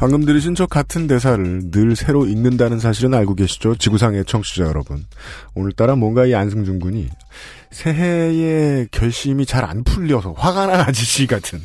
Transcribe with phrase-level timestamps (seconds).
[0.00, 3.76] 방금 들으신 저 같은 대사를 늘 새로 읽는다는 사실은 알고 계시죠?
[3.76, 5.04] 지구상의 청취자 여러분.
[5.54, 7.10] 오늘따라 뭔가 이 안승준 군이
[7.70, 11.60] 새해의 결심이 잘 안 풀려서 화가 난 아저씨 같은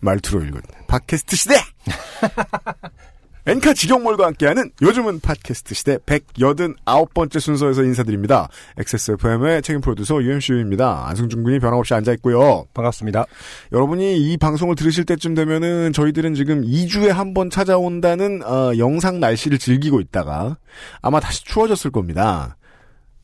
[0.00, 1.56] 말투로 읽은 팟캐스트 시대!
[3.46, 8.48] 엔카 직영몰과 함께하는 요즘은 팟캐스트 시대 189번째 순서에서 인사드립니다.
[8.78, 11.06] XSFM의 책임 프로듀서 UMCU입니다.
[11.08, 12.64] 안승준 군이 변함없이 앉아있고요.
[12.72, 13.26] 반갑습니다.
[13.72, 19.58] 여러분이 이 방송을 들으실 때쯤 되면은 저희들은 지금 2주에 한 번 찾아온다는 어, 영상 날씨를
[19.58, 20.56] 즐기고 있다가
[21.02, 22.56] 아마 다시 추워졌을 겁니다.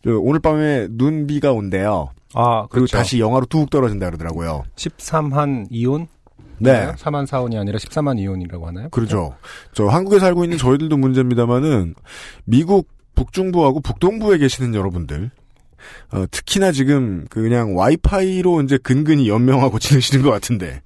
[0.05, 2.11] 저, 오늘 밤에 눈비가 온대요.
[2.35, 2.97] 아, 그리고 그렇죠.
[2.97, 4.65] 다시 영하로 뚝 떨어진다 그러더라고요.
[4.77, 6.09] 13한 이온?
[6.61, 6.93] 네.
[6.93, 8.89] 4만 4온이 아니라 14만 이온이라고 하나요?
[8.91, 9.37] 그렇죠.
[9.73, 11.95] 저 한국에 살고 있는 저희들도 문제입니다만은
[12.45, 15.31] 미국 북중부하고 북동부에 계시는 여러분들
[16.13, 20.83] 어, 특히나 지금 그 그냥 와이파이로 이제 근근히 연명하고 지내시는 것 같은데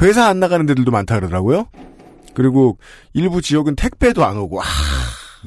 [0.00, 1.68] 회사 안 나가는 데들도 많다 그러더라고요.
[2.34, 2.78] 그리고
[3.14, 4.64] 일부 지역은 택배도 안 오고 아,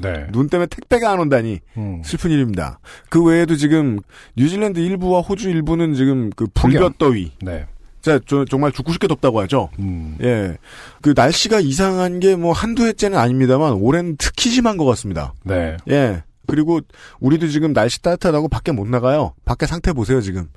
[0.00, 0.26] 네.
[0.30, 2.02] 눈 때문에 택배가 안 온다니 음.
[2.04, 2.80] 슬픈 일입니다.
[3.08, 3.98] 그 외에도 지금
[4.36, 7.66] 뉴질랜드 일부와 호주 일부는 지금 그 불볕더위 네.
[8.02, 9.70] 자, 저, 정말 죽고 싶게 덥다고 하죠.
[9.78, 10.18] 음.
[10.22, 10.56] 예.
[11.00, 15.32] 그 날씨가 이상한 게 뭐 한두 해째는 아닙니다만 올해는 특히 심한 것 같습니다.
[15.44, 15.76] 네.
[15.88, 16.22] 예.
[16.48, 16.80] 그리고
[17.20, 19.34] 우리도 지금 날씨 따뜻하다고 밖에 못 나가요.
[19.44, 20.48] 밖에 상태 보세요, 지금.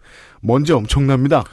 [0.41, 1.43] 먼지 엄청납니다.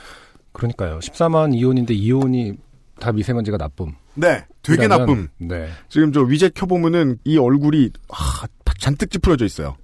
[0.52, 0.98] 그러니까요.
[1.00, 2.54] 14만 이온인데 이온이
[2.98, 3.92] 다 미세먼지가 나쁨.
[4.14, 4.44] 네.
[4.62, 5.28] 되게 나쁨.
[5.38, 5.68] 네.
[5.88, 8.46] 지금 저 위젯 켜보면은 이 얼굴이, 아,
[8.78, 9.76] 잔뜩 찌푸려져 있어요.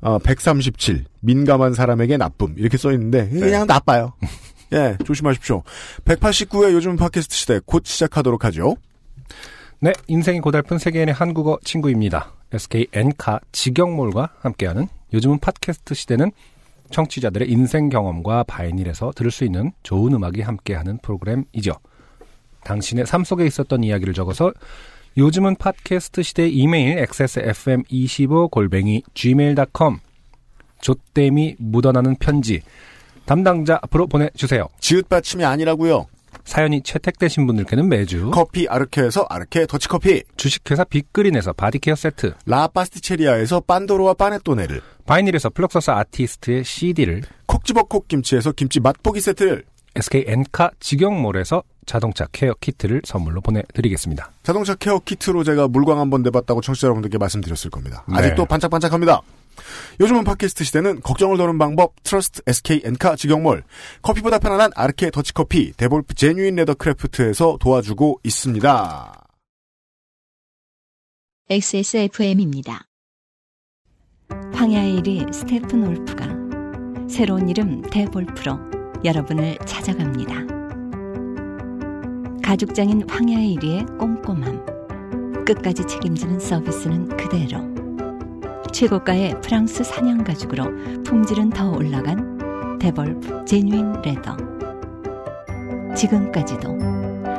[0.00, 1.04] 아, 137.
[1.20, 2.54] 민감한 사람에게 나쁨.
[2.56, 4.12] 이렇게 써있는데, 그냥 나빠요.
[4.72, 5.62] 예, 조심하십시오.
[6.04, 8.76] 189회 요즘 팟캐스트 시대 곧 시작하도록 하죠.
[9.80, 9.92] 네.
[10.06, 12.32] 인생이 고달픈 세계인의 한국어 친구입니다.
[12.52, 16.30] SK 엔카 직영몰과 함께하는 요즘은 팟캐스트 시대는
[16.90, 21.72] 청취자들의 인생 경험과 바이닐에서 들을 수 있는 좋은 음악이 함께하는 프로그램이죠.
[22.64, 24.52] 당신의 삶 속에 있었던 이야기를 적어서
[25.16, 29.98] 요즘은 팟캐스트 시대 이메일 xsfm25 골뱅이 gmail.com
[30.80, 32.62] 조땜이 묻어나는 편지
[33.24, 34.68] 담당자 앞으로 보내주세요.
[34.80, 36.06] 지읒 받침이 아니라고요.
[36.44, 44.14] 사연이 채택되신 분들께는 매주 커피 아르케에서 아르케 더치커피, 주식회사 빅그린에서 body care 세트 라파스티체리아에서 pandoro와
[44.14, 51.62] panettone를, 바이닐에서 플럭서스 아티스트의 CD를 콕 집어 콕 김치에서 김치 맛보기 세트를, SK 엔카 직영몰에서
[51.86, 54.32] 자동차 care 키트를 선물로 보내드리겠습니다.
[54.42, 58.04] 자동차 care 키트로 제가 물광 한번 내봤다고 청취자 여러분들께 말씀드렸을 겁니다.
[58.08, 58.16] 네.
[58.16, 59.20] 아직도 반짝반짝합니다.
[60.00, 63.62] 요즘은 팟캐스트 시대는 걱정을 덜는 방법 Trust SK 엔카 직영몰
[64.02, 69.28] 커피보다 편안한 아르케 더치커피 데볼프 genuine leather craft에서 도와주고 있습니다.
[71.50, 72.86] XSFM입니다.
[74.54, 76.26] 황야의 이리 스테픈 울프가
[77.08, 78.58] 새로운 이름 데볼프로
[79.04, 80.62] 여러분을 찾아갑니다.
[82.42, 85.44] 가죽장인 황야의 이리의 꼼꼼함.
[85.44, 87.81] 끝까지 책임지는 서비스는 그대로.
[88.72, 90.64] 최고가의 프랑스 산양 가죽으로
[91.04, 94.36] 품질은 더 올라간 데볼프 genuine leather.
[95.94, 96.68] 지금까지도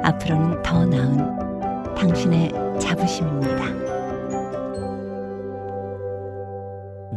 [0.04, 3.84] 앞으로는 더 나은 당신의 자부심입니다.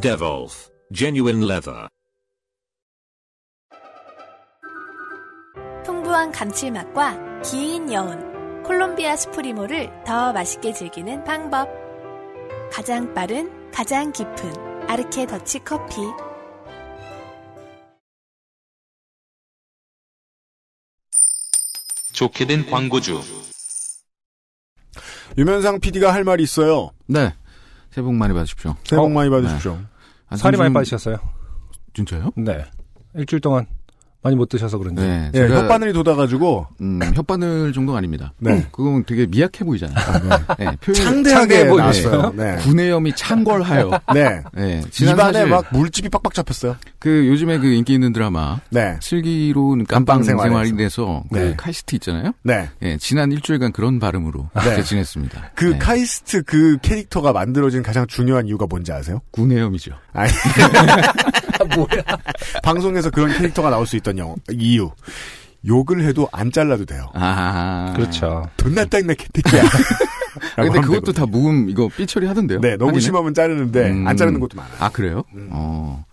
[0.00, 1.88] Devolf, genuine leather.
[5.84, 11.68] 풍부한 감칠맛과 긴 여운, 콜롬비아 수프리모를 더 맛있게 즐기는 방법.
[12.72, 15.96] 가장 빠른, 가장 깊은 아르케 더치 커피.
[22.10, 23.20] 좋게 된 광고주.
[25.36, 26.92] 유면상 PD가 할 말이 있어요.
[27.04, 27.34] 네.
[27.90, 28.76] 새해 복 많이 받으십시오.
[28.84, 29.08] 새해 복 어?
[29.10, 29.78] 많이 받으십시오.
[30.38, 31.18] 살이 많이 빠지셨어요?
[31.92, 32.30] 진짜요?
[32.36, 32.64] 네.
[33.14, 33.66] 일주일 동안
[34.26, 35.02] 많이 못 드셔서 그런지.
[35.02, 35.30] 네.
[35.34, 38.32] 예, 혓바늘이 돋아가지고 음, 혓바늘 정도가 아닙니다.
[38.38, 38.66] 네.
[38.72, 39.96] 그건 되게 미약해 보이잖아요.
[40.58, 40.76] 네.
[40.80, 42.32] 표현이 창대하게 창대해 나왔어요.
[42.34, 42.56] 네.
[42.56, 43.90] 구내염이 창궐하여.
[44.14, 44.42] 네.
[44.52, 44.82] 네.
[44.90, 46.76] 지난 입안에 막 물집이 빡빡 잡혔어요.
[46.98, 48.96] 그 요즘에 그 인기 있는 드라마 네.
[49.00, 50.48] 슬기로운 감방 깜빵 생활에서.
[50.48, 51.54] 생활인에서 그 네.
[51.56, 52.32] 카이스트 있잖아요.
[52.42, 52.68] 네.
[52.82, 54.82] 예, 지난 일주일간 그런 발음으로 네.
[54.82, 55.52] 지냈습니다.
[55.54, 55.78] 그 네.
[55.78, 59.20] 카이스트 그 캐릭터가 만들어진 가장 중요한 이유가 뭔지 아세요?
[59.30, 59.92] 구내염이죠.
[60.12, 60.32] 아니.
[61.74, 62.04] 뭐야.
[62.62, 64.90] 방송에서 그런 캐릭터가 나올 수 있던 영어, 이유.
[65.66, 67.10] 욕을 해도 안 잘라도 돼요.
[67.14, 68.48] 아, 그렇죠.
[68.56, 69.62] 존나 땡내 캐릭터야.
[70.54, 71.38] 근데 하면 그것도 다 되거든요.
[71.42, 72.60] 무음 이거 삐 처리 하던데요.
[72.60, 73.00] 네, 너무 하기는?
[73.00, 74.06] 심하면 자르는데 음.
[74.06, 74.74] 안 자르는 것도 많아요.
[74.78, 75.24] 아 그래요?
[75.34, 75.48] 음.
[75.50, 76.04] 어.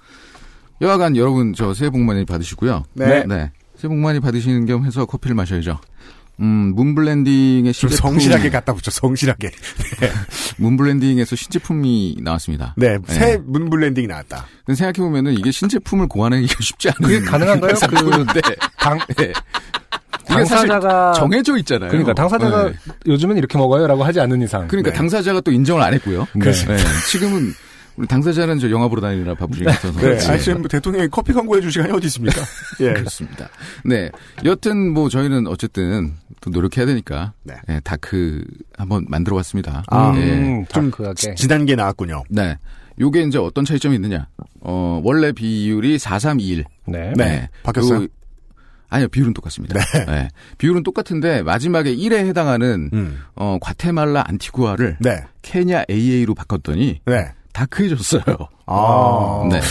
[0.81, 2.83] 여하간 여러분 저 새해 복 많이 받으시고요.
[2.93, 3.25] 네.
[3.75, 5.79] 새해 복 많이 받으시는 겸 해서 커피를 마셔야죠.
[6.43, 9.51] 음, 문블렌딩의 좀 신제품 성실하게 갖다 붙여 성실하게.
[10.57, 12.75] 문블렌딩에서 신제품이 나왔습니다.
[12.75, 14.45] 네, 새 문블렌딩이 나왔다.
[14.65, 17.71] 근데 생각해 보면은 이게 신제품을 고안하기가 쉽지 않은 그게 가능한가요?
[17.71, 18.41] 그 상품인데
[18.77, 19.31] 당, 네.
[20.27, 21.89] 당사자가 정해져 있잖아요.
[21.89, 22.73] 그러니까 당사자가 네.
[23.07, 24.67] 요즘은 이렇게 먹어요라고 하지 않는 이상.
[24.67, 24.97] 그러니까 네.
[24.97, 26.27] 당사자가 또 인정을 안 했고요.
[26.35, 26.51] 네.
[26.51, 26.77] 네.
[27.09, 27.53] 지금은
[27.95, 29.99] 우리 당사자는 저 영화 보러 다니느라 바쁘신 것 같아서.
[29.99, 30.31] 네, 네.
[30.31, 32.41] 아, 지금 뭐 대통령이 커피 광고해 줄 시간이 어디 있습니까?
[32.81, 32.93] 예.
[32.93, 33.49] 그렇습니다.
[33.85, 34.09] 네.
[34.45, 36.13] 여튼 뭐 저희는 어쨌든
[36.43, 37.55] 또 노력해야 되니까 네.
[37.67, 38.43] 네, 다크
[38.77, 39.83] 한번 만들어 봤습니다.
[39.87, 40.33] 아, 네.
[40.33, 41.35] 음, 좀 다크하게.
[41.35, 42.23] 지난 게 나왔군요.
[42.29, 42.57] 네.
[42.99, 44.27] 요게 이제 어떤 차이점이 있느냐?
[44.59, 46.65] 어, 원래 비율이 4321.
[46.87, 47.13] 네.
[47.15, 47.49] 네.
[47.63, 48.03] 바뀌었어요?
[48.03, 48.07] 요-
[48.89, 49.79] 아니요, 비율은 똑같습니다.
[50.05, 50.27] 네.
[50.57, 53.19] 비율은 똑같은데 마지막에 1에 해당하는 음.
[53.35, 55.23] 어, 과테말라 안티구아를 네.
[55.41, 57.31] 케냐 AA로 바꿨더니 네.
[57.53, 58.23] dark해졌어요.
[58.67, 59.61] 아, 네.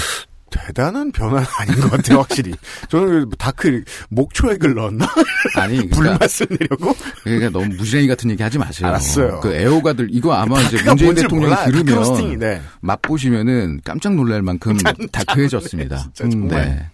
[0.53, 2.53] 대단한 변화는 아닌 것 같아요, 확실히.
[2.89, 5.07] 저는 그 dark 목초액을 넣었나?
[5.57, 6.95] 아니, 그러니까, 불맛을 내려고?
[7.25, 8.89] 그러니까 너무 무지랭이 같은 얘기 하지 마세요.
[8.89, 9.41] 알았어요.
[9.41, 11.65] 그 애호가들 이거 아마 이제 문재인 대통령이 몰라.
[11.65, 12.61] 들으면 네.
[12.81, 14.77] 맛보시면은 깜짝 놀랄 만큼
[15.11, 15.97] 다크해졌습니다.
[16.15, 16.65] 진짜 정말.
[16.65, 16.87] 네.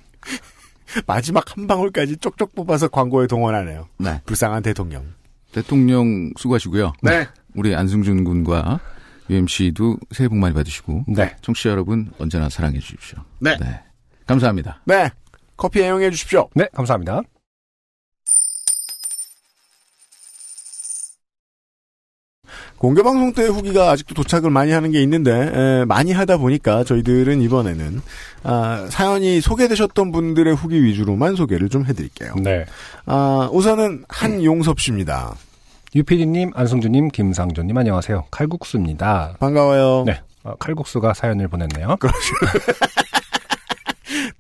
[1.06, 3.88] 마지막 한 방울까지 쪽쪽 뽑아서 광고에 동원하네요.
[3.98, 4.20] 네.
[4.24, 5.04] 불쌍한 대통령.
[5.52, 6.92] 대통령 수고하시고요.
[7.02, 7.26] 네.
[7.54, 8.80] 우리 안승준 군과
[9.30, 11.34] UMC도 새해 복 많이 받으시고 네.
[11.42, 13.18] 청취자 여러분 언제나 사랑해 주십시오.
[13.40, 13.56] 네.
[14.26, 14.80] 감사합니다.
[14.84, 15.10] 네.
[15.56, 16.48] 커피 애용해 주십시오.
[16.54, 17.22] 네, 감사합니다.
[22.78, 27.42] 공개 방송 때 후기가 아직도 도착을 많이 하는 게 있는데 에, 많이 하다 보니까 저희들은
[27.42, 28.00] 이번에는
[28.44, 32.34] 아, 사연이 소개되셨던 분들의 후기 위주로만 소개를 좀 해드릴게요.
[32.36, 32.64] 네.
[33.04, 35.34] 아, 우선은 한용섭 씨입니다.
[35.94, 38.26] 유피디님, 안승주님, 김상조님 안녕하세요.
[38.30, 39.36] 칼국수입니다.
[39.40, 40.04] 반가워요.
[40.06, 40.20] 네.
[40.44, 41.96] 어, 칼국수가 사연을 보냈네요.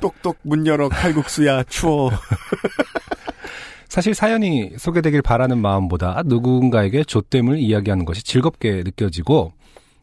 [0.00, 2.10] 똑똑 문 열어 칼국수야 추워.
[3.88, 9.52] 사실 사연이 소개되길 바라는 마음보다 누군가에게 조땜을 이야기하는 것이 즐겁게 느껴지고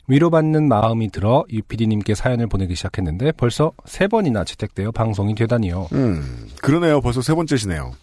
[0.08, 5.90] 위로받는 마음이 들어 유피디님께 사연을 보내기 시작했는데 벌써 세 번이나 채택되어 방송이 되다니요.
[5.94, 7.02] 음, 그러네요.
[7.02, 7.94] 벌써 세 번째시네요.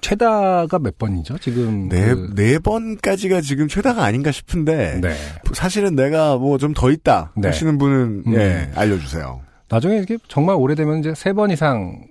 [0.00, 1.38] 최다가 몇 번이죠?
[1.38, 5.14] 지금 네, 그- 네 번까지가 지금 최다가 아닌가 싶은데 네.
[5.54, 7.48] 사실은 내가 뭐 좀 더 있다 네.
[7.48, 8.34] 하시는 분은 음.
[8.34, 9.40] 예, 알려주세요.
[9.68, 12.06] 나중에 이게 정말 오래되면 이제 세 번 이상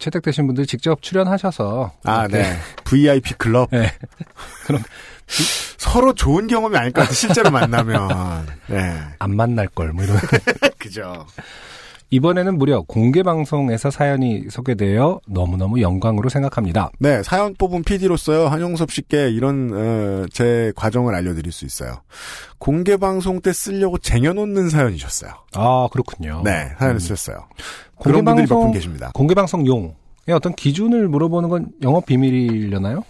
[0.00, 2.56] 채택되신 분들 직접 출연하셔서 아, 이렇게 네.
[2.84, 3.68] VIP 클럽.
[3.70, 3.92] 네.
[4.66, 4.82] 그럼
[5.78, 8.08] 서로 좋은 경험이 아닐 것 같아, 실제로 만나면.
[8.68, 8.94] 네.
[9.18, 10.16] 안 만날 걸 뭐 이런
[10.78, 11.26] 그죠.
[12.14, 16.90] 이번에는 무려 공개 방송에서 사연이 소개되어 너무너무 영광으로 생각합니다.
[17.00, 22.02] 네, 사연 뽑은 PD로서요, 한용섭 씨께 이런, 어, 제 과정을 알려드릴 수 있어요.
[22.58, 25.32] 공개 방송 때 쓰려고 쟁여놓는 사연이셨어요.
[25.54, 26.42] 아 그렇군요.
[26.44, 26.98] 네, 사연을 음.
[27.00, 27.48] 쓰셨어요.
[27.96, 29.10] 공개 그런 분들이 몇 방송 분 계십니다.
[29.12, 29.94] 공개 방송용의
[30.30, 33.02] 어떤 기준을 물어보는 건 영업 비밀이려나요?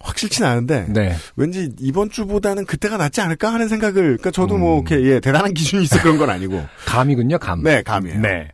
[0.00, 1.14] 확실치는 않은데, 네.
[1.36, 4.86] 왠지 이번 주보다는 그때가 낫지 않을까 하는 생각을, 그니까 저도 뭐, 음.
[4.88, 6.64] 이렇게, 예, 대단한 기준이 있어 그런 건 아니고.
[6.86, 7.62] 감이군요, 감.
[7.62, 8.20] 네, 감이에요.
[8.20, 8.48] 네.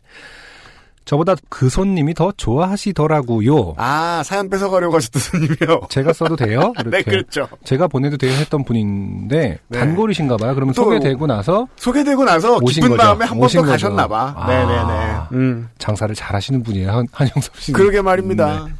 [1.05, 3.75] 저보다 그 손님이 더 좋아하시더라고요.
[3.77, 5.87] 아, 사연 뺏어가려고 하셨던 손님이요.
[5.89, 6.73] 제가 써도 돼요?
[6.81, 7.47] 이렇게 네, 그렇죠.
[7.63, 9.79] 제가 보내도 돼요 했던 분인데 네.
[9.79, 10.53] 단골이신가 봐요.
[10.53, 13.07] 그러면 또 소개되고 나서 소개되고 나서 오신 기쁜 거죠.
[13.07, 13.61] 마음에 한 번 더.
[13.71, 14.33] 가셨나봐.
[14.35, 14.47] 아.
[14.47, 15.17] 네네네.
[15.31, 15.69] 음.
[15.77, 16.91] 장사를 잘하시는 분이에요.
[16.91, 17.71] 한, 한영섭 씨.
[17.71, 18.65] 그러게 말입니다.
[18.65, 18.73] 네.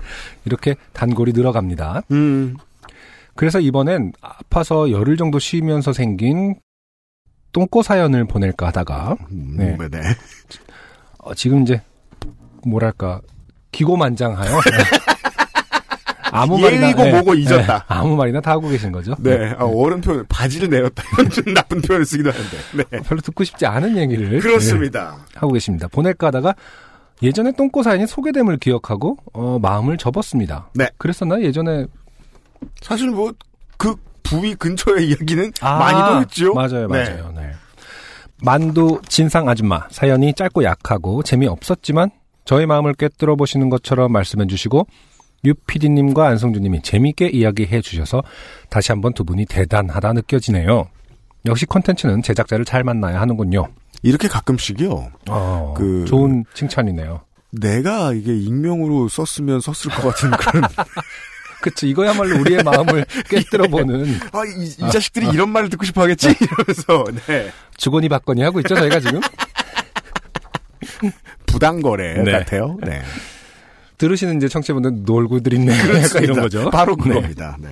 [0.48, 2.02] 이렇게 단골이 늘어갑니다.
[2.12, 2.56] 음.
[3.36, 6.56] 그래서 이번엔 아파서 열흘 정도 쉬면서 생긴
[7.52, 9.78] 똥꼬 사연을 보낼까 하다가 네.
[9.78, 9.90] 네.
[9.90, 10.00] 네.
[11.20, 11.82] 어, 지금 이제
[12.66, 13.22] 뭐랄까
[13.72, 14.60] 기고만장하여
[16.32, 17.86] 아무 말이나 예의고 뭐고 잊었다.
[17.88, 19.16] 아무 말이나 다 하고 계신 거죠.
[19.20, 19.54] 네.
[19.58, 21.04] 아, 어른 표현, 바지를 내렸다.
[21.18, 22.58] 이런 좀 나쁜 표현을 쓰기도 하는데.
[22.76, 23.00] 네.
[23.04, 25.18] 별로 듣고 싶지 않은 얘기를 네, 그렇습니다.
[25.36, 25.88] 하고 계십니다.
[25.88, 26.56] 보낼까 하다가
[27.22, 30.70] 예전에 똥꼬 사연이 소개됨을 기억하고 어, 마음을 접었습니다.
[30.74, 30.90] 네.
[30.98, 31.86] 그랬었나 예전에
[32.82, 33.32] 사실 뭐,
[33.78, 36.54] 그 부위 근처의 이야기는 아, 많이도 있죠.
[36.54, 37.04] 맞아요, 네.
[37.04, 37.34] 맞아요.
[37.36, 37.52] 네.
[38.44, 42.12] 만두 진상 아줌마 사연이 짧고 약하고 재미 없었지만
[42.46, 44.88] 저의 마음을 꿰뚫어 보시는 것처럼 말씀해 주시고
[45.44, 48.24] 유피디님과 안성주님이 재미있게 이야기해 주셔서
[48.70, 50.88] 다시 한번 두 분이 대단하다 느껴지네요.
[51.46, 53.68] 역시 콘텐츠는 제작자를 잘 만나야 하는군요.
[54.04, 55.12] 이렇게 가끔씩이요.
[55.30, 57.22] 어, 그- 좋은 칭찬이네요.
[57.52, 60.64] 내가 이게 익명으로 썼으면 썼을 것 같은 그런.
[61.62, 66.28] 그치, 이거야말로 우리의 마음을 꿰뚫어 보는 아, 이, 이 자식들이 이런 말을 듣고 싶어 하겠지?
[66.40, 67.52] 이러면서, 네.
[67.78, 69.20] 주거니 받거니 하고 있죠, 저희가 지금?
[71.48, 72.32] 부당거래 네.
[72.32, 72.78] 같아요.
[72.86, 73.02] 네.
[73.98, 75.74] 들으시는 이제 청취자분들 놀고들 있네.
[76.04, 76.70] 약간 이런 거죠.
[76.70, 77.04] 바로 네.
[77.04, 77.58] 그겁니다.
[77.60, 77.70] 네.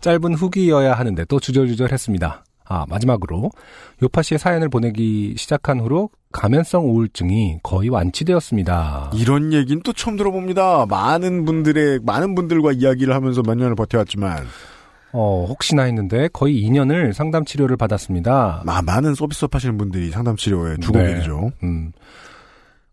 [0.00, 2.44] 짧은 후기여야 하는데 또 주절주절했습니다.
[2.68, 3.50] 아 마지막으로
[4.02, 9.12] 요파 씨의 사연을 보내기 시작한 후로 가면성 우울증이 거의 완치되었습니다.
[9.14, 10.86] 이런 얘기는 또 처음 들어봅니다.
[10.86, 14.44] 많은 분들의 많은 분들과 이야기를 하면서 몇 년을 버텨왔지만
[15.12, 18.62] 어 혹시나 했는데 거의 2년을 상담 치료를 받았습니다.
[18.66, 21.52] 마, 많은 서비스업 하시는 분들이 상담 치료에 주고계죠.
[21.62, 21.92] 음.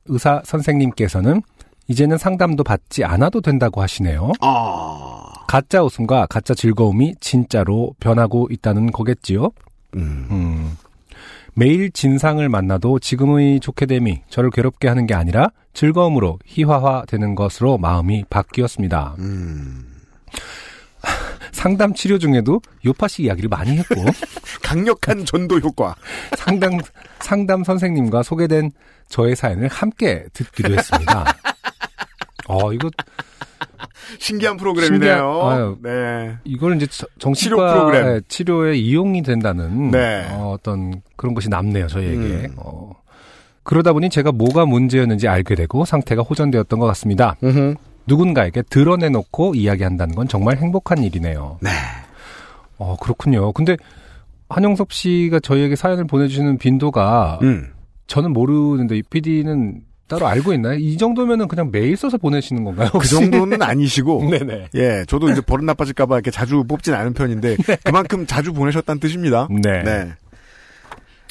[0.06, 1.42] 의사 선생님께서는
[1.88, 4.32] 이제는 상담도 받지 않아도 된다고 하시네요.
[4.42, 9.52] 아, 가짜 웃음과 가짜 즐거움이 진짜로 변하고 있다는 거겠지요?
[9.96, 10.78] 음, 음.
[11.56, 18.26] 매일 진상을 만나도 지금의 좋게 됨이 저를 괴롭게 하는 게 아니라 즐거움으로 희화화되는 것으로 마음이
[18.30, 19.16] 바뀌었습니다.
[19.20, 19.86] 음.
[21.52, 23.96] 상담 치료 중에도 요파식 이야기를 많이 했고
[24.64, 25.96] 강력한 전도 효과.
[26.38, 26.80] 상담
[27.20, 28.72] 상담 선생님과 소개된
[29.10, 31.26] 저의 사연을 함께 듣기도 했습니다.
[32.48, 32.90] 어 이거
[34.20, 35.42] 신기한 프로그램이네요.
[35.44, 35.78] 아유.
[35.82, 36.36] 네.
[36.44, 38.22] 이걸 이제 저- 정신과 치료 프로그램.
[38.28, 40.26] 치료에 이용이 된다는 네.
[40.32, 42.18] 어, 떤 그런 것이 남네요 저희에게.
[42.48, 42.56] 음.
[42.58, 42.92] 어,
[43.64, 47.36] 그러다 보니 제가 뭐가 문제였는지 알게 되고 상태가 호전되었던 것 같습니다.
[47.44, 47.76] 음흠.
[48.06, 51.58] 누군가에게 드러내놓고 이야기한다는 건 정말 행복한 일이네요.
[51.62, 51.70] 네.
[52.78, 53.54] 어 그렇군요.
[53.54, 53.78] 근데
[54.50, 57.72] 한영섭 씨가 저희에게 사연을 보내주시는 빈도가 음.
[58.08, 60.78] 저는 모르는데 이 PD는 따로 알고 있나요?
[60.78, 62.90] 이 정도면은 그냥 메일 써서 보내시는 건가요?
[62.92, 63.12] 그 혹시?
[63.12, 64.30] 정도는 아니시고.
[64.30, 64.70] 네네.
[64.76, 69.48] 예, 저도 이제 버릇 나빠질까봐 이렇게 자주 뽑진 않은 편인데 그만큼 자주 보내셨다는 뜻입니다.
[69.50, 69.84] 네.
[69.84, 70.14] 네.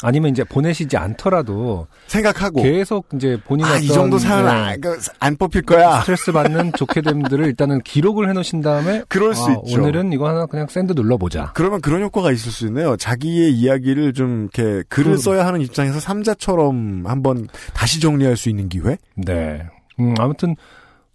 [0.02, 4.99] 아니면 이제 보내시지 않더라도 생각하고 계속 이제 본인의 아, 이 정도 사연 네, 안, 그,
[5.21, 6.00] 안 뽑힐 거야.
[6.00, 9.80] 스트레스 받는 좋게 됨들을 일단은 기록을 해놓으신 다음에 그럴 수 아, 있죠.
[9.80, 11.52] 오늘은 이거 하나 그냥 send 눌러보자.
[11.54, 12.97] 그러면 그런 효과가 있을 수 있네요.
[12.97, 18.68] 자기의 이야기를 좀 이렇게 글을 그- 써야 하는 입장에서 삼자처럼 한번 다시 정리할 수 있는
[18.68, 18.99] 기회?
[19.14, 19.62] 네.
[20.00, 20.56] 음, 아무튼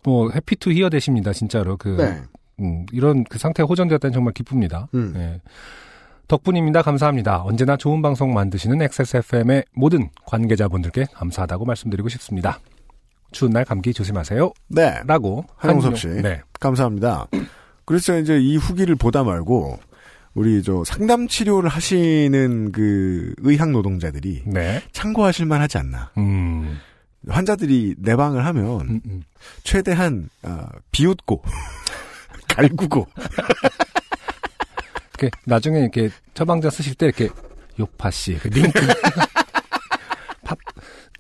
[0.03, 1.33] 뭐 happy to hear that입니다.
[1.33, 2.21] 진짜로 그 네.
[2.59, 4.87] 음, 이런 그 상태가 호전되었다니 정말 기쁩니다.
[4.93, 5.11] 음.
[5.13, 5.41] 네.
[6.27, 6.81] 덕분입니다.
[6.81, 7.41] 감사합니다.
[7.43, 12.59] 언제나 좋은 방송 만드시는 XSFM의 모든 관계자분들께 감사하다고 말씀드리고 싶습니다.
[13.31, 14.51] 추운 날 감기 조심하세요.
[14.69, 14.99] 네.
[15.05, 16.07] 라고 한용섭 한용- 씨.
[16.21, 16.41] 네.
[16.59, 17.27] 감사합니다.
[17.85, 19.79] 그래서 이제 이 후기를 보다 말고
[20.33, 24.81] 우리 저 상담 치료를 하시는 그 의학 노동자들이 네.
[24.91, 26.11] 참고하실 만 하지 않나.
[26.17, 26.77] 음.
[27.27, 29.23] 환자들이 내방을 하면 음, 음.
[29.63, 31.41] 최대한 아, 비웃고
[32.47, 33.07] 갈구고
[35.17, 37.29] 이렇게 나중에 이렇게 처방전 쓰실 때 이렇게
[37.79, 38.79] 요파 씨그 링크
[40.43, 40.55] 팟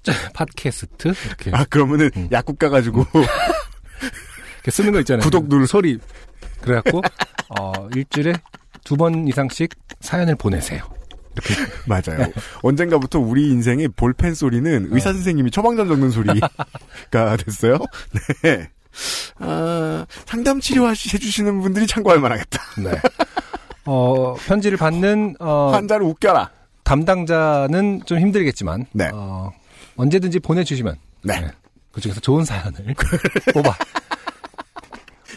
[0.03, 2.29] 저, 팟캐스트 이렇게, 아 그러면은 음.
[2.31, 5.23] 약국 가가지고 이렇게 쓰는 거 있잖아요.
[5.23, 5.99] 구독 누르- 소리
[6.61, 7.01] 그래갖고
[7.59, 8.33] 어 일주일에
[8.83, 10.81] 두 번 이상씩 사연을 보내세요.
[11.33, 12.31] 이렇게 맞아요.
[12.61, 16.49] 언젠가부터 우리 인생의 볼펜 소리는 의사 선생님이 처방전 적는 소리가
[17.45, 17.77] 됐어요.
[18.43, 18.69] 네.
[19.39, 22.59] 아, 상담 치료 해주시는 분들이 참고할 만하겠다.
[22.81, 22.91] 네.
[23.87, 26.51] 어 편지를 받는 어 환자를 웃겨라.
[26.83, 29.09] 담당자는 좀 힘들겠지만 네.
[29.13, 29.51] 어,
[29.97, 31.39] 언제든지 보내주시면 네.
[31.41, 31.47] 네.
[31.91, 32.93] 그중에서 좋은 사연을
[33.53, 33.75] 뽑아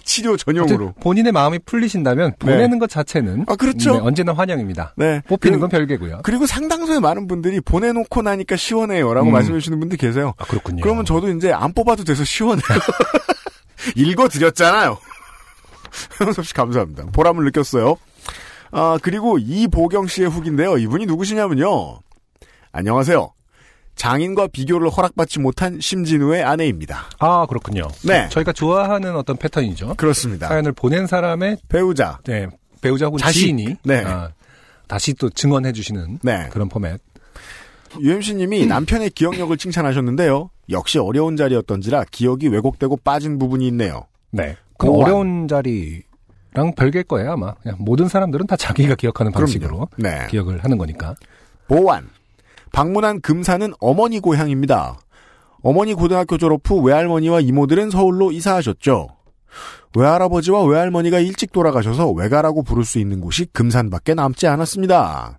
[0.05, 0.93] 치료 전용으로.
[1.01, 3.93] 본인의 마음이 풀리신다면 보내는 것 자체는 아, 그렇죠.
[3.95, 4.95] 네, 언제나 환영입니다.
[4.97, 5.21] 네.
[5.29, 6.21] 뽑히는 그- 건 별개고요.
[6.25, 9.33] 그리고 상당수의 많은 분들이 보내놓고 나니까 시원해요라고 음.
[9.33, 10.35] 말씀해 주시는 분들 계세요.
[10.39, 10.83] 아, 그렇군요.
[10.83, 12.63] 그러면 저도 이제 안 뽑아도 돼서 시원해요.
[13.97, 14.99] 읽어드렸잖아요.
[16.19, 17.07] 현섭 씨 감사합니다.
[17.13, 17.97] 보람을 느꼈어요.
[18.73, 20.79] 아, 그리고 이보경 씨의 후기인데요.
[20.79, 22.01] 이분이 누구시냐면요.
[22.73, 23.33] 안녕하세요.
[23.97, 27.05] 장인과 비교를 허락받지 못한 심진우의 아내입니다.
[27.19, 27.89] 아 그렇군요.
[28.05, 28.29] 네.
[28.31, 29.95] 저희가 좋아하는 어떤 패턴이죠.
[29.97, 30.49] 그렇습니다.
[30.49, 32.19] 사연을 보낸 사람의 배우자.
[32.25, 32.47] 네,
[32.81, 33.41] 배우자 혹은 자식.
[33.41, 34.03] 지인이 네.
[34.07, 34.31] 아,
[34.87, 36.49] 다시 또 증언해 주시는 네.
[36.51, 36.99] 그런 포맷.
[38.01, 40.49] UMC님이 남편의 기억력을 칭찬하셨는데요.
[40.71, 44.07] 역시 어려운 자리였던지라 기억이 왜곡되고 빠진 부분이 있네요.
[44.31, 44.57] 네.
[44.79, 44.89] 그.
[44.89, 46.05] 어려운 자리
[46.53, 47.55] 랑 별개일 거예요 아마.
[47.55, 50.27] 그냥 모든 사람들은 다 자기가 기억하는 방식으로 네.
[50.29, 51.15] 기억을 하는 거니까.
[51.69, 52.09] 보완.
[52.73, 54.99] 방문한 금산은 어머니 고향입니다.
[55.63, 59.09] 어머니 고등학교 졸업 후 외할머니와 이모들은 서울로 이사하셨죠.
[59.97, 65.39] 외할아버지와 외할머니가 일찍 돌아가셔서 외가라고 부를 수 있는 곳이 금산밖에 남지 않았습니다.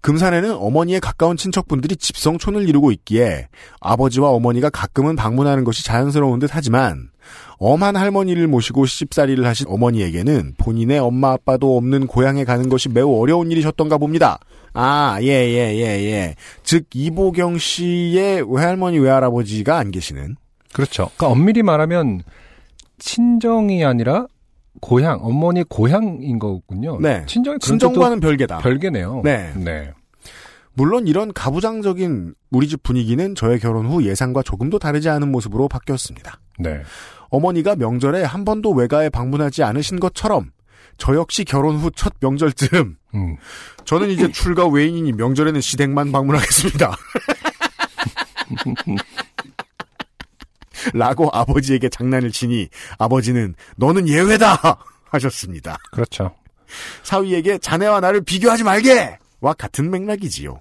[0.00, 3.48] 금산에는 어머니의 가까운 친척분들이 집성촌을 이루고 있기에
[3.80, 7.10] 아버지와 어머니가 가끔은 방문하는 것이 자연스러운 듯 하지만
[7.58, 13.50] 엄한 할머니를 모시고 시집살이를 하신 어머니에게는 본인의 엄마 아빠도 없는 고향에 가는 것이 매우 어려운
[13.50, 14.38] 일이셨던가 봅니다.
[14.74, 16.34] 아, 예, 예, 예, 예.
[16.62, 20.36] 즉, 이보경 씨의 외할머니, 외할아버지가 안 계시는.
[20.72, 21.10] 그렇죠.
[21.16, 22.22] 그러니까 엄밀히 말하면
[22.98, 24.26] 친정이 아니라
[24.80, 26.98] 고향, 어머니 고향인 거군요.
[27.00, 27.24] 네.
[27.26, 28.58] 친정이 그런 친정과는 별개다.
[28.58, 29.22] 별개네요.
[29.24, 29.52] 네.
[29.56, 29.90] 네.
[30.74, 36.38] 물론 이런 가부장적인 우리 집 분위기는 저의 결혼 후 예상과 조금도 다르지 않은 모습으로 바뀌었습니다.
[36.60, 36.82] 네.
[37.30, 40.50] 어머니가 명절에 한 번도 외가에 방문하지 않으신 것처럼
[40.96, 43.36] 저 역시 결혼 후 첫 명절쯤 음.
[43.84, 46.96] 저는 이제 출가 외인이니 명절에는 시댁만 방문하겠습니다.
[50.94, 52.68] 라고 아버지에게 장난을 치니
[52.98, 54.78] 아버지는 너는 예외다
[55.10, 55.78] 하셨습니다.
[55.92, 56.34] 그렇죠.
[57.02, 59.18] 사위에게 자네와 나를 비교하지 말게!
[59.40, 60.60] 와 같은 맥락이지요.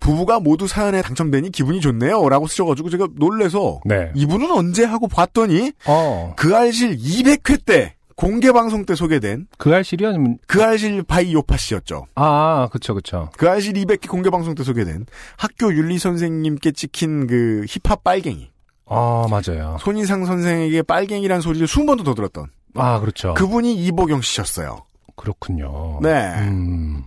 [0.00, 2.28] 부부가 모두 사연에 당첨되니 기분이 좋네요.
[2.28, 4.10] 라고 쓰셔가지고 제가 놀래서 네.
[4.14, 6.34] 이분은 언제 하고 봤더니 어.
[6.36, 12.06] 그알싫 200회 때 공개 방송 때 소개된 그알싫이 아니면 그알싫 바이 요파 씨였죠.
[12.16, 13.30] 아, 그쵸, 그쵸.
[13.36, 18.50] 그알싫 200회 공개 방송 때 소개된 학교 윤리 선생님께 찍힌 그 힙합 빨갱이
[18.86, 19.76] 아, 맞아요.
[19.80, 23.34] 손희상 선생에게 빨갱이란 소리를 20번도 더 들었던 아, 그렇죠.
[23.34, 24.84] 그분이 이보경 씨셨어요.
[25.16, 26.00] 그렇군요.
[26.02, 26.34] 네.
[26.38, 27.04] 음.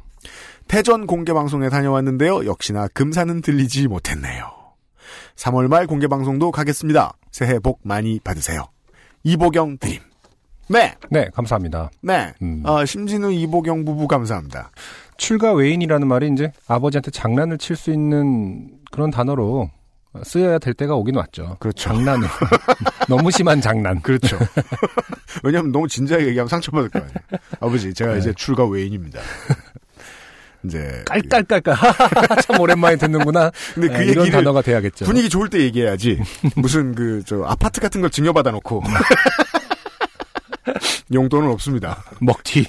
[0.74, 2.48] 대전 공개 방송에 다녀왔는데요.
[2.48, 4.52] 역시나 금사는 들리지 못했네요.
[5.36, 7.14] 3월 말 공개 방송도 가겠습니다.
[7.30, 8.66] 새해 복 많이 받으세요.
[9.22, 10.00] 이보경 드림.
[10.70, 11.92] 네, 네, 감사합니다.
[12.02, 12.34] 네.
[12.42, 12.64] 음.
[12.66, 14.72] 어, 심진우 이보경 부부 감사합니다.
[15.18, 19.70] 출가 외인이라는 말이 이제 아버지한테 장난을 칠 수 있는 그런 단어로
[20.24, 21.58] 쓰여야 될 때가 오긴 왔죠.
[21.60, 21.90] 그렇죠.
[21.90, 22.28] 장난을.
[23.08, 24.02] 너무 심한 장난.
[24.02, 24.40] 그렇죠.
[25.44, 27.14] 왜냐하면 너무 진지하게 얘기하면 상처받을 거 아니에요.
[27.60, 28.18] 아버지, 제가 네.
[28.18, 29.20] 이제 출가 외인입니다.
[30.66, 31.76] 이제 깔깔깔깔.
[32.44, 33.52] 참 오랜만에 듣는구나.
[33.74, 35.06] 근데 그 네, 이런 얘기를 단어가 돼야겠죠.
[35.06, 36.22] 분위기 좋을 때 얘기해야지.
[36.56, 38.84] 무슨 그 저 아파트 같은 걸 증여받아 놓고
[41.14, 42.04] 용돈은 없습니다.
[42.22, 42.66] 먹튀.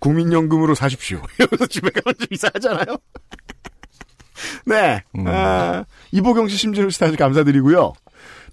[0.00, 1.22] 국민연금으로 사십시오.
[1.38, 2.96] 이러면서 집에 가면 좀 이상하잖아요.
[4.66, 5.02] 네.
[5.16, 5.24] 음.
[5.26, 7.92] 아, 이보경 씨, 심진우 씨 다시 감사드리고요.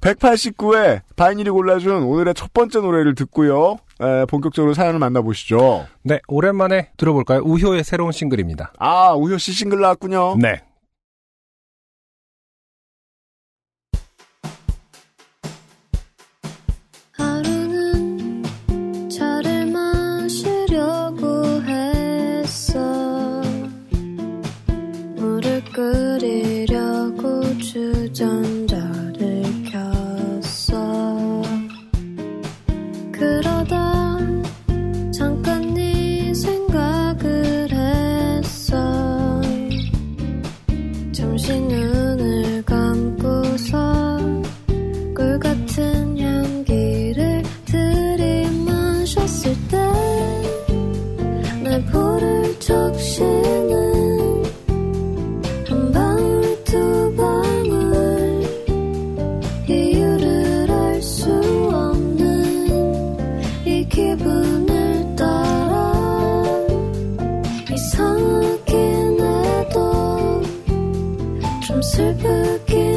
[0.02, 3.78] 189회 바이닐이 골라준 오늘의 첫 번째 노래를 듣고요.
[4.02, 5.88] 에, 본격적으로 사연을 만나보시죠.
[6.04, 7.42] 네, 오랜만에 들어볼까요?
[7.44, 8.74] 우효의 새로운 싱글입니다.
[8.80, 10.38] 아, 우효 씨 싱글 나왔군요.
[10.40, 10.62] 네.
[71.98, 72.97] 슬프긴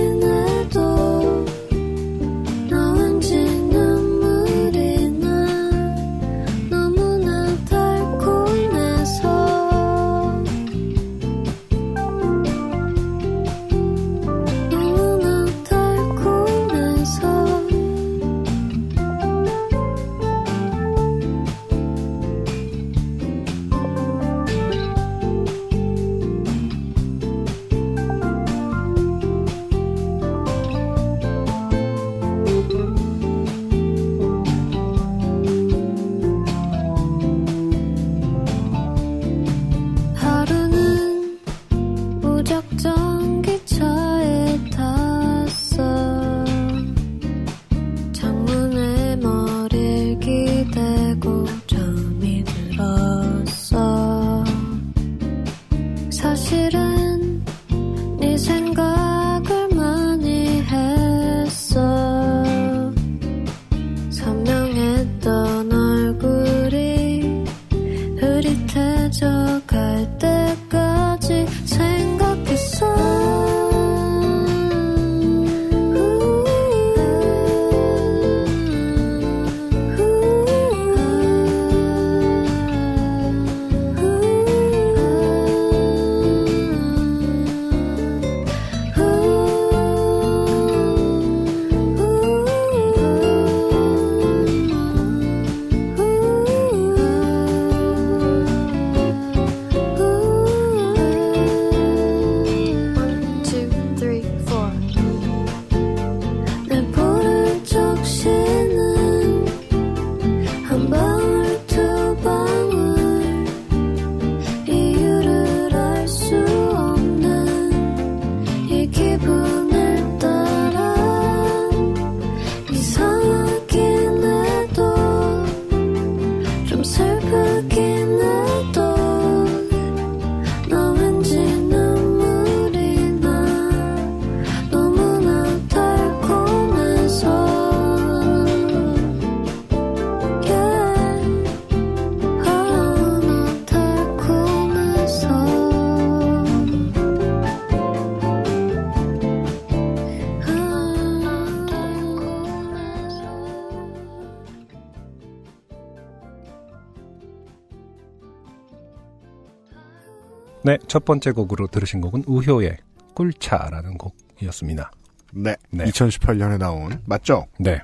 [160.62, 162.77] 네, 첫 번째 곡으로 들으신 곡은 우효의
[163.14, 164.90] 꿀차라는 곡이었습니다.
[165.33, 165.57] 네.
[165.70, 165.85] 네.
[165.85, 167.46] 2018년에 나온 맞죠?
[167.59, 167.81] 네.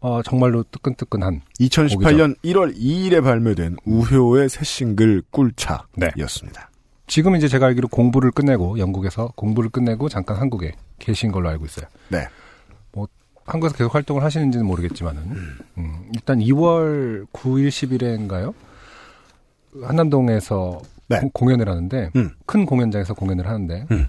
[0.00, 5.26] 어, 정말로 뜨끈뜨끈한 2018년 1월 2일에 발매된 우효의 새 싱글 네.
[5.30, 6.70] 꿀차였습니다.
[7.06, 11.86] 지금 이제 제가 알기로 공부를 끝내고 영국에서 공부를 끝내고 잠깐 한국에 계신 걸로 알고 있어요.
[12.08, 12.26] 네.
[12.90, 13.06] 뭐
[13.44, 15.22] 한국에서 계속 활동을 하시는지는 모르겠지만은
[15.78, 18.54] 음, 일단 2월 9일 10일에인가요?
[19.82, 20.80] 한남동에서
[21.14, 21.20] 네.
[21.20, 22.30] 고- 공연을 하는데 음.
[22.46, 24.06] 큰 공연장에서 공연을 하는데 음.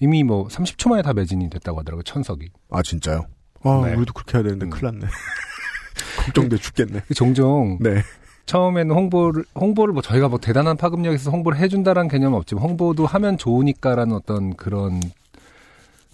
[0.00, 2.02] 이미 뭐 30초 만에 다 매진이 됐다고 하더라고요.
[2.02, 2.48] 천석이.
[2.70, 3.26] 아 진짜요?
[3.62, 3.94] 아 네.
[3.94, 4.70] 우리도 그렇게 해야 되는데 음.
[4.70, 5.06] 큰일 났네.
[6.26, 7.00] 걱정돼 죽겠네.
[7.14, 8.02] 종종 네.
[8.46, 13.38] 처음에는 홍보를 홍보를 뭐 저희가 뭐 대단한 파급력이 있어서 홍보를 해준다라는 개념은 없지만 홍보도 하면
[13.38, 15.00] 좋으니까라는 어떤 그런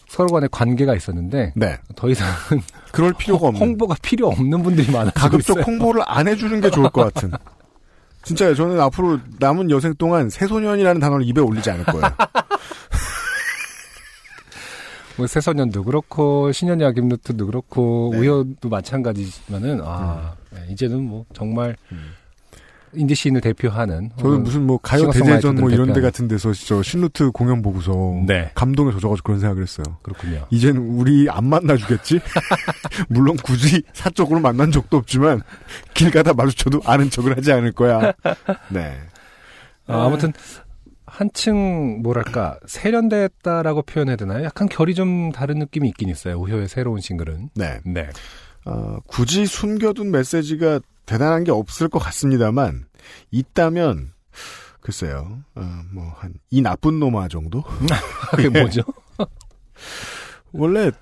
[0.09, 1.79] 서로 간의 관계가 있었는데 네.
[1.97, 2.61] 더 이상은
[2.93, 3.61] 그럴 필요가 없는.
[3.61, 5.65] 홍보가 필요 없는 분들이 많아지고 가급적 있어요.
[5.65, 7.31] 홍보를 안 해주는 게 좋을 것 같은.
[8.23, 8.55] 진짜요.
[8.55, 12.05] 저는 앞으로 남은 여생 동안 새소년이라는 단어를 입에 올리지 않을 거예요.
[15.17, 18.21] 뭐 새소년도 그렇고 신현이 아김루트도 그렇고 네.
[18.21, 21.77] 우효도 마찬가지지만은 아 네, 이제는 뭐 정말
[22.95, 26.01] 인디 씬을 대표하는 저는 무슨 뭐 가요 대제전 뭐 이런 데.
[26.01, 27.93] 같은 데서 저 신루트 공연 보고서
[28.27, 28.51] 네.
[28.55, 29.85] 감동에 젖어가지고 그런 생각을 했어요.
[30.03, 30.47] 그렇군요.
[30.51, 32.21] 이젠 우리 안 만나주겠지?
[33.09, 35.43] 물론 굳이 사적으로 만난 적도 없지만
[35.95, 38.13] 길 가다 마주쳐도 아는 척을 하지 않을 거야.
[38.71, 38.99] 네.
[39.87, 40.33] 아, 아무튼
[41.07, 44.45] 한층 뭐랄까 세련됐다라고 표현해야 되나요?
[44.45, 46.41] 약간 결이 좀 다른 느낌이 있긴 있어요.
[46.41, 47.51] 우효의 새로운 싱글은.
[47.55, 47.81] 네.
[47.85, 48.09] 네.
[48.65, 52.85] 어, 굳이 숨겨둔 메시지가 대단한 게 없을 것 같습니다만
[53.33, 54.13] 있다면
[54.81, 55.41] 글쎄요.
[55.57, 57.65] 어, 뭐한 이 나쁜 놈아 정도?
[58.31, 58.83] 그게 뭐죠?
[60.53, 60.93] 원래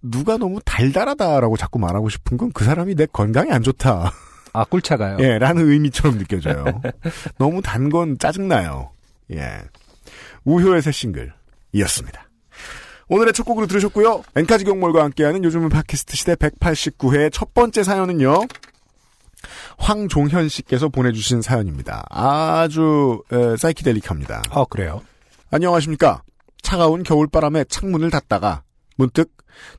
[0.00, 4.10] 누가 너무 달달하다라고 자꾸 말하고 싶은 건 그 사람이 내 건강에 안 좋다.
[4.54, 5.18] 아 꿀차가요.
[5.20, 6.64] 예, 라는 의미처럼 느껴져요.
[7.38, 8.90] 너무 단 건 짜증나요.
[9.32, 9.58] 예.
[10.44, 12.28] 우효의 새 싱글이었습니다.
[13.08, 14.22] 오늘의 첫 곡으로 들으셨고요.
[14.34, 18.34] 엔카지 경몰과 함께하는 요즘은 팟캐스트 시대 189회 첫 번째 사연은요.
[19.78, 22.04] 황종현 씨께서 보내주신 사연입니다.
[22.10, 24.42] 아주 에, 사이키델릭합니다.
[24.50, 25.02] 아 그래요.
[25.50, 26.22] 안녕하십니까.
[26.62, 28.62] 차가운 겨울바람에 창문을 닫다가
[28.96, 29.30] 문득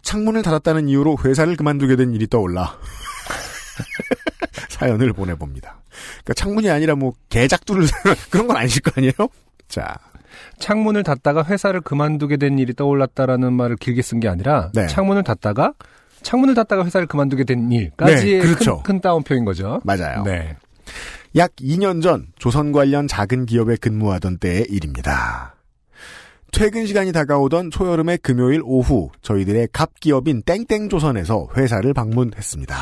[0.02, 2.78] 창문을 닫았다는 이유로 회사를 그만두게 된 일이 떠올라
[4.70, 5.82] 사연을 보내봅니다.
[6.24, 7.88] 그러니까 창문이 아니라 뭐 개작두를
[8.30, 9.14] 그런 건 아니실 거 아니에요?
[9.68, 9.96] 자,
[10.60, 14.88] 창문을 닫다가 회사를 그만두게 된 일이 떠올랐다라는 말을 길게 쓴 게 아니라 네.
[14.88, 15.74] 창문을 닫다가
[16.24, 18.78] 창문을 닫다가 회사를 그만두게 된 일까지의 네, 그렇죠.
[18.78, 19.82] 큰, 큰 따옴표인 거죠.
[19.84, 20.24] 맞아요.
[20.24, 20.56] 네.
[21.36, 25.56] 약 2년 전 조선 관련 작은 기업에 근무하던 때의 일입니다.
[26.52, 32.76] 퇴근 시간이 다가오던 초여름의 금요일 오후 저희들의 갑 기업인 땡땡조선에서 회사를 방문했습니다.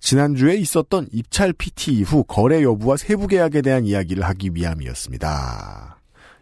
[0.00, 5.98] 지난주에 있었던 입찰 PT 이후 거래 여부와 세부 계약에 대한 이야기를 하기 위함이었습니다.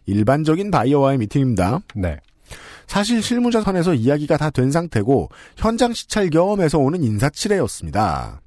[0.07, 1.81] 일반적인 바이어와의 미팅입니다.
[1.95, 2.19] 네.
[2.89, 8.41] 사실 실무자 선에서 이야기가 다 된 상태고 현장 시찰 경험에서 오는 인사치레였습니다.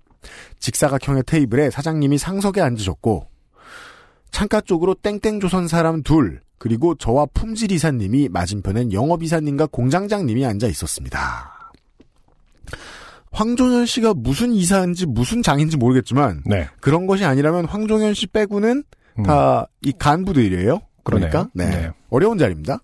[0.60, 3.28] 직사각형의 테이블에 사장님이 상석에 앉으셨고
[4.32, 11.72] 창가 쪽으로 땡땡조선 사람 둘 그리고 저와 품질 이사님이 맞은편엔 영업 이사님과 공장장님이 앉아 있었습니다.
[13.32, 16.68] 황종현 씨가 무슨 이사인지 무슨 장인지 모르겠지만 네.
[16.82, 18.84] 그런 것이 아니라면 황종현 씨 빼고는
[19.20, 19.24] 음.
[19.24, 20.82] 다이 간부들이에요.
[21.04, 21.48] 그러니까.
[21.54, 21.70] 네.
[21.70, 21.92] 네.
[22.10, 22.80] 어려운 자리입니다.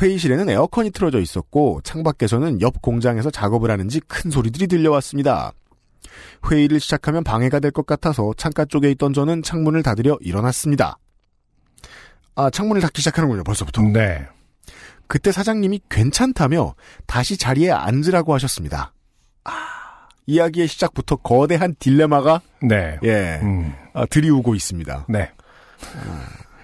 [0.00, 5.52] 회의실에는 에어컨이 틀어져 있었고 창밖에서는 옆 공장에서 작업을 하는지 큰 소리들이 들려왔습니다.
[6.50, 10.98] 회의를 시작하면 방해가 될 것 같아서 창가 쪽에 있던 저는 창문을 닫으려 일어났습니다.
[12.36, 13.82] 아 창문을 닫기 시작하는군요 벌써부터.
[13.82, 14.26] 네.
[15.08, 16.74] 그때 사장님이 괜찮다며
[17.06, 18.92] 다시 자리에 앉으라고 하셨습니다.
[19.44, 19.52] 아,
[20.26, 22.98] 이야기의 시작부터 거대한 딜레마가 네.
[23.02, 23.74] 예 음.
[23.94, 25.06] 아, 들이우고 있습니다.
[25.08, 25.30] 네.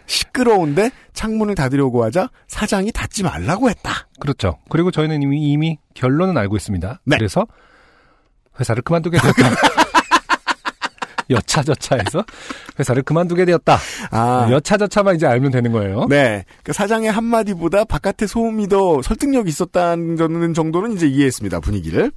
[0.07, 4.09] 시끄러운데 창문을 닫으려고 하자 사장이 닫지 말라고 했다.
[4.21, 4.59] 그렇죠.
[4.69, 7.01] 그리고 저희는 이미, 이미 결론은 알고 있습니다.
[7.05, 7.17] 네.
[7.17, 7.47] 그래서
[8.59, 9.43] 회사를 그만두게 되었다.
[11.31, 12.25] 여차저차해서
[12.79, 13.79] 회사를 그만두게 되었다.
[14.11, 16.07] 아, 여차저차만 이제 알면 되는 거예요.
[16.09, 16.45] 네.
[16.63, 22.13] 그 사장의 한마디보다 바깥의 소음이 더 설득력이 있었다는 정도는 이제 이해했습니다, 분위기를.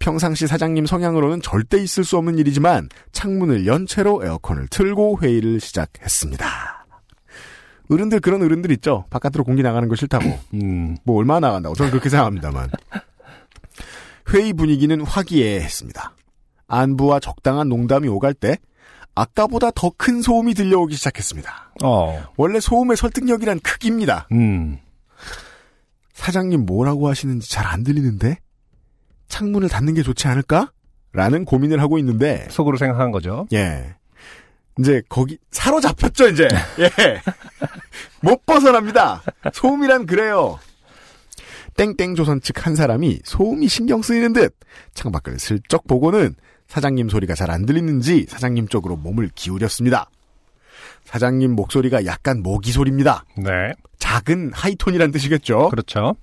[0.00, 6.73] 평상시 사장님 성향으로는 절대 있을 수 없는 일이지만 창문을 연 채로 에어컨을 틀고 회의를 시작했습니다.
[7.90, 9.04] 어른들 그런 어른들 있죠.
[9.10, 10.24] 바깥으로 공기 나가는 거 싫다고.
[10.54, 12.70] 음, 뭐 얼마나 나간다고 저는 그렇게 생각합니다만.
[14.32, 16.12] 회의 분위기는 화기애애했습니다.
[16.66, 18.56] 안부와 적당한 농담이 오갈 때
[19.14, 21.72] 아까보다 더 큰 소음이 들려오기 시작했습니다.
[21.84, 24.26] 어, 원래 소음의 설득력이란 크기입니다.
[24.32, 24.78] 음,
[26.14, 28.38] 사장님 뭐라고 하시는지 잘 안 들리는데
[29.28, 30.72] 창문을 닫는 게 좋지 않을까?
[31.12, 33.46] 라는 고민을 하고 있는데 속으로 생각한 거죠.
[33.52, 33.94] 예.
[34.78, 36.90] 이제 거기 사로잡혔죠 이제 예.
[38.20, 39.22] 못 벗어납니다.
[39.52, 40.58] 소음이란 그래요.
[41.76, 44.56] 땡땡 조선 측 한 사람이 소음이 신경 쓰이는 듯
[44.94, 46.34] 창밖을 슬쩍 보고는
[46.68, 50.08] 사장님 소리가 잘 안 들리는지 사장님 쪽으로 몸을 기울였습니다.
[51.04, 53.24] 사장님 목소리가 약간 모기 소리입니다.
[53.36, 53.74] 네.
[53.98, 55.68] 작은 하이톤이란 뜻이겠죠.
[55.68, 56.16] 그렇죠.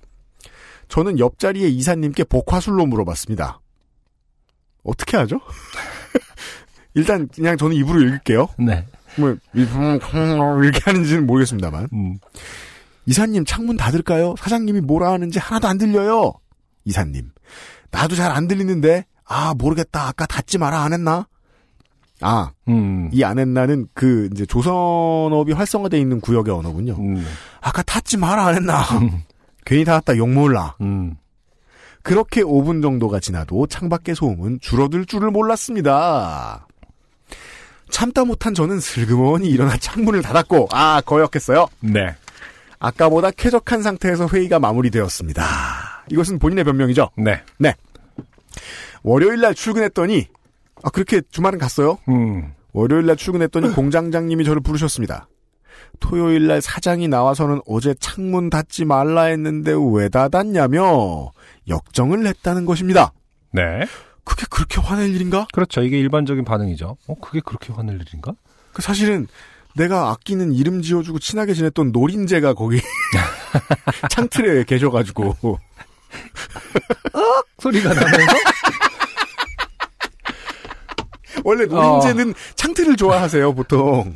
[0.88, 3.60] 저는 옆자리의 이사님께 복화술로 물어봤습니다.
[4.84, 5.40] 어떻게 하죠?
[6.94, 8.48] 일단 그냥 저는 입으로 읽을게요.
[8.58, 8.86] 네.
[9.16, 9.36] 뭐
[10.62, 12.18] 이렇게 하는지는 모르겠습니다만 음.
[13.06, 14.34] 이사님 창문 닫을까요?
[14.38, 16.32] 사장님이 뭐라 하는지 하나도 안 들려요.
[16.84, 17.30] 이사님
[17.90, 21.26] 나도 잘 안 들리는데 아 모르겠다 아까 닫지 마라 안 했나?
[22.20, 23.10] 아 음.
[23.12, 26.94] 이안 했나는 그 이제 조선업이 활성화돼 있는 구역의 언어군요.
[26.98, 27.24] 음.
[27.60, 28.82] 아까 닫지 마라 안 했나?
[29.64, 30.76] 괜히 닫았다 욕 몰라.
[30.80, 31.16] 음.
[32.02, 36.66] 그렇게 5분 정도가 지나도 창밖의 소음은 줄어들 줄을 몰랐습니다.
[37.92, 41.68] 참다 못한 저는 슬그머니 일어나 창문을 닫았고 아 거역했어요.
[41.80, 42.14] 네.
[42.80, 46.06] 아까보다 쾌적한 상태에서 회의가 마무리되었습니다.
[46.10, 47.10] 이것은 본인의 변명이죠.
[47.16, 47.42] 네.
[49.04, 50.26] 월요일 날 출근했더니
[50.82, 51.98] 아 그렇게 주말은 갔어요.
[52.08, 52.52] 음.
[52.72, 55.28] 월요일 날 출근했더니 공장장님이 저를 부르셨습니다.
[56.00, 61.30] 토요일 날 사장이 나와서는 어제 창문 닫지 말라 했는데 왜 닫았냐며
[61.68, 63.12] 역정을 냈다는 것입니다.
[63.52, 63.86] 네.
[64.24, 65.46] 그게 그렇게 화낼 일인가?
[65.52, 65.82] 그렇죠.
[65.82, 66.96] 이게 일반적인 반응이죠.
[67.08, 68.32] 어, 그게 그렇게 화낼 일인가?
[68.72, 69.26] 그 사실은
[69.74, 72.80] 내가 아끼는 이름 지어주고 친하게 지냈던 노린재가 거기
[74.10, 75.58] 창틀에 계셔가지고
[77.58, 78.36] 소리가 나면서
[81.44, 84.14] 원래 노린재는 창틀을 좋아하세요 보통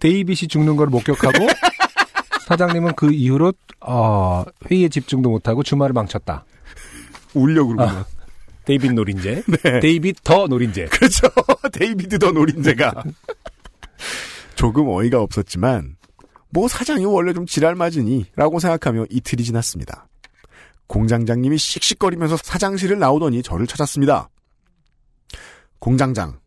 [0.00, 1.46] 데이빗이 죽는 걸 목격하고
[2.46, 6.44] 사장님은 그 이후로 어, 회의에 집중도 못하고 주말을 망쳤다.
[7.34, 8.06] 울려 그러고 아.
[8.64, 9.44] 데이빗 노린재.
[9.64, 9.80] 네.
[9.80, 10.86] 데이빗 the 노린재.
[10.86, 11.26] 그렇죠
[11.72, 13.02] 데이비드 the 노린재가
[14.54, 15.96] 조금 어이가 없었지만
[16.50, 20.06] 뭐 사장이 원래 좀 지랄 맞으니 라고 생각하며 이틀이 지났습니다.
[20.86, 24.28] 공장장님이 씩씩거리면서 사장실을 나오더니 저를 찾았습니다.
[25.78, 26.38] 공장장,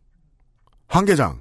[0.88, 1.40] 황계장,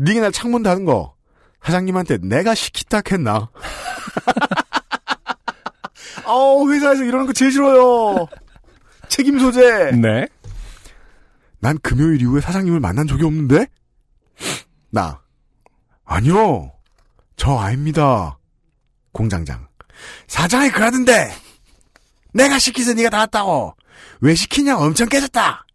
[0.00, 1.14] 니가 날 창문 닫은 거
[1.62, 3.50] 사장님한테 내가 시키다 했나?
[6.24, 8.26] 어 회사에서 이러는 거 제일 싫어요.
[9.08, 9.90] 책임 소재.
[9.92, 10.26] 네.
[11.60, 13.66] 난 금요일 이후에 사장님을 만난 적이 없는데?
[14.90, 15.20] 나.
[16.04, 16.72] 아니요.
[17.36, 18.38] 저 아닙니다.
[19.12, 19.66] 공장장.
[20.26, 21.32] 사장이 그러던데.
[22.32, 23.74] 내가 시키서 네가 다 했다고.
[24.20, 25.66] 왜 시키냐 엄청 깨졌다.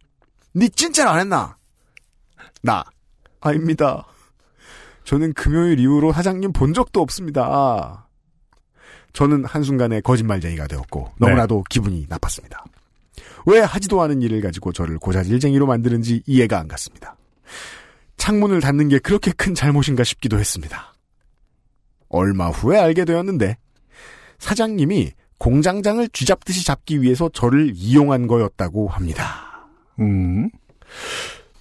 [0.54, 1.56] 네 진짜로 안 했나?
[2.62, 2.84] 나.
[3.40, 4.06] 아닙니다.
[5.04, 8.08] 저는 금요일 이후로 사장님 본 적도 없습니다.
[9.12, 12.64] 저는 한순간에 거짓말쟁이가 되었고 너무나도 기분이 나빴습니다.
[13.46, 17.16] 왜 하지도 않은 일을 가지고 저를 고자질쟁이로 만드는지 이해가 안 갔습니다.
[18.16, 20.94] 창문을 닫는 게 그렇게 큰 잘못인가 싶기도 했습니다.
[22.08, 23.56] 얼마 후에 알게 되었는데
[24.38, 29.68] 사장님이 공장장을 쥐잡듯이 잡기 위해서 저를 이용한 거였다고 합니다.
[30.00, 30.48] 음.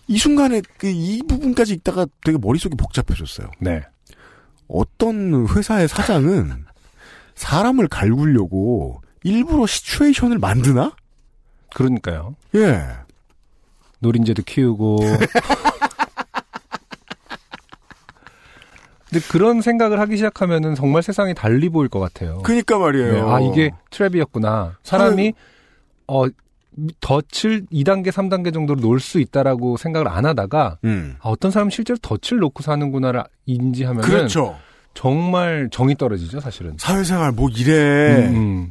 [0.07, 3.49] 이 순간에 그이 부분까지 읽다가 되게 머릿속이 복잡해졌어요.
[3.59, 3.81] 네.
[4.67, 6.65] 어떤 회사의 사장은
[7.35, 10.95] 사람을 갈구려고 일부러 시츄에이션을 만드나?
[11.73, 12.35] 그러니까요.
[12.55, 12.83] 예.
[13.99, 14.99] 노린재도 키우고.
[19.09, 22.39] 근데 그런 생각을 하기 시작하면은 정말 세상이 달리 보일 것 같아요.
[22.43, 23.13] 그니까 말이에요.
[23.13, 24.75] 네, 아, 이게 트랩이었구나.
[24.81, 25.33] 사람이,
[26.07, 26.25] 어,
[26.99, 31.15] 덫을 2단계, 3단계 정도로 놓을 수 있다라고 생각을 안 하다가, 음.
[31.19, 34.57] 아, 어떤 사람은 실제로 덫을 놓고 사는구나를 인지하면 은 그렇죠.
[34.95, 36.75] 정말 정이 떨어지죠, 사실은.
[36.79, 38.27] 사회생활 뭐 이래.
[38.27, 38.69] 음, 음.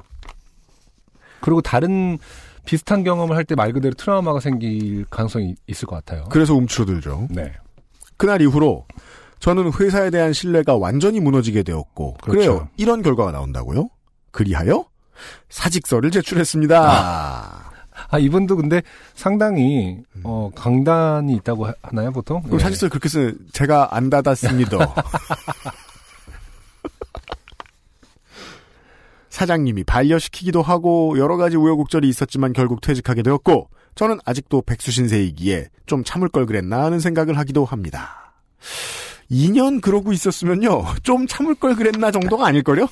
[1.41, 2.19] 그리고 다른
[2.64, 6.25] 비슷한 경험을 할 때 말 그대로 트라우마가 생길 가능성이 있을 것 같아요.
[6.31, 7.29] 그래서 움츠러들죠.
[7.31, 7.53] 네.
[8.16, 8.87] 그날 이후로
[9.40, 12.51] 저는 회사에 대한 신뢰가 완전히 무너지게 되었고 그 그렇죠.
[12.51, 13.88] 래요 이런 결과가 나온다고요?
[14.31, 14.85] 그리하여
[15.48, 17.62] 사직서를 제출했습니다.
[18.09, 18.83] 아, 이분도 근데
[19.14, 22.42] 상당히, 어, 강단이 있다고 하- 하나요, 보통?
[22.42, 22.62] 그럼 예.
[22.62, 24.79] 사직서 그렇게 쓰 제가 안 닫았습니다.
[29.33, 36.29] 사장님이 반려시키기도 하고 여러 가지 우여곡절이 있었지만 결국 퇴직하게 되었고 저는 아직도 백수신세이기에 좀 참을
[36.29, 38.35] 걸 그랬나 하는 생각을 하기도 합니다.
[39.31, 42.87] 2년 그러고 있었으면요 좀 참을 걸 그랬나 정도가 아닐걸요?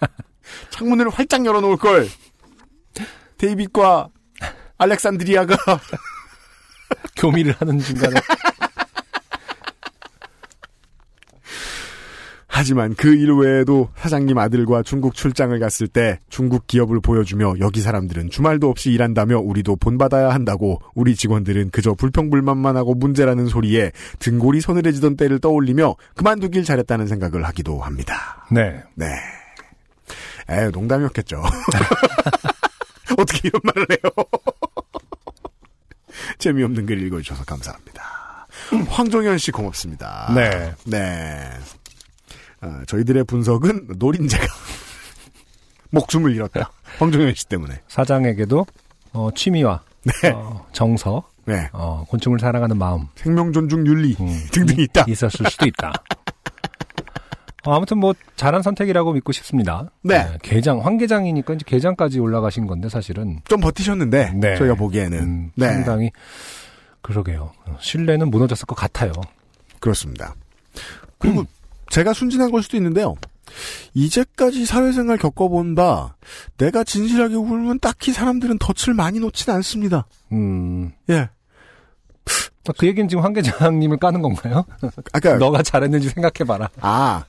[0.70, 2.08] 창문을 활짝 열어놓을 걸
[3.36, 4.08] 데이빗과
[4.78, 5.56] 알렉산드리아가
[7.16, 8.18] 교미를 하는 중간에.
[12.56, 18.30] 하지만 그 일 외에도 사장님 아들과 중국 출장을 갔을 때 중국 기업을 보여주며 여기 사람들은
[18.30, 25.16] 주말도 없이 일한다며 우리도 본받아야 한다고 우리 직원들은 그저 불평불만만 하고 문제라는 소리에 등골이 서늘해지던
[25.16, 28.46] 때를 떠올리며 그만두길 잘했다는 생각을 하기도 합니다.
[28.50, 28.82] 네.
[28.94, 29.06] 네.
[30.48, 31.42] 에 농담이었겠죠.
[33.18, 34.12] 어떻게 이런 말을 해요?
[36.38, 38.46] 재미없는 글 읽어주셔서 감사합니다.
[38.88, 40.32] 황종현 씨 고맙습니다.
[40.34, 40.72] 네.
[40.86, 41.50] 네.
[42.60, 44.44] 아, 저희들의 분석은 노린재가
[45.90, 46.70] 목숨을 잃었다.
[46.98, 47.80] 황종현 씨 때문에.
[47.88, 48.66] 사장에게도
[49.12, 49.82] 어, 취미와
[50.22, 50.30] 네.
[50.30, 51.68] 어, 정서, 네.
[51.72, 55.04] 어, 곤충을 사랑하는 마음 생명 존중 윤리 음, 등등이 있다.
[55.08, 55.92] 있었을 수도 있다.
[57.64, 59.90] 어, 아무튼 뭐 잘한 선택이라고 믿고 싶습니다.
[60.02, 60.38] 네.
[60.42, 64.56] 게장 황게장이니까 이제 게장까지 올라가신 건데 사실은 좀 버티셨는데 네.
[64.56, 65.66] 저희가 보기에는 음, 네.
[65.72, 66.10] 상당히
[67.02, 67.52] 그러게요.
[67.80, 69.12] 신뢰는 무너졌을 것 같아요.
[69.80, 70.34] 그렇습니다.
[71.18, 71.44] 그리고
[71.90, 73.14] 제가 순진한 걸 수도 있는데요.
[73.94, 76.14] 이제까지 사회생활 겪어본 바
[76.58, 80.06] 내가 진실하게 울면 딱히 사람들은 덫을 많이 놓진 않습니다.
[80.32, 81.28] 음, 예.
[82.76, 84.64] 그 얘기는 지금 황계장님을 까는 건가요?
[85.12, 86.68] 아까 너가 잘했는지 생각해봐라.
[86.80, 87.24] 아.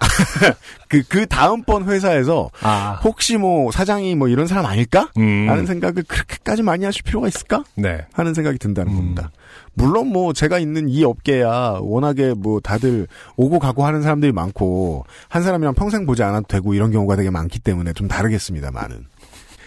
[0.88, 5.10] 그, 그 다음번 회사에서 아, 혹시 뭐 사장이 뭐 이런 사람 아닐까?
[5.18, 7.64] 음, 라는 생각을 그렇게까지 많이 하실 필요가 있을까?
[7.74, 8.06] 네.
[8.12, 8.96] 하는 생각이 든다는 음.
[8.96, 9.30] 겁니다.
[9.78, 15.42] 물론 뭐 제가 있는 이 업계야 워낙에 뭐 다들 오고 가고 하는 사람들이 많고 한
[15.42, 19.06] 사람이랑 평생 보지 않아도 되고 이런 경우가 되게 많기 때문에 좀 다르겠습니다만은.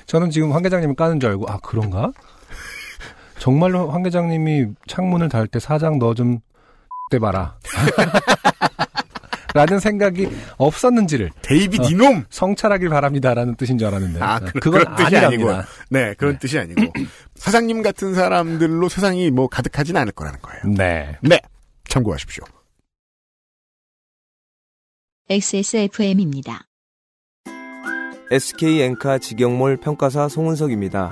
[0.06, 2.12] 저는 지금 황 계장님을 까는 줄 알고 아 그런가?
[3.40, 6.40] 정말로 황 계장님이 창문을 달때 사장 너좀
[7.10, 7.56] 떼봐라.
[9.54, 11.90] 라는 생각이 없었는지를 데이비드 어.
[11.90, 12.24] 이놈!
[12.30, 15.18] 성찰하길 바랍니다라는 뜻인 줄 알았는데 아, 어, 그- 그건 그런 뜻이.
[15.18, 15.64] 아니고요.
[15.90, 16.40] 네, 그런 네.
[16.40, 16.82] 뜻이 아니고.
[17.36, 20.62] 사장님 같은 사람들로 세상이 뭐 가득하진 않을 거라는 거예요.
[20.78, 21.18] 네.
[21.22, 21.40] 네.
[21.90, 22.44] 참고하십시오.
[25.30, 26.62] XSFM입니다.
[28.32, 31.12] SK 엔카 직영몰 평가사 송은석입니다.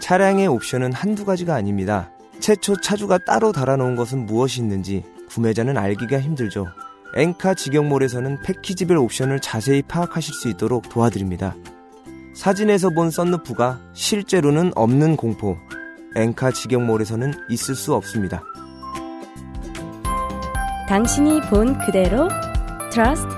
[0.00, 2.10] 차량의 옵션은 한두 가지가 아닙니다.
[2.40, 6.66] 최초 차주가 따로 달아놓은 것은 무엇이 있는지 구매자는 알기가 힘들죠.
[7.16, 11.56] 엔카 직영몰에서는 패키지별 옵션을 자세히 파악하실 수 있도록 도와드립니다.
[12.34, 15.58] 사진에서 본 썬루프가 실제로는 없는 공포.
[16.14, 18.42] 엔카 직영몰에서는 있을 수 없습니다.
[20.88, 22.28] 당신이 본 그대로
[22.90, 23.28] Trust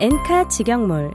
[0.00, 1.12] 엔카 직영몰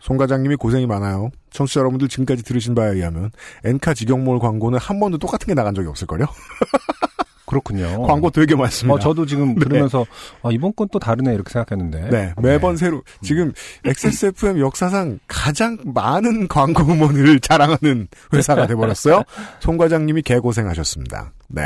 [0.00, 1.30] 송 과장님이 고생이 많아요.
[1.50, 3.30] 청취자 여러분들 지금까지 들으신 바에 의하면
[3.64, 6.26] 엔카 직영몰 광고는 한 번도 똑같은 게 나간 적이 없을걸요?
[7.50, 8.02] 그렇군요.
[8.06, 8.94] 광고 되게 많습니다.
[8.94, 9.60] 어, 저도 지금 네.
[9.64, 10.06] 들으면서
[10.44, 12.10] 아, 이번 건 또 다르네 이렇게 생각했는데.
[12.10, 13.52] 네, 매번 새로 지금
[13.84, 19.22] XSFM 역사상 가장 많은 광고 음원을 자랑하는 회사가 돼버렸어요.
[19.60, 21.32] 송 과장님이 개고생하셨습니다.
[21.48, 21.62] 네.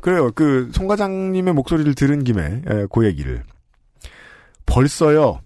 [0.00, 0.30] 그래요.
[0.32, 3.42] 그 송 과장님의 목소리를 들은 김에 에, 그 얘기를
[4.66, 5.40] 벌써요.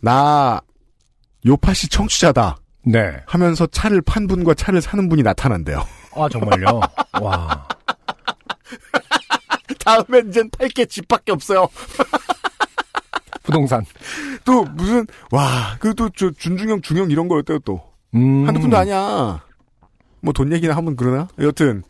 [0.00, 0.60] 나
[1.46, 3.16] 요파시 청취자다 네.
[3.26, 5.84] 하면서 차를 판 분과 차를 사는 분이 나타난대요.
[6.14, 6.80] 아 정말요.
[7.20, 7.66] 와.
[9.84, 11.68] 다음엔 이젠 팔 게 집밖에 없어요.
[13.42, 13.84] 부동산.
[14.44, 17.80] 또 무슨 와 그또 저 준중형 중형 이런 거였대요 또.
[18.14, 18.46] 음.
[18.46, 19.40] 한두 푼도 아니야.
[20.20, 21.28] 뭐 돈 얘기나 하면 그러나?
[21.40, 21.82] 여튼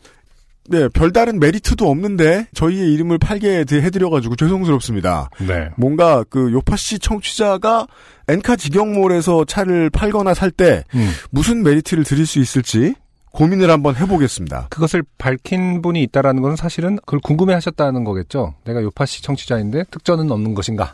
[0.69, 5.29] 네 별다른 메리트도 없는데 저희의 이름을 팔게 돼- 해드려가지고 죄송스럽습니다.
[5.39, 5.69] 네.
[5.77, 7.87] 뭔가 그 요파 씨 청취자가
[8.27, 11.11] 엔카 직영몰에서 차를 팔거나 살때 음.
[11.31, 12.93] 무슨 메리트를 드릴 수 있을지
[13.31, 14.67] 고민을 한번 해보겠습니다.
[14.69, 18.55] 그것을 밝힌 분이 있다라는 건 사실은 그걸 궁금해 하셨다는 거겠죠.
[18.65, 20.93] 내가 요파시 청취자인데 특전은 없는 것인가?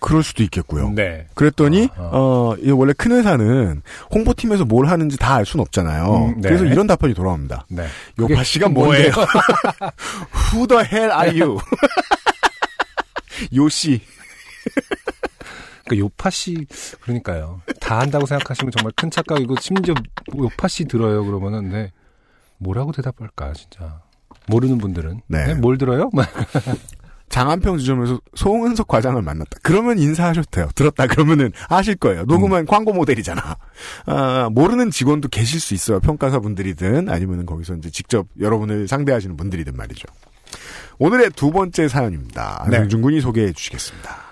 [0.00, 0.90] 그럴 수도 있겠고요.
[0.90, 1.26] 네.
[1.34, 2.10] 그랬더니 아하.
[2.12, 3.82] 어 이게 원래 큰 회사는
[4.12, 6.32] 홍보팀에서 뭘 하는지 다 알 수는 없잖아요.
[6.36, 6.48] 음, 네.
[6.48, 7.66] 그래서 이런 답변이 돌아옵니다.
[7.68, 7.84] 네.
[8.18, 9.10] 요파 씨가 뭔데요?
[10.54, 11.58] Who the hell are you?
[13.54, 14.00] 요씨.
[15.88, 16.66] 그 요파시
[17.00, 17.60] 그러니까요.
[17.80, 19.94] 다 한다고 생각하시면 정말 큰 착각이고 심지어
[20.36, 21.92] 요파시 들어요 그러면은 네.
[22.58, 24.00] 뭐라고 대답할까 진짜.
[24.48, 25.46] 모르는 분들은 네.
[25.46, 26.10] 네, 뭘 들어요?
[27.28, 29.58] 장안평 지점에서 송은석 과장을 만났다.
[29.62, 30.68] 그러면 인사하셔도 돼요.
[30.74, 32.22] 들었다 그러면은 아실 거예요.
[32.24, 32.66] 녹음한 음.
[32.66, 33.56] 광고 모델이잖아.
[34.06, 35.98] 아, 모르는 직원도 계실 수 있어요.
[36.00, 40.06] 평가사 분들이든 아니면은 거기서 이제 직접 여러분을 상대하시는 분들이든 말이죠.
[40.98, 42.64] 오늘의 두 번째 사연입니다.
[42.70, 42.76] 네.
[42.76, 44.25] 안승준 군이 소개해 주시겠습니다.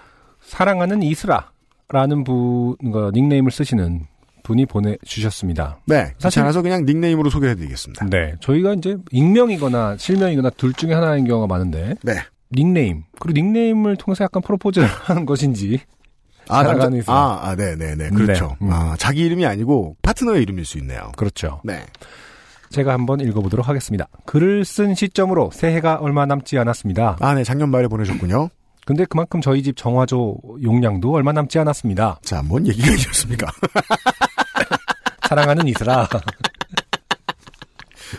[0.55, 4.07] 사랑하는 이스라라는 분 그, 닉네임을 쓰시는
[4.45, 5.79] 분이 보내주셨습니다.
[5.87, 6.13] 네.
[6.19, 8.07] 사실- 귀찮아서 그냥 닉네임으로 소개해 드리겠습니다.
[8.11, 12.13] 네, 저희가 이제 익명이거나 실명이거나 둘 중에 하나인 경우가 많은데 네.
[12.53, 15.81] 닉네임 그리고 닉네임을 통해서 약간 프로포즈를 하는 것인지
[16.49, 16.91] 아, 남자-.
[17.11, 18.11] 아, 아, 네, 네, 네.
[18.11, 18.57] 그렇죠.
[18.61, 18.67] 네.
[18.67, 18.71] 음.
[18.71, 21.11] 아, 자기 이름이 아니고 파트너의 이름일 수 있네요.
[21.17, 21.63] 그렇죠.
[21.65, 21.81] 네.
[22.69, 24.07] 제가 한번 읽어보도록 하겠습니다.
[24.27, 27.17] 글을 쓴 시점으로 새해가 얼마 남지 않았습니다.
[27.21, 28.51] 아, 네, 작년 말에 보내셨군요.
[28.85, 32.21] 근데 그만큼 저희 집 정화조 용량도 얼마 남지 않았습니다.
[32.23, 33.51] 자, 뭔 얘기가 있었습니까?
[35.29, 36.09] 사랑하는 이슬아.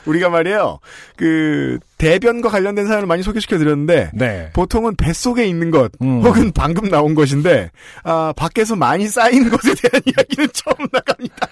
[0.06, 0.80] 우리가 말이에요,
[1.16, 4.50] 그, 대변과 관련된 사연을 많이 소개시켜 드렸는데, 네.
[4.54, 6.22] 보통은 뱃속에 있는 것, 음.
[6.22, 7.72] 혹은 방금 나온 것인데,
[8.04, 11.48] 아, 밖에서 많이 쌓인 것에 대한 이야기는 처음 나갑니다.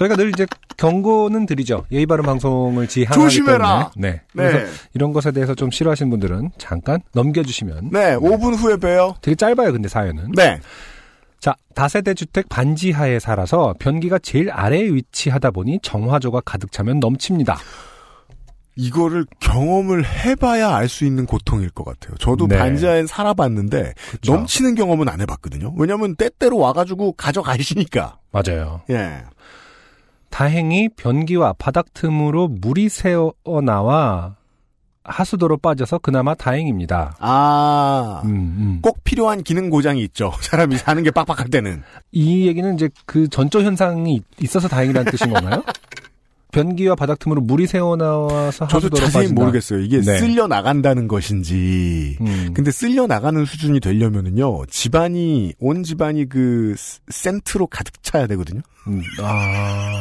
[0.00, 0.46] 저희가 늘 이제
[0.78, 1.84] 경고는 드리죠.
[1.92, 3.90] 예의 바른 방송을 지향하기 조심해라!
[3.94, 4.12] 때문에.
[4.12, 4.20] 네.
[4.32, 4.50] 네.
[4.50, 9.16] 그래서 이런 것에 대해서 좀 싫어하시는 분들은 잠깐 넘겨주시면 네, 5분 후에 봬요.
[9.20, 9.72] 되게 짧아요.
[9.72, 10.32] 근데 사연은.
[10.32, 10.58] 네.
[11.38, 17.58] 자, 다세대 주택 반지하에 살아서 변기가 제일 아래에 위치하다 보니 정화조가 가득 차면 넘칩니다.
[18.76, 22.16] 이거를 경험을 해봐야 알 수 있는 고통일 것 같아요.
[22.16, 22.56] 저도 네.
[22.56, 24.32] 반지하엔 살아봤는데, 그쵸.
[24.34, 25.74] 넘치는 경험은 안 해봤거든요.
[25.76, 28.16] 왜냐면 때때로 와가지고 가져가시니까.
[28.32, 28.80] 맞아요.
[28.88, 29.24] 예.
[30.30, 33.32] 다행히 변기와 바닥 틈으로 물이 새어
[33.64, 34.36] 나와
[35.04, 37.16] 하수도로 빠져서 그나마 다행입니다.
[37.18, 38.78] 아, 음, 음.
[38.82, 40.32] 꼭 필요한 기능 고장이 있죠.
[40.40, 41.82] 사람이 사는 게 빡빡할 때는.
[42.12, 45.62] 이 얘기는 이제 그 전조 현상이 있어서 다행이라는 뜻인 건가요?
[46.52, 49.40] 변기와 바닥 틈으로 물이 새어 나와서 저도 하수도로 자세히 빠진다.
[49.40, 49.80] 모르겠어요.
[49.80, 50.18] 이게 네.
[50.18, 52.16] 쓸려 나간다는 것인지.
[52.20, 52.50] 음.
[52.54, 58.60] 근데 쓸려 나가는 수준이 되려면은요, 집안이, 온 집안이 그, 스- 센트로 가득 차야 되거든요.
[58.88, 60.00] 음, 아.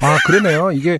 [0.00, 0.72] 아, 그러네요.
[0.72, 0.98] 이게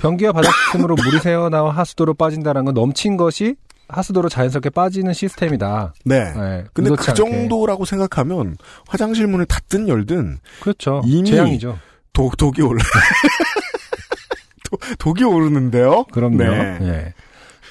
[0.00, 3.56] 변기와 바닥 틈으로 물이 새어나와 하수도로 빠진다는 건 넘친 것이
[3.88, 5.92] 하수도로 자연스럽게 빠지는 시스템이다.
[6.04, 6.32] 네.
[6.32, 7.12] 네, 근데 그 않게.
[7.14, 8.56] 정도라고 생각하면,
[8.88, 11.02] 화장실 문을 닫든 열든, 그렇죠.
[11.04, 11.78] 이미 재앙이죠.
[12.12, 12.82] 독, 독이 올라.
[14.64, 16.04] 도- 독이 오르는데요?
[16.12, 16.36] 그럼요.
[16.38, 16.78] 네.
[16.82, 17.14] 예.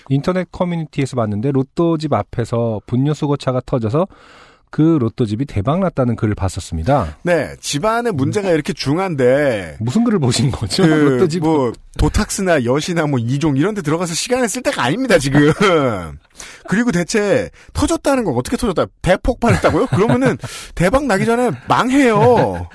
[0.09, 4.07] 인터넷 커뮤니티에서 봤는데 로또 집 앞에서 분뇨 수거차가 터져서
[4.71, 7.17] 그 로또 집이 대박 났다는 글을 봤었습니다.
[7.23, 10.83] 네, 집안의 문제가 이렇게 중한데, 무슨 글을 보신 거죠?
[10.83, 10.87] 그,
[11.19, 15.51] 로또 집 뭐, 도탁스나 여시나 뭐, 이종 이런 데 들어가서 시간을 쓸 때가 아닙니다, 지금.
[16.69, 18.85] 그리고 대체, 터졌다는 건 어떻게 터졌다?
[19.01, 19.87] 대폭발했다고요?
[19.87, 20.37] 그러면은,
[20.73, 22.69] 대박 나기 전에 망해요.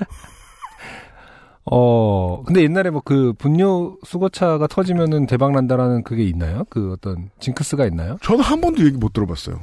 [1.69, 6.63] 어, 근데 옛날에 뭐 그 분뇨 수거차가 터지면은 대박 난다라는 그게 있나요?
[6.69, 8.17] 그 어떤 징크스가 있나요?
[8.21, 9.59] 저는 한 번도 얘기 못 들어봤어요.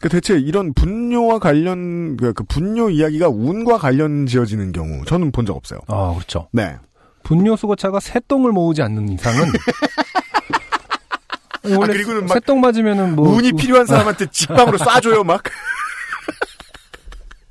[0.00, 5.46] 그 대체 이런 분뇨와 관련, 그, 그 분뇨 이야기가 운과 관련 지어지는 경우, 저는 본
[5.46, 5.80] 적 없어요.
[5.86, 6.48] 아, 그렇죠.
[6.52, 6.76] 네.
[7.22, 9.44] 분뇨 수거차가 새똥을 모으지 않는 이상은
[11.64, 15.42] 원래 아, 그리고는 막 새똥 맞으면은 뭐 운이 필요한 사람한테 직방으로 쏴줘요, 막.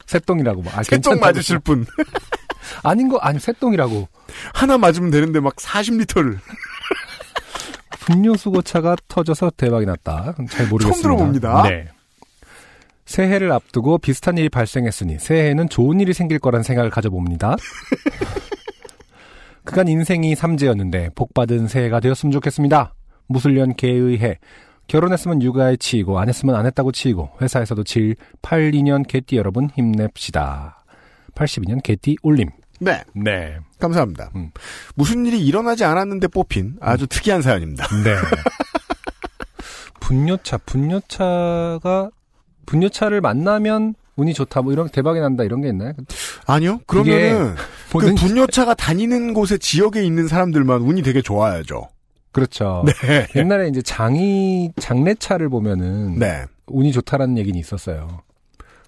[0.08, 1.20] 새똥이라고 막 아, 새똥.
[1.20, 1.86] 맞으실 분.
[2.84, 4.08] 아닌 거 아니 새똥이라고
[4.54, 6.38] 하나 맞으면 되는데 막 40리터를.
[8.02, 10.36] 분뇨 수거차가 터져서 대박이 났다.
[10.50, 10.80] 잘 모르겠습니다.
[10.80, 11.64] 처음 들어봅니다.
[11.64, 11.88] 네.
[13.06, 17.56] 새해를 앞두고 비슷한 일이 발생했으니 새해에는 좋은 일이 생길 거란 생각을 가져봅니다.
[19.64, 22.96] 그간 인생이 삼재였는데 복 받은 새해가 되었으면 좋겠습니다.
[23.28, 24.40] 무술년 개의 해.
[24.88, 30.81] 결혼했으면 육아에 치이고 안 했으면 안 했다고 치이고 회사에서도 칠 82년 개띠 여러분 힘냅시다.
[31.36, 32.50] 82년 개띠 올림.
[32.80, 33.04] 네.
[33.14, 33.58] 네.
[33.80, 34.32] 감사합니다.
[34.36, 34.52] 음.
[34.96, 37.88] 무슨 일이 일어나지 않았는데 뽑힌 아주 특이한 사연입니다.
[38.04, 38.16] 네.
[40.00, 42.10] 분뇨차, 분뇨차가
[42.66, 45.94] 분뇨차를 만나면 운이 좋다, 뭐 이런 대박이 난다 이런 게 있나요?
[46.46, 46.80] 아니요?
[46.86, 47.56] 그러면은
[47.92, 51.88] 그 분뇨차가 다니는 곳에 지역에 있는 사람들만 운이 되게 좋아야죠.
[52.32, 52.84] 그렇죠.
[53.04, 53.28] 네.
[53.36, 56.46] 옛날에 이제 장이 장례차를 보면은 네.
[56.68, 58.22] 운이 좋다라는 얘기는 있었어요.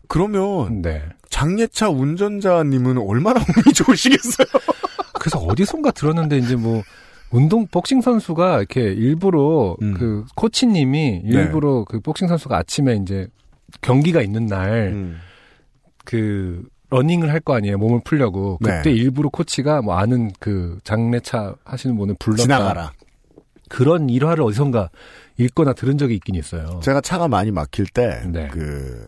[0.07, 1.01] 그러면 네.
[1.29, 4.47] 장례차 운전자님은 얼마나 운이 좋으시겠어요?
[5.19, 6.83] 그래서 어디선가 들었는데 이제 뭐
[7.31, 9.93] 운동 복싱 선수가 이렇게 일부러 음.
[9.95, 13.27] 그 코치님이 일부러 그 복싱 선수가 아침에 이제
[13.81, 15.19] 경기가 있는 날 음.
[16.05, 17.79] 그 러닝을 할 거 아니에요.
[17.79, 18.59] 몸을 풀려고.
[18.59, 18.91] 그때 네.
[18.91, 22.43] 일부러 코치가 뭐 아는 그 장례차 하시는 분을 불렀다.
[22.43, 22.91] 지나가라.
[23.67, 24.89] 그런 일화를 어디선가
[25.37, 26.79] 읽거나 들은 적이 있긴 있어요.
[26.83, 28.47] 제가 차가 많이 막힐 때, 네.
[28.49, 29.07] 그,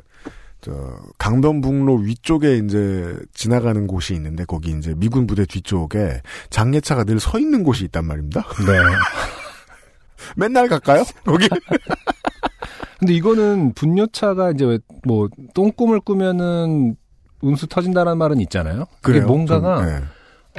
[0.65, 0.71] 저,
[1.19, 7.63] 강변북로 위쪽에 이제 지나가는 곳이 있는데, 거기 이제 미군 부대 뒤쪽에 장례차가 늘 서 있는
[7.63, 8.41] 곳이 있단 말입니다.
[8.65, 8.73] 네.
[10.35, 11.03] 맨날 갈까요?
[11.23, 11.47] 거기?
[12.99, 16.95] 근데 이거는 분뇨차가 이제 왜뭐 똥꿈을 꾸면은
[17.41, 18.85] 운수 터진다는 말은 있잖아요.
[19.01, 19.19] 그게?
[19.21, 20.01] 뭔가가 좀, 네.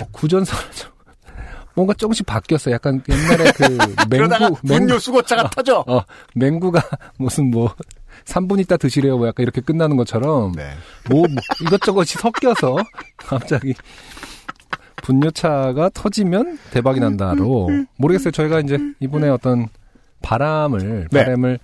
[0.03, 0.57] 어, 구전사
[1.75, 2.75] 뭔가 조금씩 바뀌었어요.
[2.75, 3.79] 약간 옛날에 그
[4.09, 5.83] 그러다가 맹구 분뇨 수거차가 터져!
[5.89, 6.03] 어,
[6.37, 6.81] 맹구가
[7.19, 7.75] 무슨 뭐
[8.27, 9.17] 3분 있다 드시래요.
[9.19, 10.71] 뭐 약간 이렇게 끝나는 것처럼 네.
[11.09, 12.77] 뭐, 뭐 이것저것이 섞여서
[13.17, 13.75] 갑자기
[15.03, 18.33] 분뇨차가 터지면 대박이 난다로 모르겠어요.
[18.33, 19.69] 저희가 이제 이번에 어떤
[20.23, 21.25] 바람을 네.
[21.25, 21.59] 바람을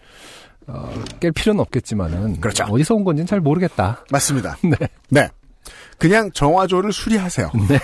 [0.69, 2.65] 어, 깰 필요는 없겠지만은 그렇죠.
[2.65, 4.05] 어디서 온 건지는 잘 모르겠다.
[4.11, 4.57] 맞습니다.
[4.63, 4.77] 네.
[5.09, 5.29] 네.
[5.99, 7.51] 그냥 정화조를 수리하세요.
[7.69, 7.79] 네.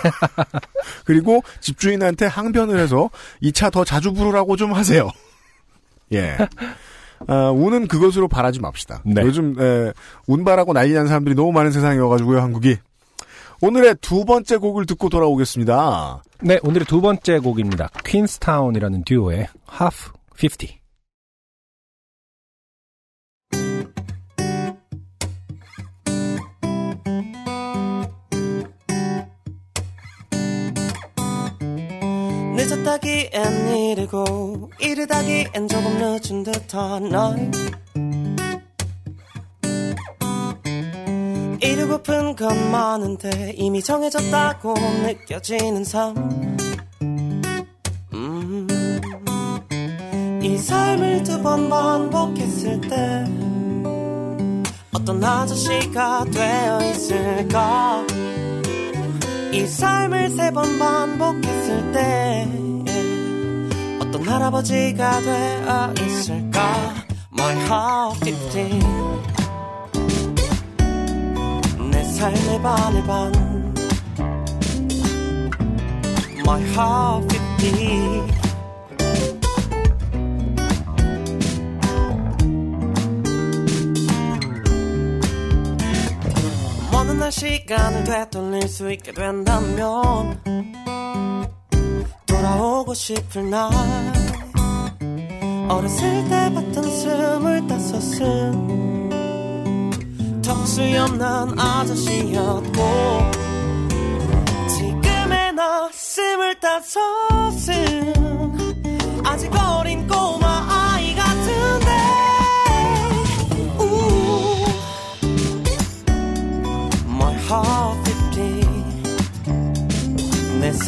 [1.05, 3.09] 그리고 집주인한테 항변을 해서
[3.41, 5.09] 이 차 더 자주 부르라고 좀 하세요.
[6.13, 6.37] 예.
[7.27, 9.01] 아, 운은 그것으로 바라지 맙시다.
[9.05, 9.21] 네.
[9.21, 9.93] 요즘 에,
[10.27, 12.77] 운 바라고 난리 난 사람들이 너무 많은 세상이어가지고요, 한국이.
[13.61, 16.23] 오늘의 두 번째 곡을 듣고 돌아오겠습니다.
[16.41, 17.89] 네, 오늘의 두 번째 곡입니다.
[18.05, 19.47] 퀸스타운이라는 듀오의
[19.79, 20.11] Half
[20.41, 20.78] 50.
[32.59, 37.49] 늦었다기엔 이르고 이르다기엔 조금 늦은 듯한 널
[41.61, 46.15] 이루고픈 건 많은데 이미 정해졌다고 느껴지는 삶.
[48.13, 48.67] 음,
[50.43, 53.23] 이 삶을 두 번 반복했을 때
[54.93, 58.05] 어떤 아저씨가 되어 있을까
[59.51, 62.47] 이 삶을 세 번 반복했을 때
[63.99, 66.93] 어떤 할아버지가 되어 있을까?
[67.37, 68.19] My heart
[71.79, 73.31] 50내 삶의 반을 반.
[76.39, 78.38] My heart 50
[87.29, 90.41] 시간을 되돌릴 수 있게 된다면
[92.25, 93.69] 돌아오고 싶을 날.
[95.69, 98.69] 어렸을 때 봤던 스물다섯은
[100.41, 102.71] 턱수염난 아저씨였고
[104.67, 107.69] 지금의 나 스물다섯은
[109.23, 109.78] 아직 어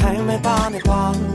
[0.01, 1.30] 50내 삶의 반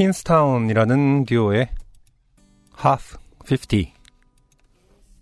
[0.00, 1.68] 퀸스타운이라는 듀오의
[2.82, 3.18] Half
[3.52, 3.92] 50.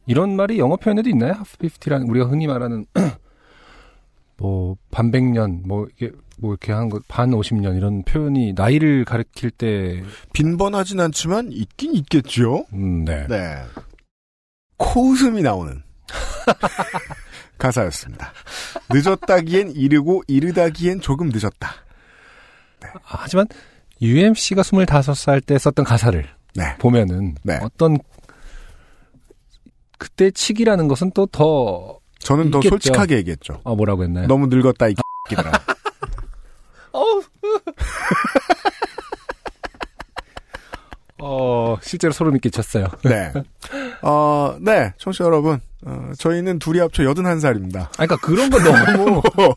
[0.07, 1.33] 이런 말이 영어 표현에도 있나요?
[1.33, 2.87] Half 50라는 우리가 흔히 말하는
[4.39, 11.51] 뭐 반백년 뭐 이게 뭐 이렇게 한것반 50년 이런 표현이 나이를 가리킬 때 빈번하진 않지만
[11.51, 12.65] 있긴 있겠죠.
[12.73, 13.27] 음, 네.
[13.27, 13.65] 네.
[14.77, 15.83] 코웃음이 나오는
[17.59, 18.33] 가사였습니다.
[18.91, 21.69] 늦었다기엔 이르고 이르다기엔 조금 늦었다.
[22.81, 23.49] 아, 하지만
[24.01, 26.25] UMC가 25살 때 썼던 가사를
[26.55, 26.77] 네.
[26.79, 27.59] 보면은 네.
[27.63, 27.99] 어떤
[29.99, 32.71] 그때 치기라는 것은 또 더 저는 더 있겠죠.
[32.71, 33.61] 솔직하게 얘기했죠.
[33.65, 34.27] 어, 뭐라고 했나요?
[34.27, 34.95] 너무 늙었다 이
[35.29, 35.51] 끼들아.
[41.21, 42.87] 어, 실제로 소름이 끼쳤어요.
[43.03, 43.33] 네.
[44.03, 44.93] 어, 네.
[44.99, 45.61] 청취자 여러분.
[45.85, 47.77] 어, 저희는 둘이 합쳐 81살입니다.
[47.77, 49.23] 아, 그러니까 그런 거 너무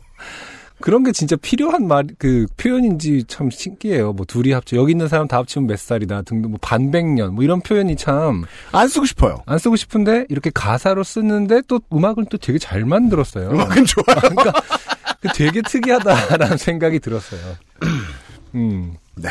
[0.82, 4.12] 그런 게 진짜 필요한 말, 그 표현인지 참 신기해요.
[4.12, 7.60] 뭐 둘이 합쳐 여기 있는 사람 다 합치면 몇 살이다 등등 뭐 반백년 뭐 이런
[7.60, 9.42] 표현이 참안안 쓰고 싶어요.
[9.58, 13.50] 쓰고 싶은데 이렇게 가사로 쓰는데 또 음악을 또 되게 잘 만들었어요.
[13.50, 14.04] 음악은 좋아.
[14.04, 14.52] 그러니까
[15.22, 17.40] 그 되게 특이하다라는 생각이 들었어요.
[18.54, 18.96] 음.
[19.14, 19.30] 네.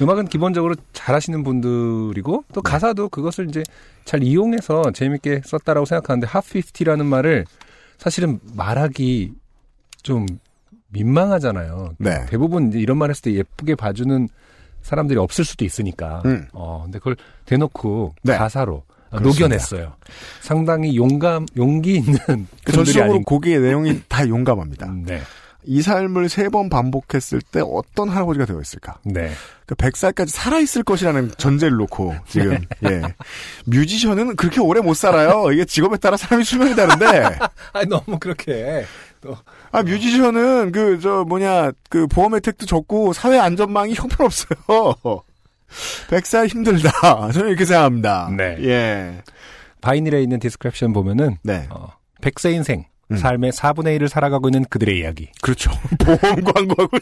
[0.00, 3.62] 음악은 기본적으로 잘하시는 분들이고 또 가사도 그것을 이제
[4.04, 7.46] 잘 이용해서 재밌게 썼다라고 생각하는데 핫 50라는 말을
[7.98, 9.32] 사실은 말하기
[10.02, 10.26] 좀
[10.88, 11.94] 민망하잖아요.
[11.98, 12.26] 네.
[12.28, 14.28] 대부분 이제 이런 말 했을 때 예쁘게 봐주는
[14.82, 16.22] 사람들이 없을 수도 있으니까.
[16.26, 16.46] 음.
[16.52, 18.36] 어, 근데 그걸 대놓고 네.
[18.36, 19.28] 가사로 그렇습니다.
[19.44, 19.92] 녹여냈어요.
[20.40, 22.18] 상당히 용감, 용기 있는
[22.64, 24.86] 그 아닌 곡의 내용이 다 용감합니다.
[24.86, 25.20] 음, 네.
[25.64, 28.98] 이 삶을 세 번 반복했을 때 어떤 할아버지가 되어 있을까?
[29.04, 29.30] 네.
[29.64, 33.02] 그 100살까지 살아있을 것이라는 전제를 놓고 지금 예.
[33.66, 35.52] 뮤지션은 그렇게 오래 못 살아요.
[35.52, 37.06] 이게 직업에 따라 사람이 수명이 다른데
[37.72, 38.84] 아 너무 그렇게.
[39.22, 39.36] 또.
[39.70, 44.56] 아 뮤지션은 그 저 뭐냐 그 보험 혜택도 적고 사회 안전망이 형편없어요.
[46.10, 47.30] 100살 힘들다.
[47.32, 48.30] 저는 이렇게 생각합니다.
[48.36, 48.56] 네.
[48.60, 49.22] 예.
[49.80, 51.66] vinyl에 있는 description 보면은 네.
[51.70, 51.88] 어,
[52.20, 53.16] 100세 인생, 음.
[53.16, 55.30] 삶의 4분의 1을 살아가고 있는 그들의 이야기.
[55.40, 55.70] 그렇죠.
[56.04, 56.98] 보험 광고하고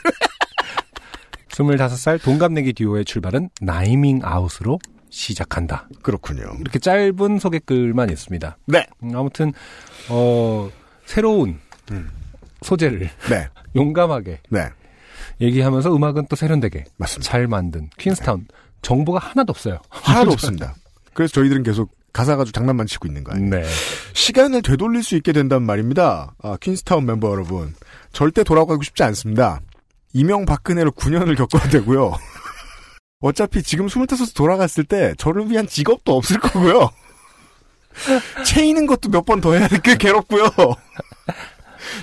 [1.49, 4.79] 25살 동갑내기 듀오의 출발은 나이밍 아웃으로
[5.11, 5.89] 시작한다.
[6.03, 6.45] 그렇군요.
[6.61, 8.57] 이렇게 짧은 소개글만 있습니다.
[8.67, 8.87] 네.
[9.03, 9.53] 음, 아무튼
[10.09, 10.71] 어
[11.05, 11.59] 새로운
[11.91, 12.11] 음.
[12.63, 13.49] 소재를 네.
[13.77, 14.69] 용감하게 네.
[15.41, 17.31] 얘기하면서 음악은 또 세련되게 맞습니다.
[17.31, 18.47] 잘 만든 퀸스타운
[18.83, 19.79] 정보가 하나도 없어요.
[19.89, 20.75] 하나도 없습니다.
[21.15, 23.43] 그래서 저희들은 계속 가사 가지고 장난만 치고 있는 거예요.
[23.45, 23.65] 네.
[24.15, 26.35] 시간을 되돌릴 수 있게 된단 말입니다.
[26.43, 27.75] 아, 퀸스타운 멤버 여러분.
[28.13, 29.61] 절대 돌아가고 싶지 않습니다.
[30.13, 32.13] 이명박근혜로 9년을 겪어야 되고요.
[33.21, 36.91] 어차피 지금 25서 돌아갔을 때 저를 위한 직업도 없을 거고요.
[38.45, 39.79] 채이는 것도 몇 번 더 해야 돼.
[39.83, 40.49] 꽤 괴롭고요.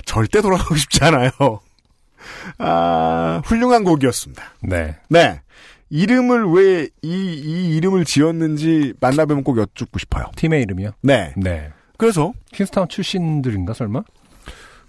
[0.04, 1.30] 절대 돌아가고 싶지 않아요.
[2.58, 4.42] 아, 훌륭한 곡이었습니다.
[4.62, 4.96] 네.
[5.08, 5.40] 네.
[5.90, 7.08] 이름을 왜 이
[7.42, 10.26] 이 이름을 지었는지 만나뵈면 꼭 여쭙고 싶어요.
[10.36, 10.90] 팀의 이름이요?
[11.02, 11.32] 네.
[11.36, 11.70] 네.
[11.96, 14.02] 그래서 퀸스타운 출신들인가 설마?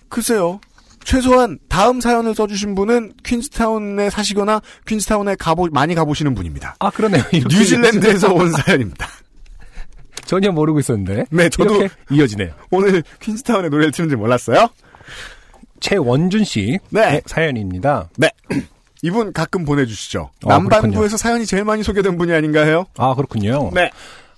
[0.09, 0.59] 글쎄요.
[1.05, 6.75] 최소한 다음 사연을 써주신 분은 퀸스타운에 사시거나 퀸스타운에 가보 많이 가보시는 분입니다.
[6.79, 7.23] 아 그러네요.
[7.31, 9.07] 뉴질랜드에서 온 사연입니다.
[10.29, 11.25] 전혀 모르고 있었는데.
[11.31, 12.51] 네, 저도 이어지네요.
[12.69, 14.69] 오늘 퀸스타운의 노래를 트는지 몰랐어요.
[15.79, 17.19] 최원준 씨 네.
[17.25, 18.09] 사연입니다.
[18.15, 18.29] 네.
[19.01, 20.29] 이분 가끔 보내주시죠.
[20.45, 22.85] 어, 남반구에서 사연이 제일 많이 소개된 분이 아닌가 해요.
[22.97, 23.71] 아 그렇군요.
[23.73, 23.89] 네.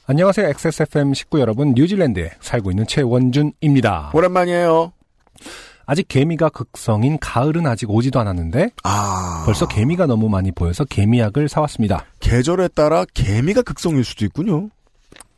[0.05, 0.47] 안녕하세요.
[0.47, 1.73] XSFM 식구 여러분.
[1.73, 4.11] 뉴질랜드에 살고 있는 최원준입니다.
[4.13, 4.93] 오랜만이에요.
[5.85, 9.43] 아직 개미가 극성인 가을은 아직 오지도 않았는데 아.
[9.45, 12.05] 벌써 개미가 너무 많이 보여서 개미약을 사왔습니다.
[12.21, 14.69] 계절에 따라 개미가 극성일 수도 있군요.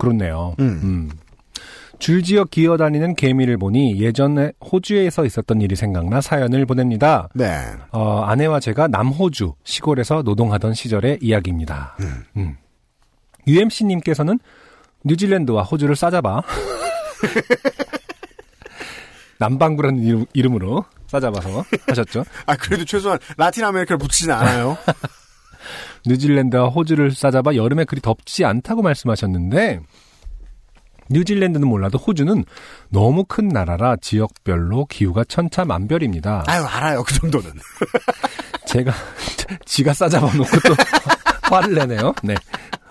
[0.04, 0.56] 그렇네요.
[0.60, 0.80] 음.
[0.84, 1.10] 음.
[2.00, 7.30] 줄지어 기어다니는 개미를 보니 예전에 호주에서 있었던 일이 생각나 사연을 보냅니다.
[7.34, 7.62] 네.
[7.92, 11.96] 어, 아내와 제가 남호주 시골에서 노동하던 시절의 이야기입니다.
[12.36, 12.58] 음.
[13.48, 14.40] UMC님께서는
[15.06, 16.42] 뉴질랜드와 호주를 싸잡아
[19.40, 22.24] 남방구라는 이름, 이름으로 싸잡아서 하셨죠.
[22.46, 24.78] 아 그래도 최소한 라틴 아메리카를 붙이진 않아요.
[26.06, 29.80] 뉴질랜드와 호주를 싸잡아 여름에 그리 덥지 않다고 말씀하셨는데
[31.10, 32.44] 뉴질랜드는 몰라도 호주는
[32.90, 36.44] 너무 큰 나라라 지역별로 기후가 천차만별입니다.
[36.48, 37.52] 아유 알아요 그 정도는.
[38.66, 38.92] 제가
[39.66, 40.76] 지가 싸잡아 놓고 또
[41.44, 42.14] 화를 내네요.
[42.24, 42.36] 네.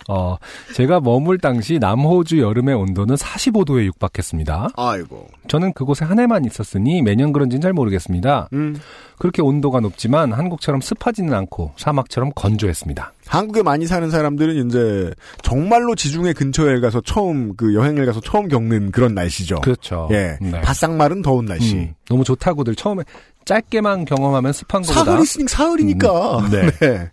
[0.08, 0.36] 어,
[0.74, 4.70] 제가 머물 당시 남호주 여름의 온도는 45도에 육박했습니다.
[4.76, 5.28] 아이고.
[5.48, 8.48] 저는 그곳에 한 해만 있었으니 매년 그런지는 잘 모르겠습니다.
[8.52, 8.76] 음.
[9.18, 13.12] 그렇게 온도가 높지만 한국처럼 습하지는 않고 사막처럼 건조했습니다.
[13.26, 18.90] 한국에 많이 사는 사람들은 이제 정말로 지중해 근처에 가서 처음 그 여행을 가서 처음 겪는
[18.90, 19.60] 그런 날씨죠.
[19.60, 20.08] 그렇죠.
[20.10, 20.38] 예.
[20.40, 20.60] 네.
[20.62, 21.76] 바싹 마른 더운 날씨.
[21.76, 23.04] 음, 너무 좋다고들 처음에
[23.44, 26.38] 짧게만 경험하면 습한 것보다 사흘 있으니 사흘이니까.
[26.38, 26.70] 음, 네.
[26.80, 27.10] 네.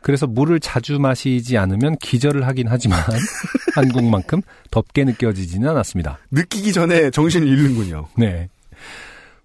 [0.00, 3.00] 그래서 물을 자주 마시지 않으면 기절을 하긴 하지만
[3.74, 6.18] 한국만큼 덥게 느껴지지는 않았습니다.
[6.30, 8.06] 느끼기 전에 정신을 잃는군요.
[8.16, 8.48] 네.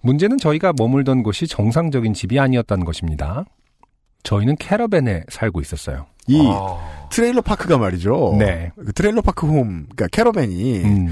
[0.01, 3.45] 문제는 저희가 머물던 곳이 정상적인 집이 아니었다는 것입니다.
[4.23, 6.05] 저희는 캐러밴에 살고 있었어요.
[6.27, 6.39] 이
[7.11, 8.35] trailer park가 말이죠.
[8.39, 8.71] 네.
[8.75, 11.09] 그 trailer park home, 그러니까 캐러밴이 음,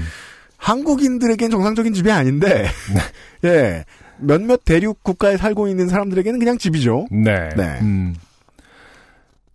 [0.56, 2.66] 한국인들에겐 정상적인 집이 아닌데,
[3.44, 3.84] 예.
[4.18, 7.06] 몇몇 대륙 국가에 살고 있는 사람들에게는 그냥 집이죠.
[7.10, 7.48] 네.
[7.56, 7.78] 네.
[7.82, 8.14] 음.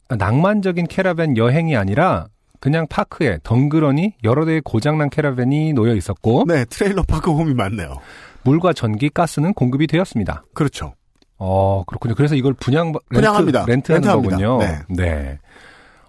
[0.10, 2.28] 낭만적인 캐러밴 여행이 아니라
[2.60, 7.97] 그냥 park에 덩그러니 여러 대의 고장난 캐러밴이 놓여 있었고 네, trailer park home이 많네요.
[8.43, 10.43] 물과 전기, 가스는 공급이 되었습니다.
[10.53, 10.93] 그렇죠.
[11.38, 12.16] 어, 그렇군요.
[12.16, 13.66] 그래서 이걸 분양 렌트, 분양합니다.
[13.66, 14.38] 렌트하는 렌트합니다.
[14.38, 14.58] 거군요.
[14.60, 14.80] 네.
[14.89, 15.39] 네.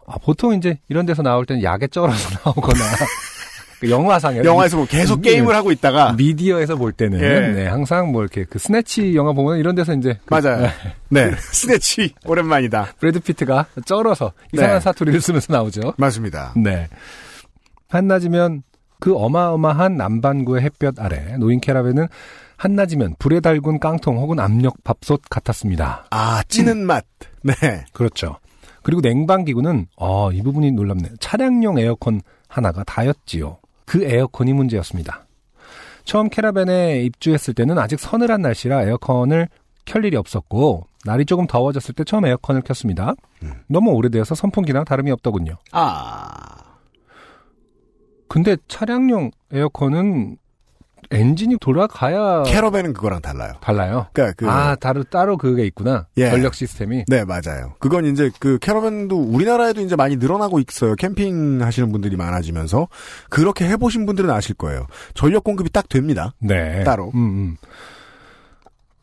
[0.06, 3.04] 아, 보통 이제 이런 데서 나올 때는 약에 쩔어서 나오거나 그
[3.86, 7.40] 영화상에 영화에서 뭐 계속 미- 게임을 하고 있다가 미디어에서 볼 때는 예.
[7.52, 10.68] 네, 항상 뭐 이렇게 그 스네치 영화 보면 이런 데서 이제 그 맞아요.
[11.10, 12.94] 네, 스네치 오랜만이다.
[12.98, 14.80] 브래드 피트가 쩔어서 이상한 네.
[14.80, 15.94] 사투리를 쓰면서 나오죠.
[15.96, 16.52] 맞습니다.
[16.56, 16.88] 네.
[17.88, 18.62] 한낮이면
[19.00, 22.08] 그 어마어마한 남반구의 햇볕 아래 놓인 캐러밴은
[22.56, 26.06] 한낮이면 불에 달군 깡통 혹은 압력 밥솥 같았습니다.
[26.10, 27.04] 아 찌는 맛.
[27.42, 27.54] 네.
[27.92, 28.38] 그렇죠.
[28.82, 31.12] 그리고 냉방기구는 어, 이 부분이 놀랍네요.
[31.20, 33.58] 차량용 에어컨 하나가 다였지요.
[33.88, 35.26] 그 에어컨이 문제였습니다.
[36.04, 39.48] 처음 캐라밴에 입주했을 때는 아직 서늘한 날씨라 에어컨을
[39.86, 43.14] 켤 일이 없었고 날이 조금 더워졌을 때 처음 에어컨을 켰습니다.
[43.66, 45.56] 너무 오래되어서 선풍기랑 다름이 없더군요.
[45.72, 46.76] 아
[48.28, 50.36] 근데 차량용 에어컨은
[51.10, 53.54] 엔진이 돌아가야 캐러밴은 그거랑 달라요.
[53.60, 54.06] 달라요.
[54.12, 56.06] 그러니까 그 아, 따로 따로 그게 있구나.
[56.16, 56.30] 예.
[56.30, 57.04] 전력 시스템이.
[57.08, 57.74] 네, 맞아요.
[57.78, 60.94] 그건 이제 그 캐러밴도 우리나라에도 이제 많이 늘어나고 있어요.
[60.96, 62.88] 캠핑 하시는 분들이 많아지면서
[63.30, 64.86] 그렇게 해보신 분들은 아실 거예요.
[65.14, 66.34] 전력 공급이 딱 됩니다.
[66.40, 66.84] 네.
[66.84, 67.10] 따로.
[67.14, 67.56] 음, 음.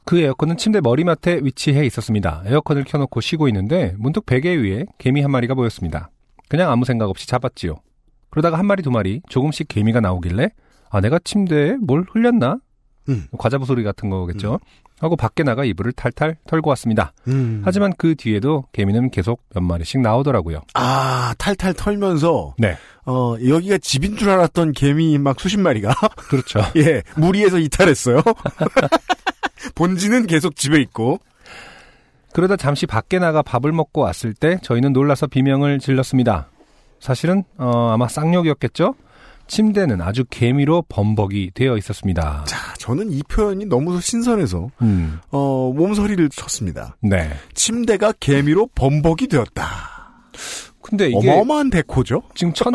[0.05, 2.43] 그 에어컨은 침대 머리맡에 위치해 있었습니다.
[2.45, 6.11] 에어컨을 켜놓고 쉬고 있는데 문득 베개 위에 개미 한 마리가 보였습니다.
[6.47, 7.77] 그냥 아무 생각 없이 잡았지요.
[8.29, 10.49] 그러다가 한 마리 두 마리 조금씩 개미가 나오길래
[10.89, 12.57] 아 내가 침대에 뭘 흘렸나?
[13.09, 13.27] 음.
[13.37, 14.59] 과자부 소리 같은 거겠죠.
[14.99, 17.11] 하고 밖에 나가 이불을 탈탈 털고 왔습니다.
[17.27, 17.61] 음.
[17.65, 20.61] 하지만 그 뒤에도 개미는 계속 몇 마리씩 나오더라고요.
[20.73, 22.77] 아 탈탈 털면서 네.
[23.05, 25.93] 어 여기가 집인 줄 알았던 개미 막 수십 마리가
[26.29, 26.61] 그렇죠.
[26.77, 28.21] 예 무리해서 이탈했어요.
[29.75, 31.19] 본지는 계속 집에 있고
[32.33, 36.49] 그러다 잠시 밖에 나가 밥을 먹고 왔을 때 저희는 놀라서 비명을 질렀습니다.
[36.99, 38.95] 사실은 어, 아마 쌍욕이었겠죠?
[39.47, 42.43] 침대는 아주 개미로 범벅이 되어 있었습니다.
[42.45, 46.95] 자 저는 이 표현이 너무 신선해서 음, 어 몸서리를 쳤습니다.
[47.01, 47.29] 네.
[47.53, 49.63] 침대가 개미로 범벅이 되었다.
[50.81, 52.23] 근데 이게 어마어마한 데코죠.
[52.35, 52.71] 지금 첫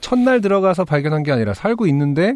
[0.00, 2.34] 첫날 들어가서 발견한 게 아니라 살고 있는데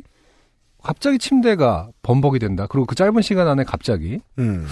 [0.83, 2.67] 갑자기 침대가 범벅이 된다.
[2.69, 4.67] 그리고 그 짧은 시간 안에 갑자기 음.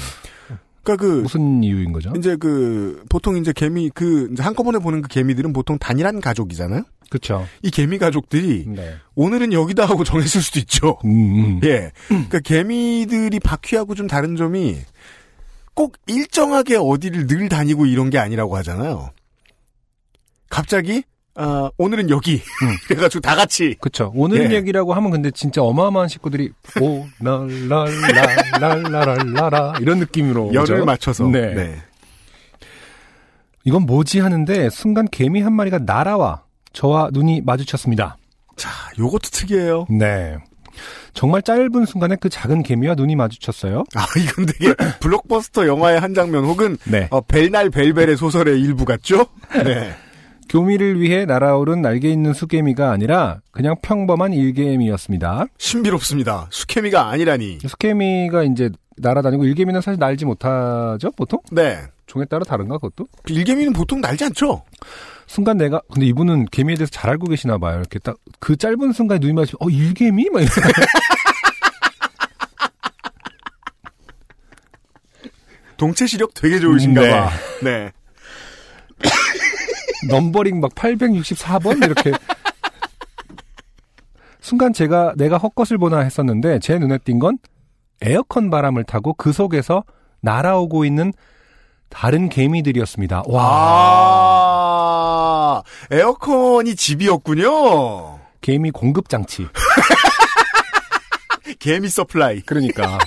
[0.87, 2.13] 그러니까 그 무슨 이유인 거죠?
[2.17, 6.85] 이제 그 보통 이제 개미 그 이제 한꺼번에 보는 그 개미들은 보통 단일한 가족이잖아요.
[7.11, 7.45] 그렇죠.
[7.63, 8.95] 이 개미 가족들이 네.
[9.17, 10.99] 오늘은 여기다 하고 정했을 수도 있죠.
[11.05, 11.61] 음, 음.
[11.67, 11.91] 예.
[12.07, 14.79] 그러니까 개미들이 바퀴하고 좀 다른 점이
[15.75, 19.11] 꼭 일정하게 어디를 늘 다니고 이런 게 아니라고 하잖아요.
[20.49, 21.03] 갑자기
[21.37, 22.43] 아, 오늘은 여기
[22.89, 24.13] 그래가지고 다 같이 그쵸.
[24.15, 24.57] 오늘 예.
[24.57, 30.85] 얘기라고 하면 근데 진짜 어마어마한 식구들이 오, 랄랄랄랄랄랄라 이런 느낌으로 열을 오죠?
[30.85, 31.55] 맞춰서 네.
[31.55, 31.77] 네.
[33.65, 38.17] 이건 뭐지 하는데 순간 개미 한 마리가 날아와 저와 눈이 마주쳤습니다.
[38.57, 39.87] 자, 요것도 특이해요.
[39.91, 40.37] 네.
[41.13, 43.85] 정말 짧은 순간에 그 작은 개미와 눈이 마주쳤어요.
[43.95, 47.09] 아, 이건 되게 블록버스터 영화의 한 장면 혹은 네.
[47.11, 49.27] 어, 벨날 벨벨의 소설의 일부 같죠?
[49.65, 49.95] 네.
[50.49, 55.47] 교미를 위해 날아오른 날개 있는 수개미가 아니라 그냥 평범한 일개미였습니다.
[55.59, 56.49] 신비롭습니다.
[56.51, 57.59] 수케미가 아니라니.
[57.67, 61.41] 수개미가 이제 날아다니고 일개미는 사실 날지 못하죠, 보통?
[61.51, 61.81] 네.
[62.07, 63.09] 종에 따라 다른가, 그것도?
[63.29, 64.63] 일개미는 보통 날지 않죠?
[65.27, 67.79] 순간 내가 근데 이분은 개미에 대해서 잘 알고 계시나 봐요.
[67.81, 70.61] 이렇게 딱 그 짧은 순간에 눈이 마주치면 어 일개미 막 이러면서
[75.77, 77.11] 동체 시력 되게 좋으신가 네.
[77.11, 77.31] 봐.
[77.63, 77.93] 네.
[80.09, 82.13] numbering 막 864번 이렇게
[84.41, 87.39] 순간 제가 내가 헛것을 보나 했었는데 제 눈에 띈 건
[88.03, 89.83] 에어컨 바람을 타고 그 속에서
[90.21, 91.13] 날아오고 있는
[91.89, 93.23] 다른 개미들이었습니다.
[93.27, 93.47] 와
[95.59, 98.21] 아, 에어컨이 집이었군요.
[98.41, 99.47] 개미 공급 장치.
[101.59, 102.43] 개미 supply.
[102.43, 102.99] 그러니까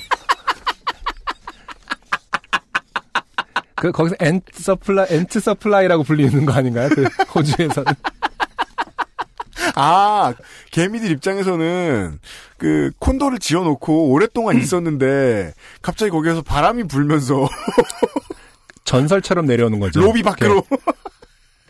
[3.80, 6.89] 그 거기서 ant supply ant supply라고 불리는 거 아닌가요?
[6.89, 7.03] 그
[7.34, 7.93] 호주에서는
[9.75, 10.34] 아,
[10.71, 12.19] 개미들 입장에서는
[12.57, 17.47] 그 콘도를 지어 놓고 오랫동안 있었는데 갑자기 거기에서 바람이 불면서
[18.84, 20.01] 전설처럼 내려오는 거죠.
[20.01, 20.63] 로비 밖으로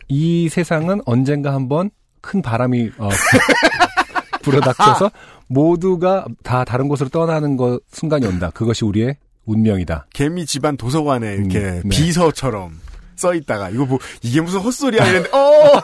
[0.07, 1.91] 이 세상은 언젠가 한번
[2.21, 3.09] 큰 바람이 어,
[4.41, 5.11] 불어닥쳐서
[5.47, 8.51] 모두가 다 다른 곳으로 떠나는 것 순간이 온다.
[8.53, 9.17] 그것이 우리의
[9.49, 10.05] 운명이다.
[10.13, 11.89] 개미 집안 도서관에 이렇게 음, 네.
[11.89, 12.79] 비서처럼
[13.15, 15.81] 써 있다가 이거 뭐 이게 무슨 헛소리야 이랬는데 어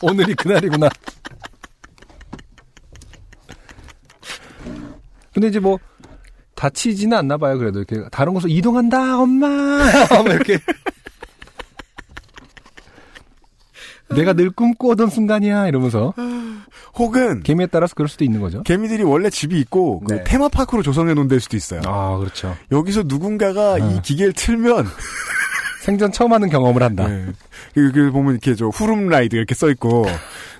[0.00, 0.88] 오늘이 그날이구나.
[5.34, 5.78] 근데 이제 뭐
[6.54, 7.58] 다치지는 않나 봐요.
[7.58, 9.46] 그래도 이렇게 다른 곳으로 이동한다, 엄마.
[10.10, 10.58] 막 이렇게
[14.14, 16.14] 내가 늘 꿈꿔오던 순간이야 이러면서
[16.94, 18.62] 혹은 개미에 따라서 그럴 수도 있는 거죠.
[18.62, 20.24] 개미들이 원래 집이 있고 그 네.
[20.24, 21.80] 테마파크로 조성해 놓은 데일 수도 있어요.
[21.86, 22.56] 아 그렇죠.
[22.70, 24.86] 여기서 누군가가 이 기계를 틀면
[25.82, 27.08] 생전 처음 하는 경험을 한다.
[27.08, 27.26] 네.
[27.74, 30.06] 그, 그 보면 이렇게 저 후룸 라이드 이렇게 써 있고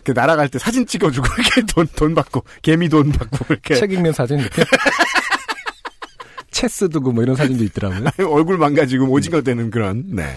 [0.05, 4.13] 이렇게 날아갈 때 사진 찍어주고 이렇게 돈 돈 받고 개미 돈 받고 이렇게 책 읽는
[4.13, 4.65] 사진 이렇게
[6.51, 8.11] 체스 두고 뭐 이런 사진도 있더라고요.
[8.31, 10.37] 얼굴 망가지고 오징어 되는 그런 네.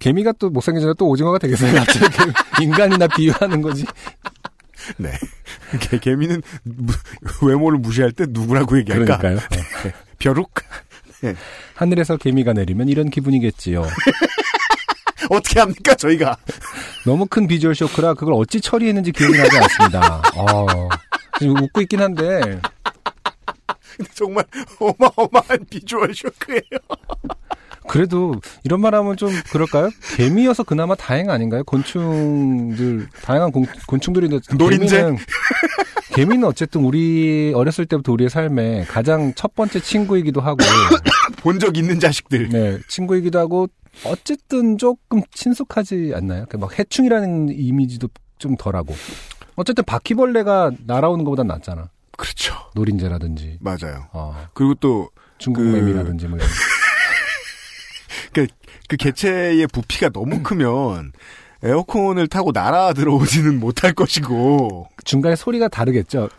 [0.00, 1.74] 개미가 또 못생겨지면 또 오징어가 되겠어요.
[1.74, 2.06] 갑자기
[2.62, 3.84] 인간이나 비유하는 거지.
[4.96, 5.12] 네.
[5.80, 6.92] 개, 개미는 무-
[7.42, 9.18] 외모를 무시할 때 누구라고 얘기할까?
[9.18, 9.48] 그러니까요.
[9.84, 9.92] 네.
[10.18, 10.50] 벼룩?
[11.74, 13.82] 하늘에서 개미가 내리면 이런 기분이겠지요.
[15.30, 16.36] 어떻게 합니까 저희가?
[17.04, 20.22] 너무 큰 비주얼 쇼크라 그걸 어찌 처리했는지 기억이 나지 않습니다.
[20.36, 20.66] 어,
[21.42, 22.60] 웃고 있긴 한데
[24.14, 24.44] 정말
[24.78, 26.62] 어마어마한 비주얼 쇼크예요.
[27.88, 28.34] 그래도
[28.64, 29.90] 이런 말하면 좀 그럴까요?
[30.16, 31.64] 개미여서 그나마 다행 아닌가요?
[31.64, 34.86] 곤충들 다양한 곤, 곤충들인데 노린재?
[34.96, 35.16] 개미는,
[36.14, 40.58] 개미는 어쨌든 우리 어렸을 때부터 우리의 삶에 가장 첫 번째 친구이기도 하고
[41.42, 42.48] 본 적 있는 자식들.
[42.50, 43.68] 네 친구이기도 하고
[44.04, 46.44] 어쨌든 조금 친숙하지 않나요?
[46.48, 48.08] 그막 해충이라는 이미지도
[48.38, 48.94] 좀 덜하고
[49.56, 51.88] 어쨌든 바퀴벌레가 날아오는 것보단 낫잖아.
[52.16, 52.54] 그렇죠.
[52.74, 54.06] 노린재라든지 맞아요.
[54.12, 55.08] 어, 그리고 또
[55.38, 56.48] 중국 그- 매미라든지 뭐 이런.
[58.88, 61.12] 그 개체의 부피가 너무 크면
[61.62, 64.88] 에어컨을 타고 날아 들어오지는 못할 것이고.
[65.04, 66.28] 중간에 소리가 다르겠죠.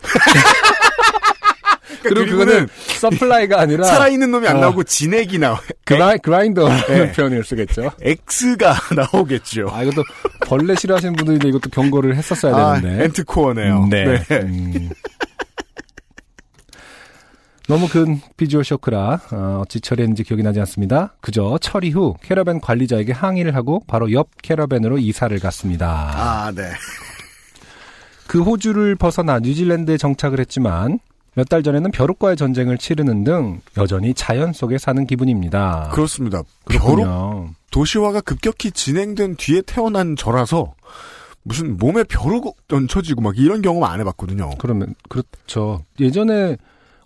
[2.02, 2.68] 그리고 그리고는 그거는
[2.98, 4.60] supply가 아니라 살아있는 놈이 안 어.
[4.60, 5.60] 나오고 진액이 나와.
[5.84, 7.12] 그라, 그라인더라는 네.
[7.12, 7.90] 표현을 쓰겠죠.
[8.00, 8.74] X가
[9.12, 9.68] 나오겠죠.
[9.70, 10.02] 아, 이것도
[10.46, 13.04] 벌레 싫어하시는 분들인데 이것도 경고를 했었어야 아, 되는데.
[13.04, 13.86] antcore네요.
[13.90, 14.24] 네.
[14.30, 14.90] 음.
[17.70, 21.14] 너무 큰 visual shock라 어, 어찌 처리했는지 기억이 나지 않습니다.
[21.20, 26.10] 그저 처리 후 캐러밴 관리자에게 항의를 하고 바로 옆 캐러밴으로 이사를 갔습니다.
[26.12, 26.64] 아, 네.
[28.26, 30.98] 그 호주를 벗어나 뉴질랜드에 정착을 했지만
[31.34, 35.90] 몇 달 전에는 벼룩과의 전쟁을 치르는 등 여전히 자연 속에 사는 기분입니다.
[35.92, 36.42] 그렇습니다.
[36.64, 37.04] 그렇군요.
[37.04, 40.74] 벼룩 도시화가 급격히 진행된 뒤에 태어난 저라서
[41.44, 44.50] 무슨 몸에 벼룩 얹혀지고 막 이런 경험 안 해봤거든요.
[44.58, 45.84] 그러면 그렇죠.
[46.00, 46.56] 예전에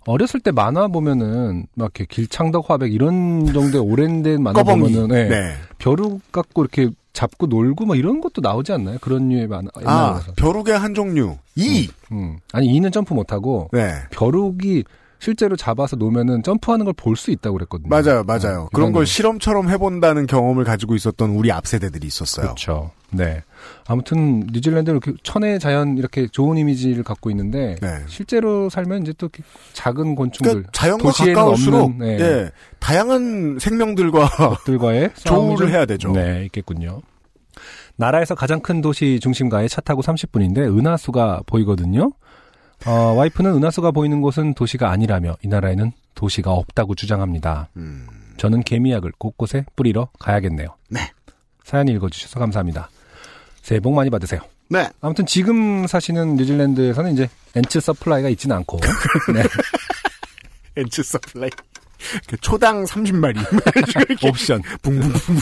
[0.07, 4.63] 어렸을 때 만화 보면은 막 이렇게 길창덕 화백 이런 정도의 오랜된 만화.
[4.63, 5.27] 보면은 네.
[5.27, 5.53] 네.
[5.77, 8.97] 벼룩 갖고 이렇게 잡고 놀고 막 이런 것도 나오지 않나요?
[9.01, 9.69] 그런 류의 만화.
[9.85, 10.21] 아.
[10.35, 11.37] 벼룩의 한 종류.
[11.55, 11.89] 이.
[12.11, 12.37] 음.
[12.51, 13.93] 아니 이는 점프 못 하고 네.
[14.11, 14.83] 벼룩이
[15.25, 17.89] 실제로 잡아서 놓으면은 점프하는 걸 볼 수 있다고 그랬거든요.
[17.89, 18.63] 맞아요, 맞아요.
[18.65, 22.45] 어, 그런 걸 실험처럼 해본다는 경험을 가지고 있었던 우리 앞 세대들이 있었어요.
[22.45, 22.91] 그렇죠.
[23.11, 23.41] 네.
[23.87, 27.87] 아무튼 뉴질랜드 이렇게 천혜 자연 이렇게 좋은 이미지를 갖고 있는데 네.
[28.07, 29.29] 실제로 살면 이제 또
[29.73, 32.19] 작은 곤충들 그러니까 자연과 가까울수록 없는, 네.
[32.19, 34.29] 예, 다양한 생명들과
[34.65, 35.15] 들과의 싸움이
[35.55, 36.11] 조우를 좀- 해야 되죠.
[36.11, 37.01] 네, 있겠군요.
[37.97, 42.11] 나라에서 가장 큰 도시 중심가에 차 타고 30분인데 은하수가 보이거든요.
[42.85, 47.69] 어, 와이프는 은하수가 보이는 곳은 도시가 아니라며 이 나라에는 도시가 없다고 주장합니다.
[47.77, 48.07] 음,
[48.37, 50.67] 저는 개미약을 곳곳에 뿌리러 가야겠네요.
[50.89, 51.11] 네.
[51.63, 52.89] 사연 읽어주셔서 감사합니다.
[53.61, 54.41] 새해 복 많이 받으세요.
[54.69, 54.87] 네.
[55.01, 58.79] 아무튼 지금 사시는 뉴질랜드에서는 이제 ants supply가 있지는 않고
[59.33, 59.43] 네.
[60.75, 61.49] ants supply.
[62.27, 63.37] 그 초당 30마리.
[64.29, 64.61] 옵션.
[64.83, 65.39] 붕붕붕붕.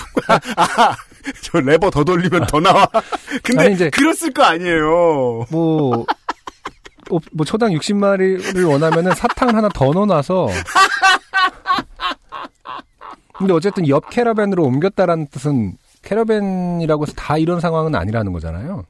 [0.55, 0.95] 아,
[1.41, 2.88] 저 레버 더 돌리면 더 나와.
[3.43, 5.45] 근데 아니, 이제- 그랬을 거 아니에요.
[5.49, 6.05] 뭐, 어,
[7.09, 10.47] 뭐 초당 60마리를 원하면은 사탕을 하나 더 넣어놔서.
[13.37, 15.73] 근데 어쨌든 옆 캐러밴으로 옮겼다라는 뜻은
[16.03, 18.83] 캐러밴이라고 해서 다 이런 상황은 아니라는 거잖아요.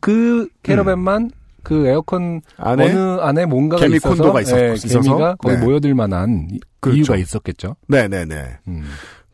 [0.00, 1.30] 그 캐러밴만
[1.62, 5.00] 그 에어컨 안에 어느 안에 뭔가가 개미 있어서 콘도가 있었- 예, 있어서?
[5.00, 5.60] 개미가 거기 네.
[5.64, 6.98] 모여들 만한 이- 그렇죠.
[6.98, 7.76] 이유가 있었겠죠.
[7.88, 8.58] 네네네.
[8.68, 8.84] 음.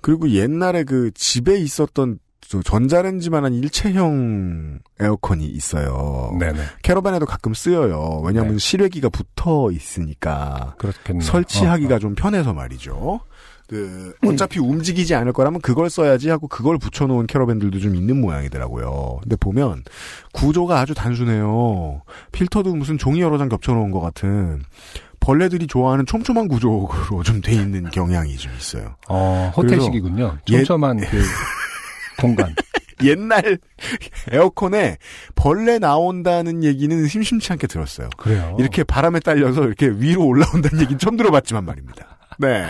[0.00, 2.20] 그리고 옛날에 그 집에 있었던 저
[2.62, 6.36] 전자레인지만한 일체형 에어컨이 있어요.
[6.40, 6.58] 네네.
[6.82, 8.22] 캐러밴에도 가끔 쓰여요.
[8.24, 8.58] 왜냐하면 네.
[8.58, 11.22] 실외기가 붙어 있으니까 그렇겠네요.
[11.22, 11.98] 설치하기가 어, 어.
[12.00, 13.20] 좀 편해서 말이죠.
[13.68, 19.18] 그 어차피 움직이지 않을 거라면 그걸 써야지 하고 그걸 붙여놓은 캐러밴들도 좀 있는 모양이더라고요.
[19.22, 19.84] 근데 보면
[20.32, 22.02] 구조가 아주 단순해요.
[22.32, 24.64] 필터도 무슨 종이 여러 장 겹쳐놓은 것 같은
[25.20, 26.88] 벌레들이 좋아하는 촘촘한 구조로
[27.24, 28.96] 좀 돼 있는 경향이 좀 있어요.
[29.08, 30.38] 어, 호텔식이군요.
[30.48, 31.06] 옛- 촘촘한 그
[32.20, 32.54] 공간.
[33.02, 33.58] 옛날
[34.30, 34.98] 에어컨에
[35.34, 38.10] 벌레 나온다는 얘기는 심심치 않게 들었어요.
[38.18, 38.56] 그래요.
[38.60, 42.18] 이렇게 바람에 딸려서 이렇게 위로 올라온다는 얘기는 처음 들어봤지만 말입니다.
[42.38, 42.66] 네.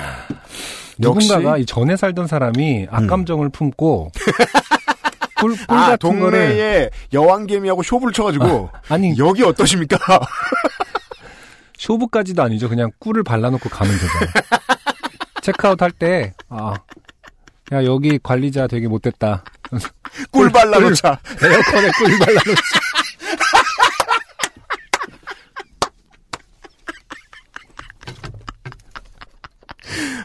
[0.98, 4.12] 누군가가 이 전에 살던 사람이 악감정을 품고
[5.40, 9.96] 꿀, 꿀 아, 같은 거를 동네에 여왕개미하고 쇼부를 쳐가지고 아 니 여기 어떠십니까?
[11.78, 12.68] 쇼부까지도 아니죠.
[12.68, 14.07] 그냥 꿀을 발라놓고 가면 되죠.
[15.42, 16.74] 체크아웃 할 때 아,
[17.72, 19.44] 야 여기 관리자 되게 못됐다.
[20.32, 21.20] 꿀 발라놓자.
[21.42, 22.62] 에어컨에 꿀 발라놓자.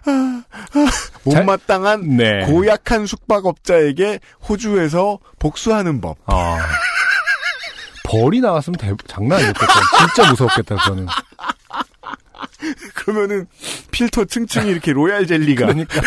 [1.24, 2.46] 못마땅한 네.
[2.46, 6.18] 고약한 숙박업자에게 호주에서 복수하는 법.
[6.26, 6.58] 아.
[8.04, 9.74] 벌이 나왔으면 대, 장난 아니었겠다.
[10.14, 11.08] 진짜 무서웠겠다, 저는.
[12.94, 13.48] 그러면은
[13.92, 16.02] 필터 층층이 이렇게 로얄 젤리가 그러니까.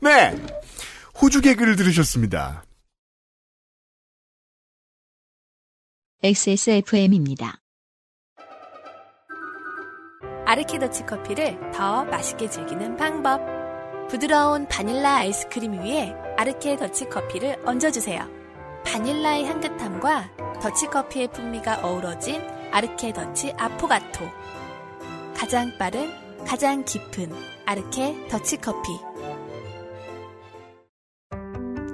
[0.00, 0.34] 네.
[1.20, 2.64] 호주 개그를 들으셨습니다.
[6.22, 7.60] XSFM입니다.
[10.46, 13.40] 아르케더치 커피를 더 맛있게 즐기는 방법.
[14.08, 18.26] 부드러운 바닐라 아이스크림 위에 아르케 더치 커피를 얹어주세요.
[18.84, 22.40] 바닐라의 향긋함과 더치 커피의 풍미가 어우러진
[22.72, 24.24] 아르케 더치 아포가토.
[25.36, 26.10] 가장 빠른,
[26.46, 27.32] 가장 깊은
[27.66, 29.07] 아르케 더치커피.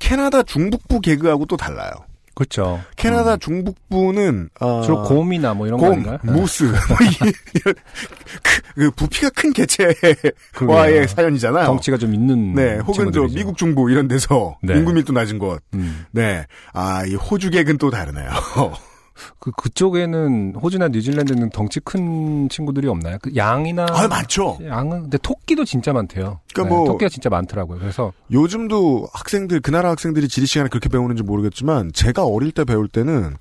[0.00, 1.92] 캐나다 중북부 개그하고 또 달라요.
[2.34, 2.80] 그렇죠.
[2.96, 6.18] 캐나다 중북부는 어, 주로 곰이나 뭐 이런 거 곰, 아닌가요?
[6.22, 6.72] 무스, 뭐
[7.02, 7.74] 이- 이런
[8.42, 11.06] 크- 그 부피가 큰 개체와의.
[11.08, 11.66] 사연이잖아요.
[11.66, 13.22] 덩치가 좀 있는 네, 혹은 저.
[13.34, 14.74] 미국 중부 이런 데서 네.
[14.74, 15.62] 인구 밀도 낮은 곳.
[15.74, 16.06] 음.
[16.12, 18.30] 네, 아 이 호주 개그는 또 다르네요.
[19.38, 23.18] 그 그쪽에는 호주나 뉴질랜드는 덩치 큰 친구들이 없나요?
[23.22, 24.58] 그 양이나 아 많죠.
[24.64, 26.40] 양은 근데 토끼도 진짜 많대요.
[26.52, 27.78] 그러니까 네, 뭐- 토끼가 진짜 많더라고요.
[27.78, 32.88] 그래서 요즘도 학생들 그 나라 학생들이 지리 시간에 그렇게 배우는지 모르겠지만 제가 어릴 때 배울
[32.88, 33.36] 때는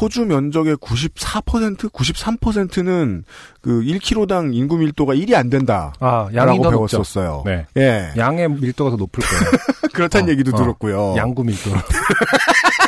[0.00, 3.24] 호주 면적의 94% 93%는
[3.60, 5.92] 그 1kg당 인구 밀도가 1이 안 된다.
[6.00, 6.70] 아 양이 라고 더.
[6.70, 7.42] 배웠었어요.
[7.44, 7.66] 네.
[7.76, 8.10] 예.
[8.16, 9.50] 양의 밀도가 더 높을 거예요.
[9.92, 10.56] 그렇다는 어, 얘기도 어.
[10.56, 11.14] 들었고요.
[11.16, 11.70] 양구 밀도.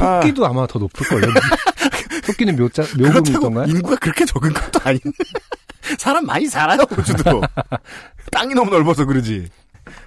[0.00, 0.52] 토끼도 아.
[0.52, 1.32] 마더 높을 걸요.
[2.26, 3.66] 토끼는 묘자 밀도인가요?
[3.66, 5.10] 인구가 그렇게 적은 것도 아닌데
[5.98, 7.42] 사람 많이 살아요 호주도
[8.30, 9.48] 땅이 너무 넓어서 그러지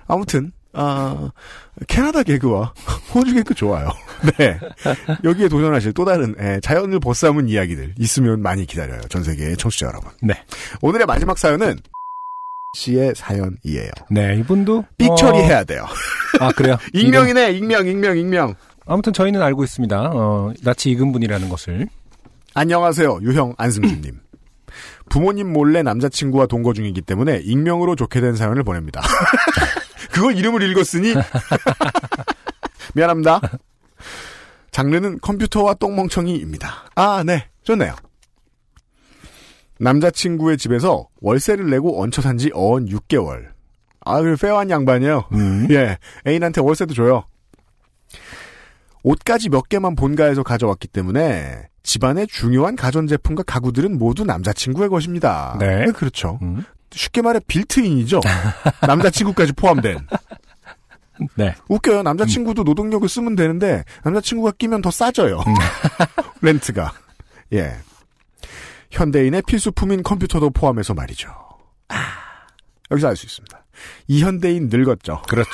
[0.07, 1.31] 아무튼 아
[1.87, 2.73] 캐나다 개그와
[3.13, 3.89] 호주 개그 좋아요
[4.37, 4.59] 네
[5.23, 10.09] 여기에 도전하실 또 다른 예, 자연을 벗삼은 이야기들 있으면 많이 기다려요 전 세계의 청취자 여러분
[10.21, 10.41] 네.
[10.81, 11.77] 오늘의 마지막 사연은
[12.75, 15.85] 씨의 사연이에요 네, 이분도 삑 어, 처리해야 돼요
[16.39, 16.77] 아 그래요?
[16.93, 18.55] 익명이네 익명 익명 익명
[18.85, 20.11] 아무튼 저희는 알고 있습니다.
[20.13, 21.87] 어, 낯이 익은 분이라는 것을.
[22.53, 23.19] 안녕하세요.
[23.21, 24.19] 유형 안승준님.
[25.09, 29.01] 부모님 몰래 남자친구와 동거 중이기 때문에 익명으로 좋게 된 사연을 보냅니다.
[30.11, 31.13] 그걸 이름을 읽었으니
[32.93, 33.41] 미안합니다.
[34.71, 36.89] 장르는 컴퓨터와 똥멍청이입니다.
[36.95, 37.47] 아, 네.
[37.63, 37.95] 좋네요.
[39.79, 43.47] 남자친구의 집에서 월세를 내고 얹혀 산지 어언 6개월.
[44.05, 45.25] 아, 그 페어한 양반이에요.
[45.71, 45.97] 예.
[46.27, 47.23] 애인한테 월세도 줘요.
[49.03, 55.57] 옷까지 몇 개만 본가에서 가져왔기 때문에 집안의 중요한 가전제품과 가구들은 모두 남자친구의 것입니다.
[55.59, 55.85] 네.
[55.91, 56.39] 그렇죠.
[56.41, 56.63] 음.
[56.91, 58.21] 쉽게 말해 빌트인이죠.
[58.87, 60.07] 남자친구까지 포함된.
[61.35, 61.55] 네.
[61.67, 62.03] 웃겨요.
[62.03, 65.41] 남자친구도 노동력을 쓰면 되는데 남자친구가 끼면 더 싸져요.
[66.41, 66.93] 렌트가.
[67.53, 67.73] 예.
[68.91, 71.29] 현대인의 필수품인 컴퓨터도 포함해서 말이죠.
[71.89, 71.95] 아,
[72.91, 73.62] 여기서 알 수 있습니다.
[74.07, 75.21] 이 현대인 늙었죠.
[75.27, 75.51] 그렇죠.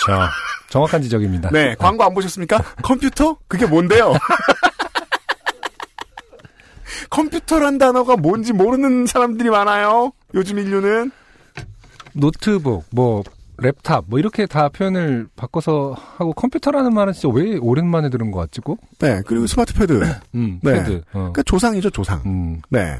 [0.69, 1.49] 정확한 지적입니다.
[1.51, 2.57] 네, 광고 안 보셨습니까?
[2.83, 3.37] 컴퓨터?
[3.47, 4.13] 그게 뭔데요?
[7.09, 10.11] 컴퓨터란 단어가 뭔지 모르는 사람들이 많아요.
[10.35, 11.11] 요즘 인류는.
[12.13, 13.23] 노트북, 뭐
[13.57, 18.61] 랩탑, 뭐 이렇게 다 표현을 바꿔서 하고 컴퓨터라는 말은 진짜 왜 오랜만에 들은 것 같지
[18.61, 18.77] 고?
[18.99, 20.01] 네, 그리고 smart pad.
[20.35, 20.73] 음, 네.
[20.73, 21.01] 패드.
[21.09, 21.11] 어.
[21.11, 22.21] 그러니까 조상이죠, 조상.
[22.25, 22.99] 음, 네.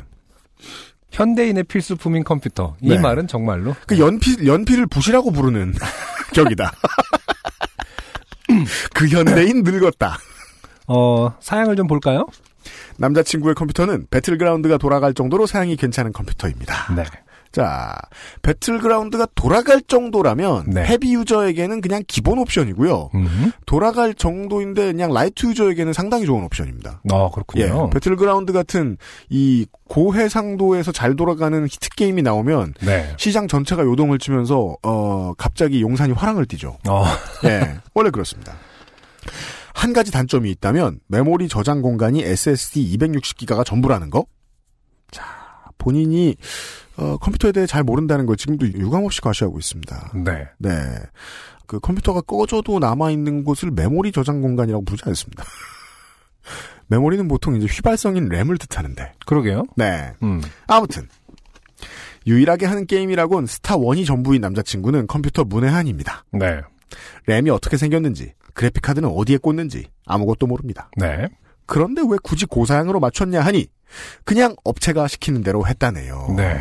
[1.11, 2.75] 현대인의 필수품인 컴퓨터.
[2.81, 2.99] 이 네.
[2.99, 5.73] 말은 정말로 그 연필, 연필을 붓이라고 부르는
[6.33, 6.71] 격이다.
[8.93, 10.17] 그 현대인 늙었다.
[10.87, 12.25] 어, 사양을 좀 볼까요?
[12.97, 16.93] 남자친구의 컴퓨터는 배틀그라운드가 돌아갈 정도로 사양이 괜찮은 컴퓨터입니다.
[16.95, 17.03] 네.
[17.51, 17.97] 자,
[18.43, 20.85] 배틀그라운드가 돌아갈 정도라면 네.
[20.85, 23.09] heavy user에게는 그냥 기본 옵션이고요.
[23.15, 23.51] 음.
[23.65, 27.01] 돌아갈 정도인데 그냥 light user에게는 상당히 좋은 옵션입니다.
[27.11, 27.63] 어, 그렇군요.
[27.63, 28.97] 예, 배틀그라운드 같은
[29.29, 33.13] 이 고해상도에서 잘 돌아가는 히트 게임이 나오면 네.
[33.17, 36.77] 시장 전체가 요동을 치면서 어 갑자기 용산이 활황을 띠죠.
[36.87, 37.05] 어,
[37.45, 38.53] 예, 원래 그렇습니다.
[39.73, 44.25] 한 가지 단점이 있다면 메모리 저장 공간이 SSD 260기가가 전부라는 거.
[45.09, 45.23] 자,
[45.79, 46.35] 본인이
[46.97, 50.11] 어, 컴퓨터에 대해 잘 모른다는 걸 지금도 유감없이 과시하고 있습니다.
[50.23, 50.47] 네.
[50.59, 50.69] 네.
[51.65, 55.43] 그 컴퓨터가 꺼져도 남아있는 곳을 메모리 저장 공간이라고 부르지 않습니다.
[56.87, 59.13] 메모리는 보통 이제 휘발성인 램을 뜻하는데.
[59.25, 59.63] 그러게요.
[59.75, 60.13] 네.
[60.21, 60.41] 음.
[60.67, 61.07] 아무튼.
[62.27, 66.25] 유일하게 하는 게임이라곤 스타1이 전부인 남자친구는 컴퓨터 문외한입니다.
[66.33, 66.61] 네.
[67.27, 70.89] 램이 어떻게 생겼는지, 그래픽카드는 어디에 꽂는지 아무것도 모릅니다.
[70.97, 71.29] 네.
[71.65, 73.67] 그런데 왜 굳이 고사양으로 맞췄냐 하니
[74.23, 76.33] 그냥 업체가 시키는 대로 했다네요.
[76.37, 76.59] 네.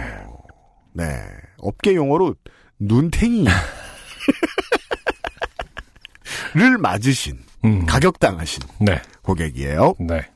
[0.93, 1.22] 네.
[1.59, 2.35] 업계 용어로
[2.79, 3.47] 눈탱이
[6.55, 7.87] 를 맞으신 음.
[7.87, 9.01] 가격당하신 네.
[9.22, 9.95] 고객이에요.
[10.01, 10.29] 네.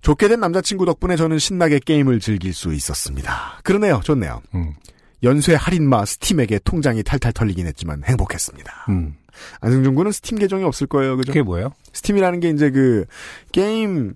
[0.00, 3.60] 좋게 된 남자친구 덕분에 저는 신나게 게임을 즐길 수 있었습니다.
[3.62, 4.00] 그러네요.
[4.04, 4.42] 좋네요.
[4.54, 4.74] 음.
[5.22, 8.86] 연쇄 할인마 Steam에게 통장이 탈탈 털리긴 했지만 행복했습니다.
[8.90, 9.14] 음.
[9.60, 11.16] 안승준 군은 스팀 계정이 없을 거예요.
[11.16, 11.32] 그죠?
[11.32, 11.72] 그게 뭐예요?
[11.94, 13.06] Steam이라는 게 이제 그
[13.52, 14.14] 게임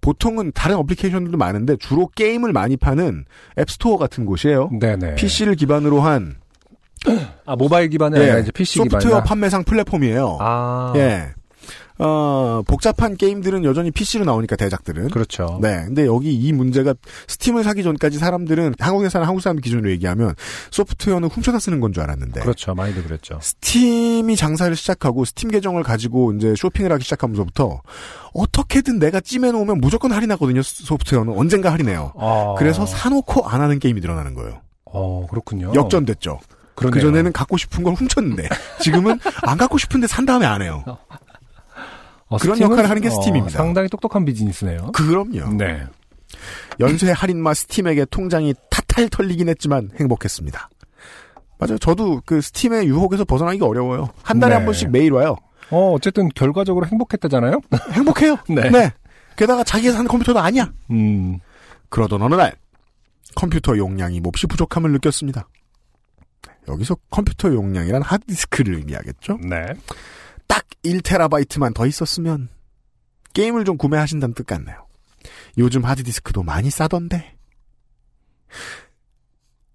[0.00, 3.24] 보통은 다른 어플리케이션들도 많은데 주로 게임을 많이 파는
[3.58, 4.70] app store 같은 곳이에요.
[4.80, 5.16] 네네.
[5.16, 6.40] PC를 기반으로 한
[7.46, 9.22] 아 모바일 기반이 아니라 이제 PC 소프트웨어 기반이다.
[9.24, 10.38] 판매상 플랫폼이에요.
[10.40, 10.92] 아.
[10.96, 11.32] 예.
[12.02, 15.08] 어, 복잡한 게임들은 여전히 PC로 나오니까 대작들은.
[15.10, 15.58] 그렇죠.
[15.60, 15.82] 네.
[15.86, 16.94] 근데 여기 이 문제가
[17.28, 20.34] Steam을 사기 전까지 사람들은 한국에 사는 한국 사람 기준으로 얘기하면
[20.70, 22.40] 소프트웨어는 훔쳐다 쓰는 건 줄 알았는데.
[22.40, 22.74] 그렇죠.
[22.74, 23.38] 많이들 그랬죠.
[23.42, 27.82] Steam이 장사를 시작하고 스팀 계정을 가지고 이제 쇼핑을 하기 시작하면서부터
[28.32, 30.62] 어떻게든 내가 찜해 놓으면 무조건 할인하거든요.
[30.62, 32.12] 소프트웨어는 언젠가 할인해요.
[32.16, 32.54] 아.
[32.56, 34.60] 그래서 사놓고 안 하는 게임이 늘어나는 거예요.
[34.84, 35.72] 어, 그렇군요.
[35.74, 36.38] 역전됐죠.
[36.76, 36.94] 그러네요.
[36.94, 38.48] 그 전에는 갖고 싶은 걸 훔쳤는데
[38.80, 40.82] 지금은 안 갖고 싶은데 산 다음에 안 해요.
[42.30, 43.58] 어, 그런 역할을 하는 게 어, Steam입니다.
[43.58, 44.92] 상당히 똑똑한 비즈니스네요.
[44.92, 45.52] 그럼요.
[45.58, 45.82] 네.
[46.78, 50.70] 연쇄 할인마 Steam에게 통장이 타탈 털리긴 했지만 행복했습니다.
[51.58, 51.78] 맞아요.
[51.78, 54.08] 저도 그 Steam의 유혹에서 벗어나기가 어려워요.
[54.22, 54.56] 한 달에 네.
[54.56, 55.36] 한 번씩 메일 와요.
[55.70, 57.60] 어, 어쨌든 결과적으로 행복했다잖아요?
[57.92, 58.36] 행복해요.
[58.48, 58.70] 네.
[58.70, 58.92] 네.
[59.36, 60.72] 게다가 자기가 사는 컴퓨터도 아니야.
[60.90, 61.38] 음.
[61.88, 62.54] 그러던 어느 날
[63.34, 65.46] 컴퓨터 용량이 몹시 부족함을 느꼈습니다.
[66.68, 69.38] 여기서 컴퓨터 용량이란 하드디스크를 의미하겠죠?
[69.42, 69.66] 네.
[70.50, 72.48] 딱 1테라바이트만 더 있었으면
[73.34, 74.86] 게임을 좀 구매하신다는 뜻 같네요.
[75.58, 77.36] 요즘 하드디스크도 많이 싸던데.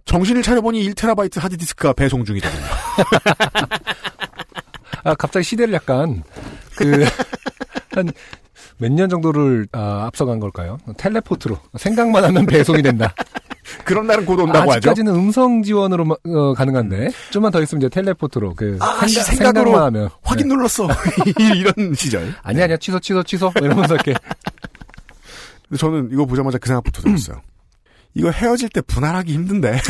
[0.03, 2.65] 정신을 차려보니 1테라바이트 하드디스크가 배송 중이더군요.
[5.05, 6.23] 아, 갑자기 시대를 약간,
[6.75, 7.05] 그,
[7.93, 8.11] 한,
[8.77, 10.77] 몇 년 정도를 아, 앞서간 걸까요?
[10.97, 11.57] 텔레포트로.
[11.77, 13.13] 생각만 하면 배송이 된다.
[13.83, 14.77] 그런 날은 곧 온다고 하죠.
[14.77, 18.55] 아직까지는 음성 지원으로 어, 가능한데, 좀만 더 있으면 이제 텔레포트로.
[18.55, 20.09] 그, 아, 생각, 생각만 하면.
[20.23, 20.55] 확인 네.
[20.55, 20.87] 눌렀어.
[21.55, 22.35] 이런 시절.
[22.43, 23.51] 아니, 아니야, 취소, 취소, 취소.
[23.55, 24.13] 이러면서 이렇게.
[25.77, 27.41] 저는 이거 보자마자 그 생각부터 들었어요.
[28.13, 29.81] 이거 헤어질 때 분할하기 힘든데.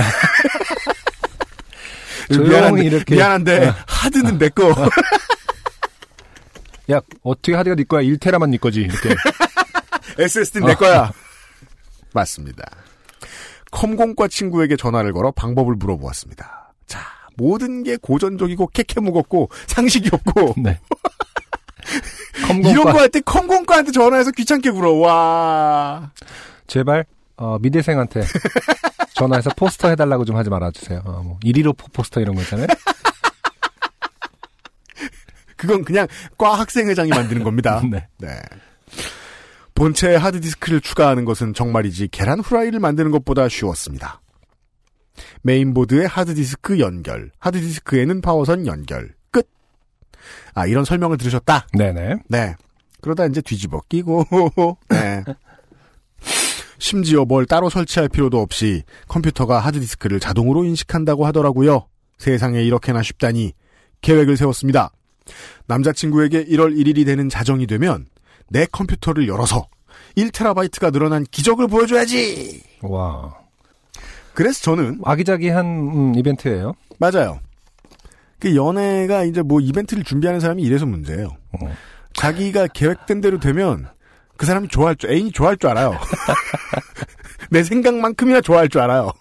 [2.32, 3.16] 미안한데, 이렇게.
[3.16, 3.76] 미안한데 어.
[3.86, 4.74] 하드는 내 거.
[6.92, 8.02] 야, 어떻게 하드가 네 거야?
[8.02, 8.82] 1테라만 네 거지.
[8.82, 9.16] 이렇게.
[10.18, 11.12] SSD는 내 거야.
[12.14, 12.64] 맞습니다.
[13.72, 16.74] 컴공과 친구에게 전화를 걸어 방법을 물어보았습니다.
[16.88, 17.00] 자,
[17.38, 20.80] 모든 게 고전적이고 캐캐 무겁고 상식이 없고 네.
[22.64, 24.94] 이런 거 할 때 컴공과한테 전화해서 귀찮게 물어.
[24.94, 26.12] 와.
[26.68, 27.06] 제발
[27.38, 28.24] 어, 미대생한테
[29.14, 31.02] 전화해서 포스터 해달라고 좀 하지 말아주세요.
[31.06, 32.68] 어, 뭐115 포스터 이런 거 있잖아요.
[35.58, 36.08] 그건 그냥
[36.38, 37.82] 과 학생회장이 만드는 겁니다.
[37.90, 38.08] 네.
[38.18, 38.42] 네.
[39.76, 44.22] 본체에 하드디스크를 추가하는 것은 정말이지 계란 후라이를 만드는 것보다 쉬웠습니다.
[45.44, 49.48] 메인보드에 하드디스크 연결, 하드디스크에는 파워선 연결, 끝.
[50.54, 51.68] 아, 이런 설명을 들으셨다?
[51.74, 52.16] 네네.
[52.30, 52.56] 네.
[53.02, 54.26] 그러다 이제 뒤집어 끼고,
[54.90, 55.24] 네.
[56.80, 61.88] 심지어 뭘 따로 설치할 필요도 없이 컴퓨터가 하드디스크를 자동으로 인식한다고 하더라고요.
[62.18, 63.54] 세상에 이렇게나 쉽다니
[64.02, 64.92] 계획을 세웠습니다.
[65.68, 68.06] 남자친구에게 1월 1일이 되는 자정이 되면
[68.50, 69.68] 내 컴퓨터를 열어서
[70.18, 72.62] 1테라바이트가 늘어난 기적을 보여줘야지.
[72.82, 73.34] 와.
[74.34, 76.74] 그래서 저는 아기자기한 음, 이벤트예요.
[77.00, 77.40] 맞아요.
[78.40, 81.28] 그 연애가 이제 뭐 이벤트를 준비하는 사람이 이래서 문제예요.
[81.28, 81.76] 어.
[82.14, 83.88] 자기가 계획된 대로 되면
[84.38, 85.98] 그 사람이 좋아할 줄 애인이 좋아할 줄 알아요.
[87.50, 89.12] 내 생각만큼이나 좋아할 줄 알아요.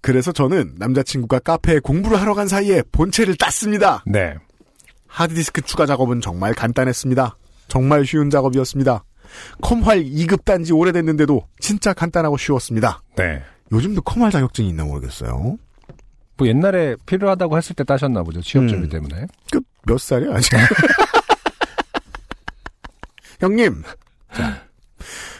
[0.00, 4.02] 그래서 저는 남자친구가 카페에 공부를 하러 간 사이에 본체를 땄습니다.
[4.06, 4.34] 네.
[5.10, 7.36] 하드디스크 추가 작업은 정말 간단했습니다.
[7.68, 9.04] 정말 쉬운 작업이었습니다.
[9.60, 13.02] 컴활 2급 단지 오래됐는데도 진짜 간단하고 쉬웠습니다.
[13.16, 13.42] 네.
[13.72, 15.56] 요즘도 컴활 자격증이 있나 모르겠어요.
[16.36, 18.40] 뭐 옛날에 필요하다고 했을 때 따셨나 보죠.
[18.40, 18.88] 취업 준비 음.
[18.88, 19.26] 때문에.
[19.52, 20.52] 그 몇 살이야 아직?
[23.40, 23.82] 형님.
[24.32, 24.62] 자,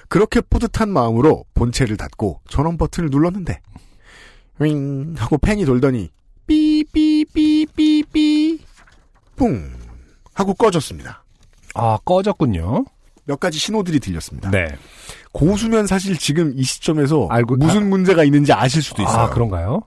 [0.09, 3.61] 그렇게 뿌듯한 마음으로 본체를 닫고 전원 버튼을 눌렀는데
[4.59, 6.11] 윙 하고 펜이 돌더니
[6.47, 8.50] 삐삐삐삐삐
[9.41, 9.71] 뿡
[10.35, 11.25] 하고 꺼졌습니다.
[11.75, 12.85] 아, 꺼졌군요.
[13.25, 14.51] 몇 가지 신호들이 들렸습니다.
[14.51, 14.77] 네.
[15.33, 19.17] 고수면 사실 지금 이 시점에서 알고- 무슨 문제가 있는지 아실 수도 있어요.
[19.25, 19.83] 아, 그런가요?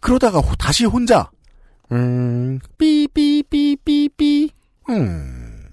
[0.00, 1.30] 그러다가 호- 다시 혼자
[1.92, 4.50] 음 삐삐삐삐삐
[4.90, 5.70] 음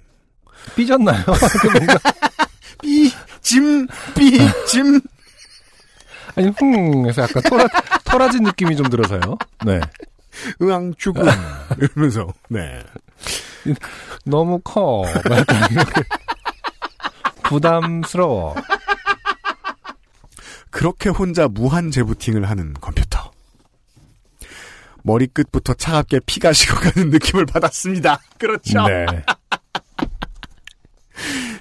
[0.75, 1.23] 삐졌나요?
[1.61, 1.97] 그 뭔가,
[2.81, 4.37] 삐짐 삐
[4.67, 5.01] 짐
[6.35, 7.67] 아니, 흥, 해서 약간 토라,
[8.05, 9.19] 토라진 느낌이 좀 들어서요.
[9.65, 9.81] 네.
[10.61, 11.25] 으앙 죽음
[11.77, 12.83] 이러면서 네
[14.25, 15.03] 너무 커.
[17.43, 18.55] 부담스러워.
[20.69, 23.31] 그렇게 혼자 무한 재부팅을 하는 컴퓨터
[25.03, 28.21] 머리끝부터 차갑게 피가 식어가는 느낌을 받았습니다.
[28.37, 28.87] 그렇죠.
[28.87, 29.05] 네.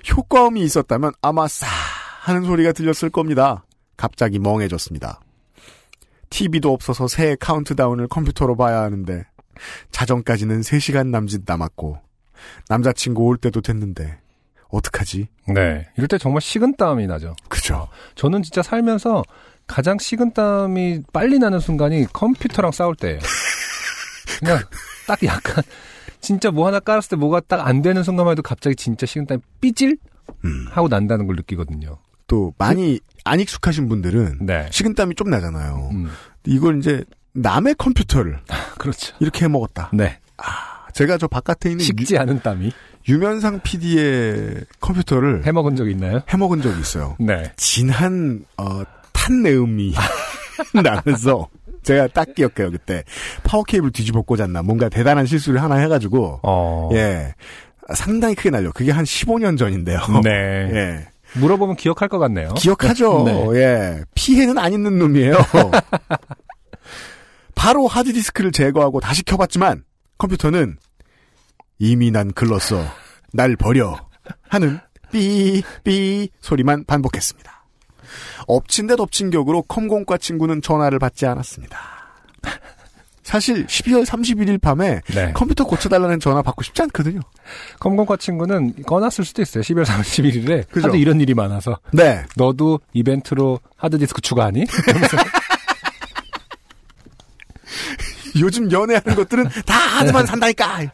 [0.17, 1.67] 효과음이 있었다면 아마 싸
[2.21, 3.65] 하는 소리가 들렸을 겁니다.
[3.97, 5.19] 갑자기 멍해졌습니다.
[6.31, 9.25] TV도 없어서 새해 카운트다운을 컴퓨터로 봐야 하는데
[9.91, 11.99] 자정까지는 3시간 남짓 남았고
[12.69, 14.19] 남자친구 올 때도 됐는데
[14.69, 15.29] 어떡하지?
[15.49, 15.89] 네.
[15.97, 17.35] 이럴 때 정말 식은땀이 나죠.
[17.49, 17.89] 그죠.
[18.15, 19.25] 저는 진짜 살면서
[19.67, 23.19] 가장 식은땀이 빨리 나는 순간이 컴퓨터랑 싸울 때예요.
[24.39, 24.61] 그냥
[25.07, 25.63] 딱 약간
[26.21, 29.99] 진짜 뭐 하나 깔았을 때 뭐가 딱 안 되는 순간만 해도 갑자기 진짜 식은땀이 삐질
[30.45, 30.67] 음.
[30.71, 31.99] 하고 난다는 걸 느끼거든요.
[32.31, 34.69] 또 많이 안 익숙하신 분들은 네.
[34.71, 35.91] 식은땀이 좀 나잖아요.
[35.93, 36.11] 음.
[36.47, 37.03] 이걸 이제
[37.33, 38.39] 남의 컴퓨터를
[38.79, 39.17] 그렇죠.
[39.19, 39.91] 이렇게 해 먹었다.
[39.93, 40.21] 네.
[40.95, 42.71] 제가 저 바깥에 있는 식지 않은 땀이
[43.09, 46.23] 유, 면상 PD의 컴퓨터를 해 먹은 적 있나요?
[46.33, 47.17] 해 먹은 적이 있어요.
[47.19, 47.51] 네.
[47.57, 48.83] 진한 어,
[49.13, 49.93] 탄내음이
[50.83, 51.49] 나면서
[51.83, 53.03] 제가 딱 기억해요 그때
[53.43, 56.91] 파워 케이블 뒤집어 꽂았나 뭔가 대단한 실수를 하나 해가지고 어.
[56.93, 57.35] 예
[57.95, 59.99] 상당히 크게 날려 그게 한 15년 전인데요.
[60.23, 60.31] 네.
[60.73, 62.55] 예 물어보면 기억할 것 같네요.
[62.55, 63.25] 기억하죠.
[63.27, 63.47] 네.
[63.55, 65.35] 예 피해는 안 있는 놈이에요.
[67.55, 69.85] 바로 하드디스크를 제거하고 다시 켜봤지만
[70.19, 70.79] 컴퓨터는
[71.79, 72.83] 이미 난 글렀어.
[73.33, 73.97] 날 버려.
[74.49, 74.79] 하는
[75.13, 77.65] 삐삐 소리만 반복했습니다.
[78.47, 81.79] 엎친 데 덮친 격으로 컴공과 친구는 전화를 받지 않았습니다.
[83.31, 85.33] 사실 12월 31일 밤에 네.
[85.35, 87.21] 컴퓨터 고쳐달라는 전화 받고 싶지 않거든요.
[87.79, 89.63] 컴공과 친구는 꺼놨을 수도 있어요.
[89.63, 90.89] 12월 31일에 그죠?
[90.89, 92.25] 하도 이런 일이 많아서 네.
[92.35, 94.65] 너도 이벤트로 하드디스크 추가하니?
[98.41, 100.91] 요즘 연애하는 것들은 다 하드만 산다니까.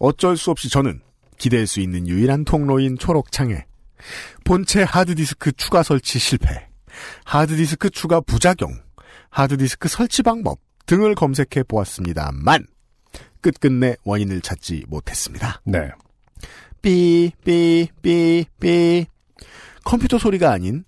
[0.00, 1.02] 어쩔 수 없이 저는
[1.36, 3.66] 기댈 수 있는 유일한 통로인 초록창에
[4.44, 6.68] 본체 하드디스크 추가 설치 실패,
[7.26, 8.87] 하드디스크 추가 부작용,
[9.30, 12.66] 하드디스크 설치 방법 등을 검색해 보았습니다만
[13.40, 15.60] 끝끝내 원인을 찾지 못했습니다.
[15.64, 15.90] 네.
[16.82, 19.06] 삐, 삐, 삐, 삐.
[19.84, 20.84] 컴퓨터 소리가 아닌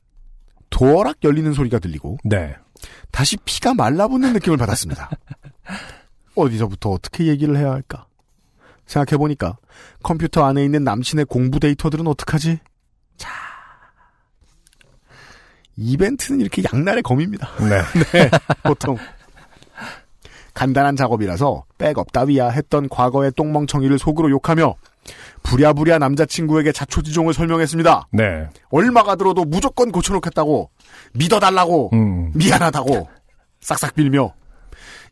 [0.71, 2.57] 도어락 열리는 소리가 들리고 네.
[3.11, 5.11] 다시 피가 말라붙는 느낌을 받았습니다.
[6.35, 8.07] 어디서부터 어떻게 얘기를 해야 할까?
[8.87, 9.59] 생각해보니까
[10.03, 12.59] 컴퓨터 안에 있는 남친의 공부 데이터들은 어떡하지?
[13.17, 13.29] 자,
[15.81, 17.49] 이벤트는 이렇게 양날의 검입니다.
[17.61, 17.83] 네.
[18.13, 18.31] 네,
[18.63, 18.97] 보통.
[20.53, 24.75] 간단한 작업이라서 백업 따위야 했던 과거의 똥멍청이를 속으로 욕하며
[25.43, 28.09] 부랴부랴 남자친구에게 자초지종을 설명했습니다.
[28.13, 28.49] 네.
[28.71, 30.71] 얼마가 들어도 무조건 고쳐놓겠다고
[31.15, 32.33] 믿어달라고 음.
[32.35, 33.09] 미안하다고
[33.61, 34.35] 싹싹 빌며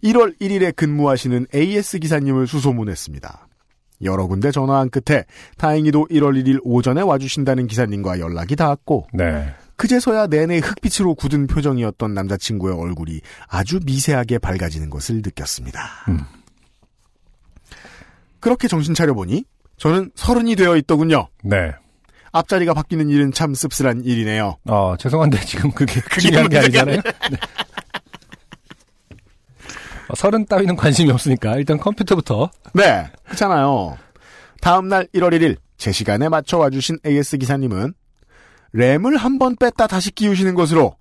[0.05, 3.49] 1월 1일에 근무하시는 AS 기사님을 수소문했습니다.
[4.03, 5.25] 여러 군데 전화한 끝에
[5.57, 9.55] 다행히도 1월 1일 오전에 와주신다는 기사님과 연락이 닿았고 네.
[9.79, 15.81] 그제서야 내내 흙빛으로 굳은 표정이었던 남자친구의 얼굴이 아주 미세하게 밝아지는 것을 느꼈습니다.
[16.09, 16.21] 음.
[18.41, 19.45] 그렇게 정신 차려보니
[19.77, 21.29] 저는 서른이 되어 있더군요.
[21.45, 21.73] 네.
[22.33, 24.57] 앞자리가 바뀌는 일은 참 씁쓸한 일이네요.
[24.65, 26.97] 어, 죄송한데 지금 그게 중요한 게 아니잖아요.
[27.31, 27.37] 네.
[30.09, 33.97] 어, 서른 따위는 관심이 없으니까 일단 컴퓨터부터 네, 그렇잖아요.
[34.61, 37.95] 다음날 1월 1일 제 시간에 맞춰 와주신 AS 기사님은
[38.73, 40.97] 램을 한 번 뺐다 다시 끼우시는 것으로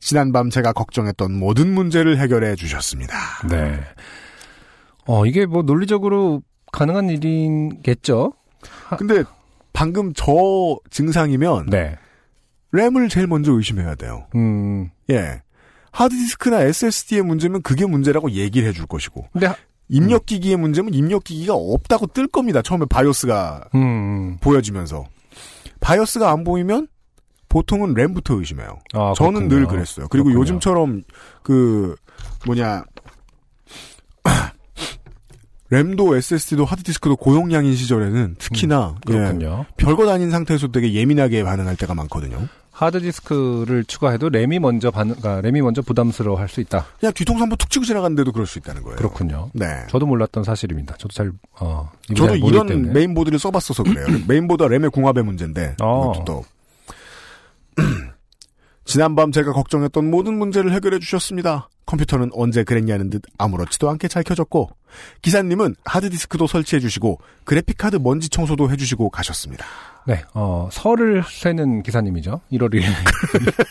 [0.00, 3.14] 지난밤 제가 걱정했던 모든 문제를 해결해 주셨습니다.
[3.48, 3.80] 네.
[5.06, 8.32] 어, 이게 뭐 논리적으로 가능한 일이겠죠?
[8.98, 9.24] 근데
[9.72, 11.96] 방금 저 증상이면 네.
[12.72, 14.26] 램을 제일 먼저 의심해야 돼요.
[14.34, 14.90] 음.
[15.10, 15.40] 예.
[15.92, 19.56] 하드디스크나 SSD의 문제면 그게 문제라고 얘기를 해줄 것이고 근데 하-
[19.88, 22.60] 입력기기의 문제면 입력기기가 없다고 뜰 겁니다.
[22.60, 24.36] 처음에 바이오스가 음.
[24.42, 25.06] 보여지면서
[25.80, 26.88] 바이오스가 안 보이면
[27.48, 28.78] 보통은 램부터 의심해요.
[28.92, 29.48] 아, 저는 그렇군요.
[29.60, 30.08] 늘 그랬어요.
[30.08, 30.40] 그리고 그렇군요.
[30.42, 31.02] 요즘처럼
[31.42, 31.94] 그
[32.46, 32.84] 뭐냐
[35.70, 39.66] 램도 SSD도 하드디스크도 고용량인 시절에는 특히나 예, 음, 그렇군요.
[39.76, 42.48] 별것 아닌 상태에서 되게 예민하게 반응할 때가 많거든요.
[42.70, 46.86] 하드디스크를 추가해도 램이 먼저 반, 그러니까 램이 먼저 부담스러워 할 수 있다.
[47.00, 48.96] 그냥 뒤통수 한번 툭 치고 지나갔는데도 그럴 수 있다는 거예요.
[48.96, 49.50] 그렇군요.
[49.52, 49.66] 네.
[49.90, 50.94] 저도 몰랐던 사실입니다.
[50.96, 52.92] 저도 잘, 어, 저도 잘 이런 때문에.
[52.92, 54.06] 메인보드를 써봤어서 그래요.
[54.28, 56.12] 메인보드와 램의 궁합의 문제인데 어.
[56.14, 56.44] 이것도 또
[58.84, 61.68] 지난밤 제가 걱정했던 모든 문제를 해결해 주셨습니다.
[61.86, 64.70] 컴퓨터는 언제 그랬냐는 듯 아무렇지도 않게 잘 켜졌고
[65.22, 69.64] 기사님은 하드디스크도 설치해 주시고 그래픽카드 먼지 청소도 해주시고 가셨습니다.
[70.06, 72.40] 네, 어, 설을 세는 기사님이죠.
[72.52, 72.84] 1월 1일.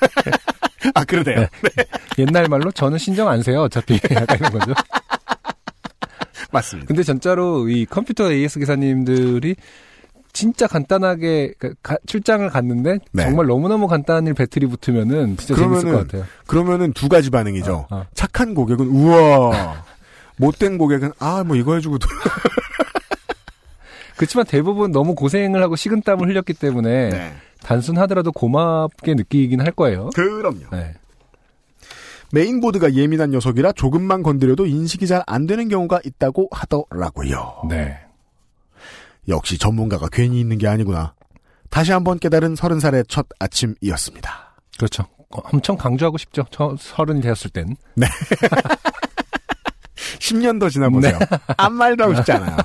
[0.93, 1.47] 아 그러네요.
[2.17, 3.63] 옛날 말로 저는 신경 안 세요.
[3.63, 3.99] 어차피.
[4.11, 4.73] 약간 이런 거죠.
[6.51, 6.87] 맞습니다.
[6.87, 9.55] 근데 진짜로 이 컴퓨터 AS 기사님들이
[10.37, 13.23] 진짜 간단하게 그 가- 출장을 갔는데 네.
[13.23, 16.25] 정말 너무너무 간단한 일 배틀이 붙으면은 진짜 재밌을 것 같아요.
[16.45, 17.87] 그러면은 두 가지 반응이죠.
[17.89, 18.05] 어, 어.
[18.13, 19.83] 착한 고객은 우와.
[20.37, 22.07] 못된 고객은 아 뭐 이거 해주고도
[24.15, 27.33] 그렇지만 대부분 너무 고생을 하고 식은땀을 흘렸기 때문에 네.
[27.63, 30.11] 단순하더라도 고맙게 느끼긴 할 거예요.
[30.15, 30.65] 그럼요.
[30.71, 30.93] 네.
[32.31, 37.63] 메인보드가 예민한 녀석이라 조금만 건드려도 인식이 잘 안 되는 경우가 있다고 하더라고요.
[37.69, 37.97] 네.
[39.27, 41.13] 역시 전문가가 괜히 있는 게 아니구나.
[41.69, 44.55] 다시 한번 깨달은 서른 살의 첫 아침이었습니다.
[44.77, 45.03] 그렇죠.
[45.29, 46.45] 어, 엄청 강조하고 싶죠.
[46.51, 47.75] 저 서른이 되었을 땐.
[50.19, 51.17] 10년 더 지나보세요.
[51.57, 52.57] 아무 말도 하고 싶지 않아요.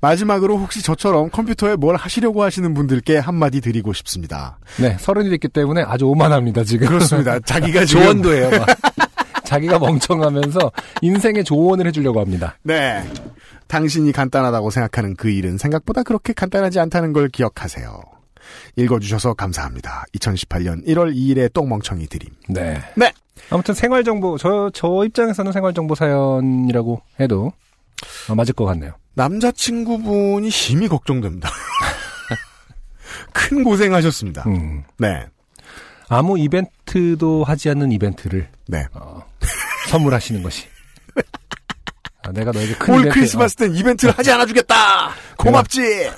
[0.00, 4.58] 마지막으로 혹시 저처럼 컴퓨터에 뭘 하시려고 하시는 분들께 한마디 드리고 싶습니다.
[4.80, 6.88] 네, 서른이 됐기 때문에 아주 오만합니다, 지금.
[6.88, 7.38] 그렇습니다.
[7.40, 8.66] 자기가 지금 조언도 해요, 막.
[9.52, 10.72] 자기가 멍청하면서
[11.02, 12.56] 인생의 조언을 해주려고 합니다.
[12.62, 13.04] 네.
[13.66, 18.00] 당신이 간단하다고 생각하는 그 일은 생각보다 그렇게 간단하지 않다는 걸 기억하세요.
[18.76, 20.04] 읽어주셔서 감사합니다.
[20.16, 22.30] 2018년 1월 2일에 똥멍청이 드림.
[22.48, 22.80] 네.
[22.96, 23.12] 네.
[23.50, 27.52] 아무튼 생활정보, 저, 저 입장에서는 생활정보 사연이라고 해도
[28.30, 28.92] 어, 맞을 것 같네요.
[29.14, 31.50] 남자친구분이 심히 걱정됩니다.
[33.34, 34.44] 큰 고생하셨습니다.
[34.46, 34.84] 음.
[34.96, 35.26] 네.
[36.08, 38.86] 아무 이벤트도 하지 않는 이벤트를 네.
[38.94, 39.22] 어,
[39.88, 40.66] 선물하시는 것이.
[42.24, 45.10] 아, 내가 너에게 큰 올 이벤트, 크리스마스 땐 이벤트를 하지 않아 주겠다!
[45.36, 46.06] 고맙지!
[46.08, 46.12] 어,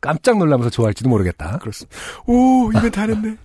[0.00, 1.58] 깜짝 놀라면서 좋아할지도 모르겠다.
[1.58, 1.96] 그렇습니다.
[2.26, 3.36] 오, 이벤트 안 했네.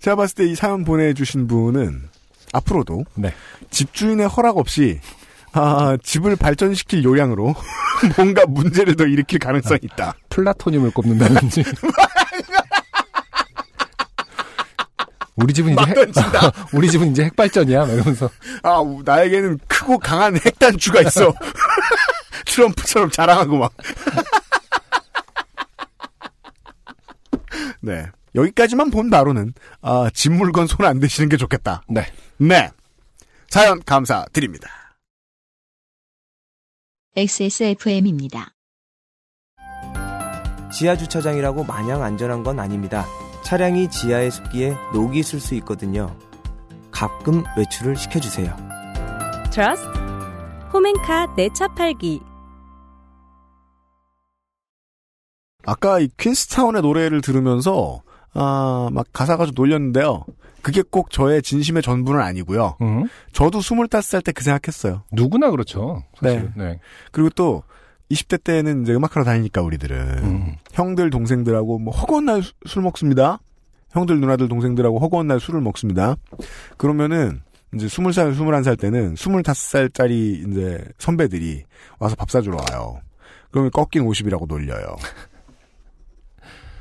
[0.00, 2.08] 제가 봤을 때 이 사연 보내주신 분은
[2.52, 3.32] 앞으로도 네.
[3.70, 5.00] 집주인의 허락 없이
[5.52, 7.54] 아, 집을 발전시킬 요량으로
[8.16, 10.14] 뭔가 문제를 더 일으킬 가능성이 있다.
[10.28, 11.62] 플라토늄을 꼽는다든지.
[15.36, 16.52] 우리 집은 이제 막 핵, 던진다.
[16.74, 17.80] 우리 집은 이제 핵발전이야.
[17.86, 18.28] 막 이러면서
[18.62, 21.32] 아, 우- 나에게는 크고 강한 핵단추가 있어.
[22.46, 23.72] 트럼프처럼 자랑하고 막.
[27.80, 28.06] 네.
[28.34, 29.52] 여기까지만 본 바로는,
[29.82, 31.82] 아, 집 물건 손 안 대시는 게 좋겠다.
[31.88, 32.10] 네.
[32.38, 32.70] 네.
[33.48, 34.68] 사연 감사드립니다.
[37.16, 38.52] XSFM입니다.
[40.72, 43.06] 지하 주차장이라고 마냥 안전한 건 아닙니다.
[43.44, 46.16] 차량이 지하의 습기에 녹이 슬 수 있거든요.
[46.90, 48.54] 가끔 외출을 시켜주세요.
[49.52, 49.88] 트러스트
[50.72, 52.20] 홈앤카 내차 팔기
[55.64, 58.02] 아까 이 퀸스타운의 노래를 들으면서,
[58.34, 60.24] 아, 막 가사가 좀 놀렸는데요.
[60.60, 62.76] 그게 꼭 저의 진심의 전부는 아니고요.
[62.82, 65.02] 음, 저도 25살 때 그 생각했어요.
[65.12, 66.04] 누구나 그렇죠.
[66.20, 66.52] 사실.
[66.56, 66.78] 네.
[67.10, 67.62] 그리고 또
[68.12, 70.56] 20대 때는 이제 음악하러 다니니까 우리들은 음.
[70.72, 73.38] 형들 동생들하고 뭐 허구한 날 술 먹습니다.
[73.90, 76.16] 형들 누나들 동생들하고 허구한 날 술을 먹습니다.
[76.78, 77.42] 그러면은
[77.74, 81.64] 이제 20살, 21살 때는 25살짜리 이제 선배들이
[81.98, 83.00] 와서 밥 사주러 와요.
[83.50, 84.96] 그러면 꺾인 50이라고 놀려요.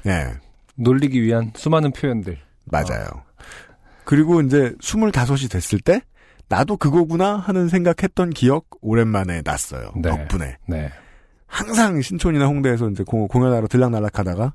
[0.05, 0.33] 예,
[0.75, 2.37] 놀리기 위한 수많은 표현들.
[2.65, 3.07] 맞아요.
[4.05, 6.01] 그리고 이제 25이 됐을 때
[6.47, 9.91] 나도 그거구나 하는 생각했던 기억 오랜만에 났어요.
[9.95, 10.09] 네.
[10.09, 10.57] 덕분에.
[10.67, 10.91] 네.
[11.51, 14.53] 항상 신촌이나 홍대에서 이제 공, 공연하러 들락날락하다가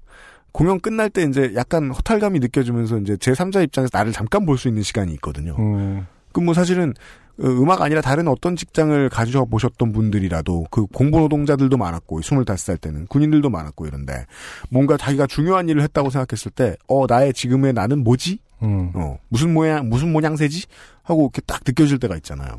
[0.51, 4.68] 공연 끝날 때 이제 약간 허탈감이 느껴지면서 이제 제 3자 입장에서 나를 잠깐 볼 수
[4.68, 5.55] 있는 시간이 있거든요.
[5.59, 6.94] 음, 그럼 뭐 사실은
[7.39, 13.06] 어, 음악 아니라 다른 어떤 직장을 가져 보셨던 분들이라도 그 공보 노동자들도 많았고 25살 때는
[13.09, 14.24] 군인들도 많았고 이런데
[14.70, 18.39] 뭔가 자기가 중요한 일을 했다고 생각했을 때 어 나의 지금의 나는 뭐지?
[18.62, 18.90] 음.
[18.94, 20.64] 어 무슨 모양 무슨 모양새지?
[21.02, 22.59] 하고 이렇게 딱 느껴질 때가 있잖아요.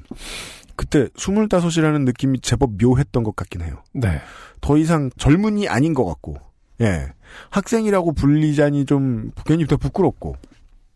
[0.77, 3.83] 그때 25이라는 느낌이 제법 묘했던 것 같긴 해요.
[3.93, 4.21] 네.
[4.61, 6.37] 더 이상 젊은이 아닌 것 같고,
[6.79, 7.11] 예.
[7.49, 10.37] 학생이라고 불리자니 좀 괜히 더 부끄럽고,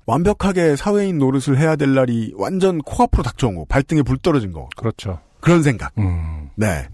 [0.06, 4.70] 완벽하게 사회인 노릇을 해야 될 날이 완전 코앞으로 닥쳐온 거, 발등에 불 떨어진 거.
[4.78, 5.20] 그렇죠.
[5.42, 5.92] 그런 생각.
[5.98, 6.50] 음.
[6.56, 6.88] 네.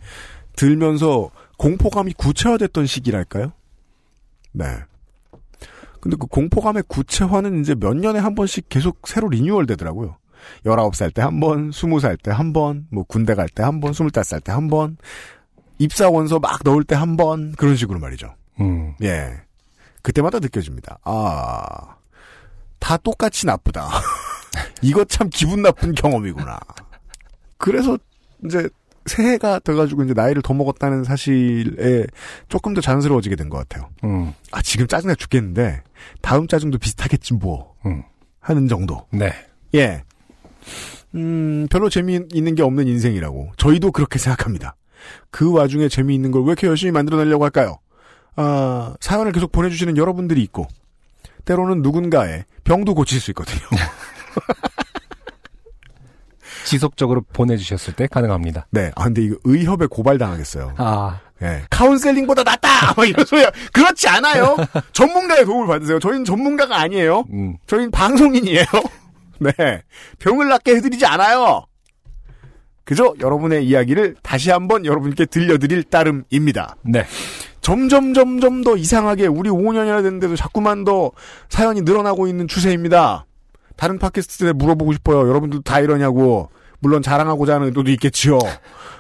[0.56, 3.52] 들면서 공포감이 구체화됐던 시기랄까요?
[4.54, 4.66] 네.
[6.00, 10.16] 근데 그 공포감의 구체화는 이제 몇 년에 한 번씩 계속 새로 리뉴얼 되더라고요.
[10.66, 14.44] 19살 때 한 번, 20살 때 한 번, 뭐 군대 갈 때 한 번, 25살
[14.44, 14.98] 때 한 번,
[15.80, 18.34] 입사 원서 막 넣을 때 한 번, 그런 식으로 말이죠.
[18.60, 18.94] 음.
[19.04, 19.34] 예.
[20.02, 21.00] 그때마다 느껴집니다.
[21.04, 21.96] 아,
[22.80, 23.88] 다 똑같이 나쁘다.
[24.82, 26.60] 이거 참 기분 나쁜 경험이구나.
[27.58, 27.98] 그래서
[28.46, 28.70] 이제
[29.06, 32.06] 새해가 돼가지고 이제 나이를 더 먹었다는 사실에
[32.50, 33.90] 조금 더 자연스러워지게 된 것 같아요.
[34.04, 34.34] 음.
[34.52, 35.82] 아, 지금 짜증나 죽겠는데,
[36.22, 37.74] 다음 짜증도 비슷하겠지 뭐.
[37.86, 38.04] 음.
[38.40, 39.06] 하는 정도.
[39.12, 39.32] 네.
[39.76, 40.04] 예.
[41.16, 43.52] 음, 별로 재미있는 게 없는 인생이라고.
[43.58, 44.76] 저희도 그렇게 생각합니다.
[45.32, 47.78] 그 와중에 재미있는 걸 왜 이렇게 열심히 만들어내려고 할까요?
[48.36, 50.68] 아, 사연을 계속 보내주시는 여러분들이 있고,
[51.46, 53.62] 때로는 누군가의 병도 고칠 수 있거든요.
[56.66, 58.68] 지속적으로 보내주셨을 때 가능합니다.
[58.72, 58.92] 네.
[58.96, 60.74] 아, 근데 이거 의협에 고발당하겠어요.
[60.78, 61.64] 아, 예.
[61.70, 62.94] 카운셀링보다 낫다!
[62.98, 63.50] 막 이런 소리야.
[63.72, 64.58] 그렇지 않아요!
[64.92, 66.00] 전문가의 도움을 받으세요.
[66.00, 67.24] 저희는 전문가가 아니에요.
[67.32, 67.56] 음.
[67.68, 68.66] 저희는 방송인이에요.
[69.58, 69.84] 네.
[70.20, 71.66] 병을 낫게 해드리지 않아요.
[72.84, 76.78] 그저 여러분의 이야기를 다시 한번 여러분께 들려드릴 따름입니다.
[76.84, 77.06] 네.
[77.60, 81.12] 점점 점점 더 이상하게 우리 5년이나 됐는데도 자꾸만 더
[81.50, 83.26] 사연이 늘어나고 있는 추세입니다.
[83.76, 85.28] 다른 팟캐스트에 물어보고 싶어요.
[85.28, 86.50] 여러분들도 다 이러냐고.
[86.80, 88.40] 물론 자랑하고자 하는 의도도 있겠지요.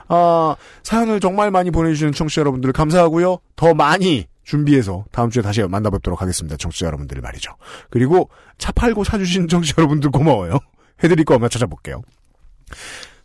[0.09, 3.38] 아, 사연을 정말 많이 보내주시는 청취자 여러분들 감사하고요.
[3.55, 6.56] 더 많이 준비해서 다음 주에 다시 만나뵙도록 하겠습니다.
[6.56, 7.52] 청취자 여러분들 말이죠.
[7.90, 10.60] 그리고 차 팔고 사주신 청취자 여러분들 고마워요.
[11.03, 12.02] 해드릴 거 없나 찾아볼게요.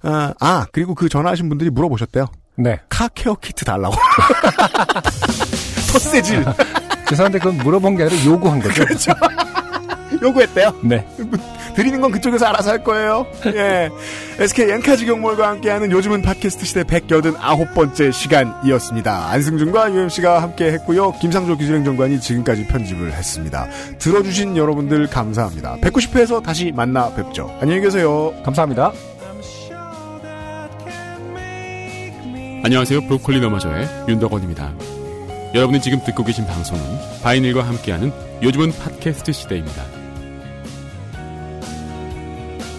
[0.03, 2.27] 아, 아, 그리고 그 전화하신 분들이 물어보셨대요.
[2.57, 2.81] 네.
[2.89, 3.95] 카 케어 키트 달라고.
[5.95, 6.45] 헛세질.
[7.09, 8.85] 죄송한데 그건 물어본 게 아니라 요구한 거죠.
[8.85, 9.13] 그렇죠.
[10.23, 10.75] 요구했대요.
[10.83, 11.07] 네.
[11.75, 13.27] 드리는 건 그쪽에서 알아서 할 거예요.
[13.47, 13.91] 예.
[14.39, 19.31] SK 엔카지 경몰과 함께하는 요즘은 팟캐스트 시대 189번째 시간이었습니다.
[19.31, 21.13] 안승준과 UMC가 함께 했고요.
[21.21, 23.69] 김상조 기술행정관이 지금까지 편집을 했습니다.
[23.99, 25.77] 들어주신 여러분들 감사합니다.
[25.81, 27.55] 190회에서 다시 만나 뵙죠.
[27.61, 28.33] 안녕히 계세요.
[28.45, 28.93] 감사합니다.
[32.65, 33.01] 안녕하세요.
[33.07, 34.73] 브로콜리 너마저의 윤덕원입니다.
[35.55, 36.83] 여러분이 지금 듣고 계신 방송은
[37.23, 38.13] 바이닐과 함께하는
[38.43, 39.92] 요즘은 팟캐스트 시대입니다.